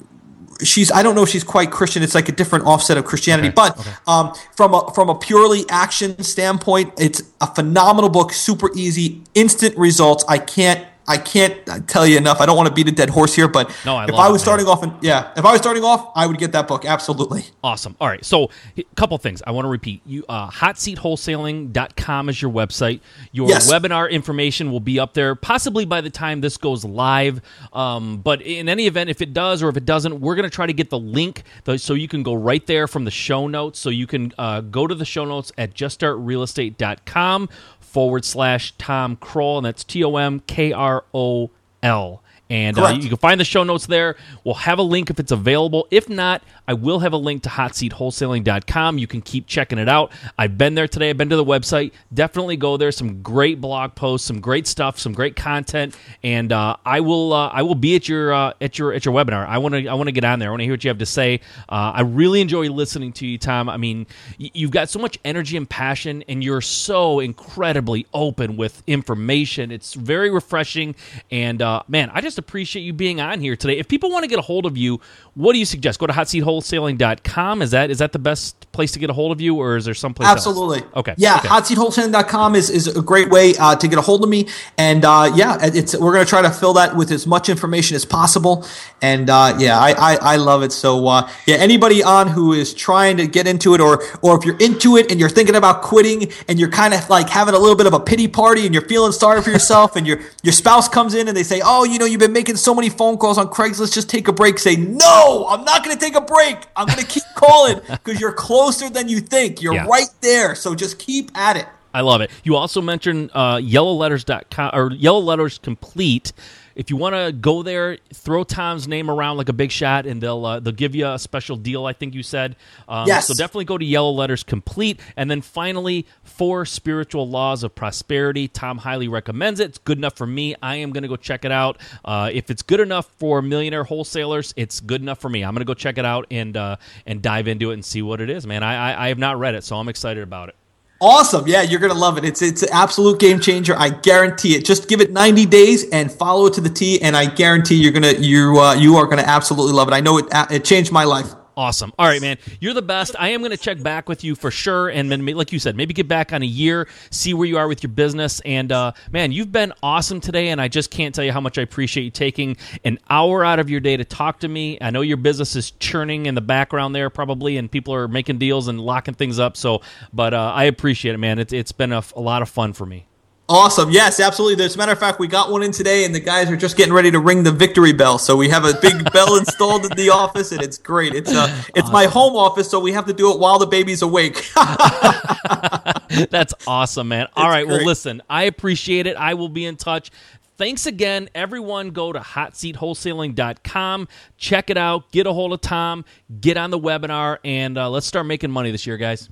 she's 0.63 0.91
I 0.91 1.04
don't 1.04 1.15
know 1.15 1.24
if 1.24 1.30
she's 1.30 1.43
quite 1.43 1.72
Christian. 1.72 2.04
It's 2.04 2.15
like 2.15 2.30
a 2.30 2.32
different 2.32 2.65
offset 2.65 2.98
of 2.98 3.06
Christianity, 3.06 3.50
okay. 3.50 3.56
but 3.56 3.80
okay. 3.80 3.91
Um, 4.08 4.34
from 4.56 4.74
a 4.74 4.91
from 4.93 5.10
a 5.10 5.15
purely 5.15 5.65
action 5.69 6.22
standpoint, 6.24 6.93
it's 6.98 7.22
a 7.41 7.48
phenomenal 7.48 8.10
book. 8.10 8.32
Super 8.32 8.69
easy, 8.76 9.24
instant 9.36 9.78
results. 9.78 10.24
I 10.28 10.38
can't 10.38 10.86
I 11.10 11.17
can't 11.17 11.88
tell 11.88 12.06
you 12.06 12.17
enough. 12.17 12.39
I 12.39 12.45
don't 12.45 12.56
want 12.56 12.69
to 12.69 12.74
beat 12.74 12.88
a 12.88 12.91
dead 12.91 13.10
horse 13.10 13.34
here, 13.34 13.48
but 13.48 13.76
no, 13.84 13.95
I 13.95 14.04
if 14.06 14.13
I 14.13 14.30
was 14.30 14.41
it, 14.41 14.45
starting 14.45 14.67
off, 14.67 14.84
and 14.84 14.93
yeah, 15.02 15.32
if 15.36 15.43
I 15.43 15.52
was 15.52 15.60
starting 15.60 15.84
off, 15.84 16.12
I 16.15 16.28
would 16.28 16.38
get 16.38 16.52
that 16.52 16.67
book 16.67 16.86
absolutely. 16.86 17.45
Awesome. 17.63 17.95
All 18.00 18.08
right, 18.08 18.24
so 18.24 18.52
a 18.78 18.84
couple 18.95 19.17
things 19.17 19.41
I 19.48 19.52
want 19.52 19.65
to 19.65 19.69
repeat. 19.69 20.02
You 20.06 20.24
uh, 20.30 20.52
hotseatwholesaling.com 20.52 22.30
is 22.30 22.39
your 22.39 22.52
website. 22.52 23.02
Your 23.32 23.50
yes. 23.50 23.72
webinar 23.72 24.12
information 24.12 24.72
will 24.72 24.80
be 24.80 25.00
up 25.00 25.15
there, 25.15 25.34
possibly 25.34 25.84
by 25.84 26.02
the 26.02 26.12
time 26.12 26.41
this 26.41 26.58
goes 26.58 26.86
live. 26.86 27.41
Um, 27.74 28.17
but 28.17 28.43
in 28.43 28.69
any 28.69 28.86
event, 28.86 29.10
if 29.10 29.24
it 29.24 29.34
does 29.34 29.63
or 29.63 29.69
if 29.69 29.78
it 29.78 29.86
doesn't, 29.86 30.22
we're 30.22 30.36
going 30.36 30.48
to 30.48 30.56
try 30.56 30.67
to 30.67 30.74
get 30.74 30.91
the 30.91 31.00
link 31.00 31.41
so 31.78 31.95
you 31.95 32.08
can 32.08 32.22
go 32.22 32.36
right 32.36 32.65
there 32.67 32.88
from 32.88 33.06
the 33.06 33.12
show 33.12 33.48
notes. 33.48 33.80
So 33.80 33.89
you 33.89 34.06
can 34.06 34.32
uh, 34.38 34.62
go 34.62 34.86
to 34.86 34.93
the 34.93 35.06
show 35.06 35.26
notes 35.26 35.52
at 35.58 35.74
juststartrealestate.com 35.74 37.50
forward 37.89 38.23
slash 38.23 38.73
Tom 38.78 39.17
Krol, 39.17 39.58
and 39.58 39.65
that's 39.65 39.84
T 39.84 40.04
O 40.04 40.15
M 40.15 40.41
K 40.47 40.71
R 40.71 41.04
O 41.13 41.49
L. 41.82 42.21
And 42.50 42.80
uh, 42.80 42.98
you 43.00 43.10
can 43.10 43.18
find 43.18 43.40
the 43.40 43.46
show 43.46 43.64
notes 43.64 43.86
there. 43.86 44.16
We'll 44.44 44.56
have 44.56 44.80
a 44.80 44.84
link 44.84 45.12
if 45.12 45.20
it's 45.20 45.32
available. 45.32 45.88
If 45.92 46.10
not, 46.10 46.42
I 46.68 46.74
will 46.74 47.00
have 47.00 47.14
a 47.14 47.18
link 47.18 47.44
to 47.44 47.50
hotseatwholesaling.com. 47.50 48.98
You 48.98 49.06
can 49.06 49.22
keep 49.22 49.46
checking 49.46 49.78
it 49.78 49.88
out. 49.88 50.12
I've 50.38 50.58
been 50.58 50.74
there 50.74 50.88
today. 50.88 51.12
I've 51.12 51.18
been 51.18 51.30
to 51.30 51.36
the 51.36 51.46
website. 51.46 51.92
Definitely 52.12 52.58
go 52.58 52.76
there. 52.76 52.92
Some 52.92 53.22
great 53.22 53.62
blog 53.62 53.94
posts, 53.94 54.26
some 54.26 54.40
great 54.40 54.66
stuff, 54.66 54.98
some 54.98 55.14
great 55.14 55.36
content, 55.36 55.96
and 56.24 56.52
uh, 56.52 56.76
I 56.86 57.02
will 57.02 57.34
uh, 57.34 57.50
I 57.50 57.62
will 57.62 57.76
be 57.76 57.96
at 57.96 58.10
your 58.10 58.34
uh, 58.34 58.54
at 58.60 58.80
your 58.80 58.94
at 58.94 59.06
your 59.06 59.14
webinar. 59.14 59.48
I 59.48 59.60
want 59.60 59.76
to 59.76 59.88
I 59.88 59.94
want 59.94 60.08
to 60.08 60.12
get 60.12 60.24
on 60.24 60.40
there. 60.40 60.50
I 60.50 60.52
want 60.52 60.62
to 60.62 60.66
hear 60.66 60.74
what 60.74 60.84
you 60.84 60.90
have 60.90 60.98
to 60.98 61.06
say. 61.06 61.42
Uh, 61.68 61.92
I 61.96 62.02
really 62.02 62.42
enjoy 62.42 62.68
listening 62.70 63.14
to 63.14 63.28
you, 63.28 63.38
Tom. 63.38 63.70
I 63.70 63.78
mean, 63.78 64.08
you've 64.40 64.72
got 64.72 64.90
so 64.90 64.98
much 64.98 65.20
energy 65.24 65.56
and 65.56 65.70
passion, 65.70 66.24
and 66.28 66.44
you're 66.44 66.62
so 66.62 67.20
incredibly 67.20 68.08
open 68.12 68.58
with 68.58 68.82
information. 68.88 69.72
It's 69.72 69.94
very 69.94 70.32
refreshing, 70.32 70.96
and 71.30 71.62
uh, 71.62 71.84
man, 71.88 72.10
I 72.12 72.22
just 72.22 72.38
appreciate 72.39 72.82
you 72.82 72.93
being 72.93 73.21
on 73.21 73.39
here 73.39 73.56
today. 73.56 73.78
If 73.78 73.88
people 73.88 74.10
want 74.10 74.23
to 74.23 74.28
get 74.28 74.39
a 74.39 74.41
hold 74.41 74.65
of 74.65 74.78
you, 74.78 74.99
what 75.36 75.54
do 75.54 75.60
you 75.60 75.65
suggest? 75.65 75.99
Go 75.99 76.08
to 76.08 76.13
hotseatwholesaling.com. 76.13 77.62
Is 77.62 77.71
that 77.71 77.89
is 77.89 77.99
that 77.99 78.12
the 78.12 78.19
best 78.19 78.71
place 78.71 78.91
to 78.93 78.99
get 78.99 79.10
a 79.10 79.13
hold 79.13 79.32
of 79.32 79.39
you, 79.39 79.56
or 79.56 79.78
is 79.78 79.86
there 79.86 79.93
some 79.93 80.13
place? 80.13 80.28
Absolutely. 80.28 80.80
Else? 80.80 80.95
Okay. 80.95 81.15
Yeah, 81.17 81.38
okay. 81.38 81.47
hotseatwholesaling.com 81.47 82.56
is, 82.56 82.69
is 82.69 82.88
a 82.88 83.02
great 83.02 83.30
way 83.30 83.54
uh, 83.60 83.75
to 83.75 83.88
get 83.88 83.99
a 83.99 84.02
hold 84.02 84.23
of 84.23 84.30
me, 84.30 84.47
and 84.78 85.06
uh, 85.06 85.32
yeah, 85.36 85.58
it's 85.62 85.97
we're 85.97 86.13
gonna 86.13 86.25
try 86.25 86.41
to 86.41 86.52
fill 86.52 86.73
that 86.73 86.95
with 86.95 87.12
as 87.12 87.28
much 87.28 87.49
information 87.49 87.95
as 87.95 88.06
possible, 88.06 88.65
and 89.02 89.30
uh, 89.30 89.56
yeah, 89.60 89.78
I, 89.78 89.91
I, 89.91 90.15
I 90.15 90.36
love 90.38 90.63
it. 90.63 90.71
So 90.71 91.08
uh, 91.08 91.30
yeah, 91.45 91.56
anybody 91.58 92.04
on 92.04 92.28
who 92.28 92.54
is 92.54 92.73
trying 92.73 93.17
to 93.17 93.28
get 93.28 93.47
into 93.47 93.73
it, 93.73 93.82
or 93.82 94.04
or 94.21 94.38
if 94.38 94.45
you're 94.45 94.58
into 94.58 94.97
it 94.97 95.12
and 95.12 95.19
you're 95.19 95.30
thinking 95.30 95.56
about 95.56 95.82
quitting, 95.82 96.32
and 96.47 96.60
you're 96.60 96.71
kind 96.71 96.93
of 96.93 97.10
like 97.10 97.30
having 97.30 97.54
a 97.54 97.60
little 97.60 97.75
bit 97.75 97.86
of 97.86 97.93
a 97.93 97.99
pity 97.99 98.28
party, 98.28 98.65
and 98.65 98.73
you're 98.73 98.88
feeling 98.88 99.12
sorry 99.12 99.41
for 99.41 99.52
yourself, 99.52 99.95
and 99.95 100.08
your 100.08 100.19
your 100.43 100.54
spouse 100.54 100.88
comes 100.88 101.13
in 101.13 101.28
and 101.28 101.36
they 101.36 101.43
say, 101.43 101.62
oh, 101.63 101.84
you 101.84 101.99
know, 101.99 102.06
you've 102.06 102.19
been 102.19 102.29
making 102.34 102.56
so 102.58 102.74
many 102.76 102.89
phone 102.89 103.18
calls 103.18 103.38
on 103.38 103.48
Craigslist, 103.50 103.94
just 103.94 104.10
take 104.10 104.28
a 104.28 104.34
break. 104.34 104.60
Say 104.60 104.76
no, 104.76 105.46
I'm 105.50 105.63
not 105.65 105.84
gonna 105.84 105.96
take 106.00 106.15
a 106.15 106.22
break. 106.22 106.58
I'm 106.76 106.88
gonna 106.88 107.04
keep 107.04 107.24
calling 107.36 107.80
because 107.89 108.20
you're 108.20 108.34
closer 108.34 108.89
than 108.89 109.08
you 109.10 109.20
think. 109.20 109.62
You're 109.62 109.74
Yeah. 109.76 109.86
right 109.88 110.10
there. 110.22 110.56
So 110.56 110.76
just 110.76 111.00
keep 111.00 111.32
at 111.38 111.58
it. 111.58 111.68
I 111.94 112.02
love 112.02 112.22
it. 112.22 112.30
You 112.44 112.56
also 112.56 112.82
mentioned 112.82 113.32
uh, 113.34 113.56
yellowletters.com 113.58 114.72
or 114.74 114.92
yellow 114.94 115.20
letters 115.20 115.58
complete. 115.58 116.34
If 116.80 116.89
you 116.89 116.96
want 116.96 117.13
to 117.13 117.34
go 117.34 117.62
there, 117.62 117.98
throw 118.13 118.46
Tom's 118.46 118.88
name 118.88 119.12
around 119.12 119.36
like 119.36 119.50
a 119.50 119.54
big 119.54 119.70
shot, 119.70 120.06
and 120.06 120.24
they'll 120.24 120.46
uh, 120.46 120.62
they'll 120.62 120.72
give 120.74 120.96
you 120.96 121.10
a 121.10 121.20
special 121.20 121.58
deal. 121.58 121.86
I 121.86 121.92
think 121.92 122.15
you 122.15 122.24
said. 122.24 122.56
Um, 122.88 123.06
Yes. 123.06 123.28
So 123.28 123.34
definitely 123.34 123.65
go 123.65 123.78
to 123.78 123.84
Yellow 123.84 124.12
Letters 124.12 124.44
Complete, 124.44 125.02
and 125.18 125.30
then 125.30 125.42
finally, 125.42 126.08
Four 126.24 126.65
Spiritual 126.65 127.30
Laws 127.30 127.63
of 127.63 127.76
Prosperity. 127.76 128.48
Tom 128.48 128.78
highly 128.78 129.10
recommends 129.10 129.60
it. 129.60 129.65
It's 129.65 129.78
good 129.78 129.98
enough 129.98 130.15
for 130.15 130.26
me. 130.26 130.56
I 130.62 130.78
am 130.78 130.94
going 130.94 131.02
to 131.02 131.10
go 131.10 131.18
check 131.18 131.44
it 131.44 131.52
out. 131.52 131.80
Uh, 132.06 132.30
if 132.34 132.50
it's 132.50 132.62
good 132.62 132.80
enough 132.80 133.08
for 133.18 133.42
millionaire 133.42 133.84
wholesalers, 133.84 134.54
it's 134.56 134.80
good 134.80 135.02
enough 135.02 135.20
for 135.20 135.28
me. 135.28 135.44
I'm 135.44 135.54
going 135.54 135.60
to 135.62 135.65
go 135.65 135.74
check 135.74 135.98
it 135.98 136.06
out 136.06 136.28
and 136.32 136.56
uh, 136.56 136.78
and 137.06 137.22
dive 137.22 137.50
into 137.50 137.72
it 137.72 137.74
and 137.74 137.84
see 137.84 138.02
what 138.02 138.22
it 138.22 138.30
is, 138.30 138.48
man. 138.48 138.63
I, 138.63 138.94
I 138.94 139.06
I 139.06 139.08
have 139.10 139.18
not 139.20 139.38
read 139.38 139.54
it, 139.54 139.65
so 139.65 139.76
I'm 139.76 139.89
excited 139.89 140.24
about 140.24 140.48
it. 140.48 140.56
Awesome. 141.02 141.48
Yeah, 141.48 141.62
you're 141.62 141.80
going 141.80 141.94
to 141.94 141.98
love 141.98 142.18
it. 142.18 142.26
It's 142.26 142.42
it's 142.42 142.62
an 142.62 142.70
absolute 142.74 143.20
game 143.20 143.40
changer. 143.40 143.74
I 143.78 143.90
guarantee 143.90 144.56
it. 144.56 144.66
Just 144.66 144.90
give 144.90 145.00
it 145.00 145.12
90 145.12 145.46
days 145.46 145.90
and 145.92 146.12
follow 146.12 146.48
it 146.48 146.54
to 146.56 146.62
the 146.62 146.70
T 146.70 147.02
and 147.02 147.16
I 147.16 147.26
guarantee 147.26 147.76
you're 147.76 147.94
going 147.94 148.04
to 148.04 148.22
you 148.22 148.60
uh, 148.60 148.74
you 148.74 148.98
are 148.98 149.06
going 149.06 149.20
to 149.20 149.28
absolutely 149.28 149.72
love 149.72 149.88
it. 149.88 149.94
I 149.94 150.02
know 150.02 150.18
it 150.18 150.26
it 150.52 150.66
changed 150.66 150.92
my 150.92 151.06
life. 151.06 151.34
Awesome. 151.58 151.92
All 152.00 152.08
right, 152.08 152.22
man. 152.22 152.38
You're 152.62 152.74
the 152.74 152.82
best. 152.82 153.16
I 153.20 153.30
am 153.30 153.42
going 153.42 153.52
to 153.52 153.58
check 153.58 153.84
back 153.84 154.08
with 154.08 154.24
you 154.24 154.36
for 154.36 154.50
sure. 154.50 154.88
And 154.90 155.12
then, 155.12 155.26
like 155.26 155.52
you 155.52 155.60
said, 155.60 155.76
maybe 155.76 155.94
get 155.94 156.08
back 156.08 156.32
on 156.32 156.42
a 156.42 156.46
year, 156.46 156.88
see 157.12 157.34
where 157.34 157.48
you 157.48 157.58
are 157.58 157.68
with 157.68 157.84
your 157.84 157.92
business. 157.92 158.40
And, 158.46 158.72
uh, 158.72 158.94
man, 159.12 159.34
you've 159.34 159.52
been 159.52 159.74
awesome 159.84 160.22
today. 160.22 160.50
And 160.50 160.62
I 160.62 160.70
just 160.70 160.90
can't 160.90 161.14
tell 161.14 161.26
you 161.26 161.34
how 161.34 161.42
much 161.42 161.58
I 161.58 161.62
appreciate 161.62 162.04
you 162.04 162.12
taking 162.12 162.56
an 162.86 162.98
hour 163.10 163.44
out 163.44 163.60
of 163.60 163.70
your 163.70 163.82
day 163.82 163.98
to 163.98 164.06
talk 164.06 164.40
to 164.40 164.48
me. 164.48 164.78
I 164.80 164.90
know 164.90 165.02
your 165.02 165.18
business 165.18 165.56
is 165.58 165.72
churning 165.72 166.28
in 166.28 166.36
the 166.36 166.42
background 166.42 166.96
there, 166.96 167.10
probably, 167.10 167.58
and 167.58 167.70
people 167.70 167.94
are 167.94 168.08
making 168.08 168.38
deals 168.38 168.70
and 168.70 168.80
locking 168.80 169.16
things 169.16 169.38
up. 169.38 169.58
So, 169.58 169.82
but 170.14 170.34
uh, 170.34 170.54
I 170.56 170.64
appreciate 170.66 171.14
it, 171.14 171.18
man. 171.18 171.40
It's, 171.40 171.52
it's 171.52 171.74
been 171.74 171.92
a, 171.92 172.04
a 172.16 172.22
lot 172.22 172.42
of 172.42 172.50
fun 172.50 172.72
for 172.72 172.86
me. 172.86 173.09
Awesome. 173.52 173.90
Yes, 173.90 174.20
absolutely. 174.20 174.64
As 174.64 174.76
a 174.76 174.78
matter 174.78 174.92
of 174.92 175.00
fact, 175.00 175.20
we 175.20 175.28
got 175.28 175.50
one 175.52 175.64
in 175.64 175.72
today 175.72 176.06
and 176.06 176.14
the 176.14 176.20
guys 176.20 176.52
are 176.52 176.56
just 176.56 176.78
getting 176.78 176.94
ready 176.94 177.10
to 177.10 177.20
ring 177.20 177.42
the 177.42 177.52
victory 177.52 177.92
bell. 177.92 178.20
So 178.20 178.36
we 178.36 178.48
have 178.50 178.64
a 178.64 178.76
big 178.80 179.12
bell 179.14 179.38
installed 179.38 179.86
in 179.86 179.92
the 179.98 180.12
office 180.12 180.52
and 180.52 180.62
it's 180.62 180.78
great. 180.78 181.16
It's 181.16 181.34
uh 181.34 181.64
it's 181.76 181.92
my 181.92 182.06
home 182.06 182.36
office, 182.36 182.70
so 182.70 182.80
we 182.80 182.92
have 182.92 183.08
to 183.08 183.14
do 183.14 183.32
it 183.34 183.40
while 183.40 183.58
the 183.58 183.66
baby's 183.66 184.04
awake. 184.04 184.48
That's 186.30 186.54
awesome, 186.68 187.08
man. 187.08 187.28
All 187.36 187.50
right. 187.50 187.66
Well, 187.68 187.78
great. 187.78 187.88
listen, 187.88 188.22
I 188.30 188.44
appreciate 188.44 189.08
it. 189.08 189.18
I 189.18 189.34
will 189.34 189.50
be 189.50 189.66
in 189.66 189.78
touch. 189.78 190.12
Thanks 190.58 190.86
again, 190.86 191.30
everyone. 191.34 191.90
Go 191.90 192.12
to 192.14 192.20
hotseatwholesaling.com. 192.20 194.08
Check 194.38 194.70
it 194.70 194.78
out. 194.78 195.12
Get 195.12 195.26
a 195.26 195.34
hold 195.34 195.54
of 195.54 195.62
Tom. 195.62 196.06
Get 196.40 196.58
on 196.58 196.70
the 196.70 196.78
webinar, 196.80 197.38
and 197.44 197.78
uh, 197.78 197.90
let's 197.90 198.06
start 198.06 198.26
making 198.28 198.52
money 198.52 198.70
this 198.70 198.86
year, 198.86 198.98
guys. 198.98 199.30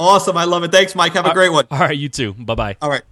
awesome. 0.00 0.36
I 0.36 0.44
love 0.44 0.64
it. 0.64 0.72
Thanks, 0.72 0.94
Mike. 0.96 1.12
Have 1.12 1.26
a 1.26 1.34
great 1.34 1.52
one. 1.52 1.66
All 1.70 1.78
right, 1.78 1.96
you 1.96 2.08
too. 2.08 2.32
Bye 2.32 2.54
bye. 2.54 2.76
All 2.80 2.88
right. 2.90 3.02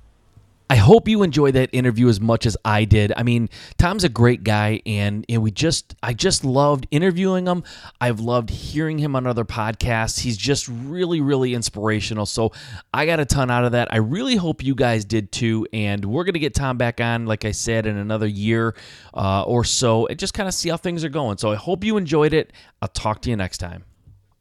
I 0.71 0.77
hope 0.77 1.09
you 1.09 1.25
enjoyed 1.25 1.55
that 1.55 1.69
interview 1.73 2.09
as 2.09 2.21
much 2.21 2.47
as 2.47 2.57
I 2.65 2.85
did. 2.85 3.13
I 3.17 3.25
mean, 3.25 3.49
Tom's 3.77 4.05
a 4.05 4.09
great 4.09 4.45
guy, 4.45 4.81
and, 4.87 5.27
and 5.29 5.43
we 5.43 5.51
just 5.51 5.97
I 6.01 6.15
just 6.15 6.45
loved 6.45 6.87
interviewing 6.93 7.49
him. 7.49 7.65
I've 8.01 8.21
loved 8.21 8.51
hearing 8.51 8.97
him 8.99 9.17
on 9.17 9.27
other 9.27 9.45
podcasts. 9.45 10.21
He's 10.21 10.37
just 10.37 10.69
really, 10.69 11.21
really 11.21 11.55
inspirational. 11.55 12.25
So 12.25 12.53
I 12.95 13.05
got 13.05 13.19
a 13.19 13.25
ton 13.25 13.51
out 13.51 13.65
of 13.65 13.73
that. 13.73 13.93
I 13.93 13.97
really 13.97 14.37
hope 14.37 14.63
you 14.63 14.77
guys 14.77 15.05
did 15.05 15.33
too. 15.33 15.67
And 15.73 16.05
we're 16.05 16.23
gonna 16.23 16.39
get 16.39 16.55
Tom 16.55 16.79
back 16.79 17.01
on, 17.01 17.27
like 17.27 17.45
I 17.45 17.51
said, 17.51 17.87
in 17.87 17.97
another 17.97 18.29
year 18.29 18.77
uh, 19.13 19.43
or 19.43 19.65
so, 19.65 20.07
and 20.07 20.17
just 20.21 20.35
kind 20.35 20.47
of 20.47 20.55
see 20.55 20.69
how 20.69 20.77
things 20.77 21.03
are 21.03 21.09
going. 21.09 21.39
So 21.39 21.51
I 21.51 21.57
hope 21.57 21.83
you 21.83 21.97
enjoyed 21.97 22.33
it. 22.33 22.53
I'll 22.81 22.87
talk 22.87 23.23
to 23.23 23.31
you 23.31 23.35
next 23.35 23.59
time. 23.59 23.83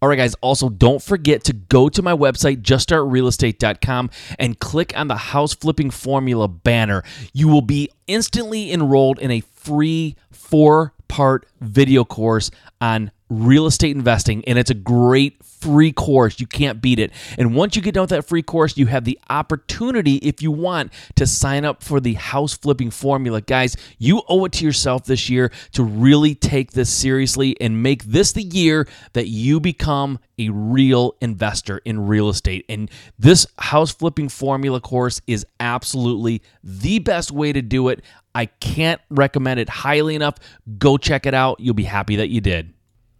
All 0.01 0.07
right, 0.07 0.15
guys. 0.15 0.35
Also, 0.41 0.69
don't 0.69 1.01
forget 1.01 1.43
to 1.45 1.53
go 1.53 1.89
to 1.89 2.01
my 2.01 2.13
website, 2.13 2.61
juststartrealestate.com, 2.61 4.09
and 4.37 4.57
click 4.59 4.97
on 4.97 5.07
the 5.09 5.17
house 5.17 5.53
flipping 5.53 5.91
formula 5.91 6.47
banner. 6.47 7.03
You 7.33 7.49
will 7.49 7.61
be 7.61 7.89
instantly 8.07 8.71
enrolled 8.71 9.19
in 9.19 9.29
a 9.29 9.41
free 9.41 10.15
four 10.31 10.93
part 11.09 11.47
video 11.59 12.05
course 12.05 12.49
on 12.79 13.11
real 13.29 13.67
estate 13.67 13.95
investing, 13.95 14.43
and 14.45 14.57
it's 14.57 14.71
a 14.71 14.75
great 14.75 15.43
free 15.43 15.91
course. 15.91 16.39
You 16.39 16.47
can't 16.47 16.81
beat 16.81 16.99
it. 16.99 17.11
And 17.37 17.53
once 17.55 17.75
you 17.75 17.81
get 17.81 17.93
done 17.93 18.03
with 18.03 18.09
that 18.11 18.25
free 18.25 18.41
course, 18.41 18.77
you 18.77 18.87
have 18.87 19.03
the 19.03 19.19
opportunity, 19.29 20.15
if 20.15 20.41
you 20.41 20.51
want, 20.51 20.91
to 21.15 21.27
sign 21.27 21.65
up 21.65 21.83
for 21.83 21.99
the 21.99 22.13
house 22.13 22.55
flipping 22.55 22.91
formula. 22.91 23.41
Guys, 23.41 23.75
you 23.97 24.21
owe 24.29 24.45
it 24.45 24.53
to 24.53 24.65
yourself 24.65 25.05
this 25.05 25.29
year 25.29 25.51
to 25.73 25.83
really 25.83 26.33
take 26.33 26.71
this 26.71 26.89
seriously 26.89 27.59
and 27.59 27.83
make 27.83 28.03
this 28.05 28.31
the 28.31 28.43
year 28.43 28.87
that 29.13 29.27
you 29.27 29.59
become 29.59 30.19
a 30.37 30.49
real 30.49 31.15
investor 31.21 31.79
in 31.79 32.07
real 32.07 32.29
estate. 32.29 32.65
And 32.69 32.89
this 33.17 33.45
house 33.57 33.91
flipping 33.91 34.29
formula 34.29 34.79
course 34.79 35.21
is 35.27 35.45
absolutely 35.59 36.41
the 36.63 36.99
best 36.99 37.31
way 37.31 37.51
to 37.51 37.61
do 37.61 37.89
it. 37.89 38.01
I 38.33 38.45
can't 38.45 39.01
recommend 39.09 39.59
it 39.59 39.67
highly 39.67 40.15
enough. 40.15 40.35
Go 40.77 40.97
check 40.97 41.25
it 41.25 41.33
out. 41.33 41.59
You'll 41.59 41.73
be 41.73 41.83
happy 41.83 42.15
that 42.17 42.29
you 42.29 42.39
did. 42.39 42.73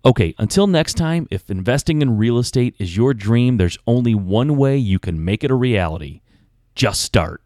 Okay, 0.06 0.34
until 0.38 0.66
next 0.66 0.94
time, 0.94 1.28
if 1.30 1.50
investing 1.50 2.02
in 2.02 2.18
real 2.18 2.38
estate 2.38 2.74
is 2.80 2.96
your 2.96 3.14
dream, 3.14 3.58
there's 3.58 3.78
only 3.86 4.16
one 4.16 4.56
way 4.56 4.78
you 4.78 4.98
can 4.98 5.26
make 5.26 5.44
it 5.44 5.52
a 5.52 5.56
reality. 5.56 6.22
Just 6.74 7.02
start. 7.02 7.42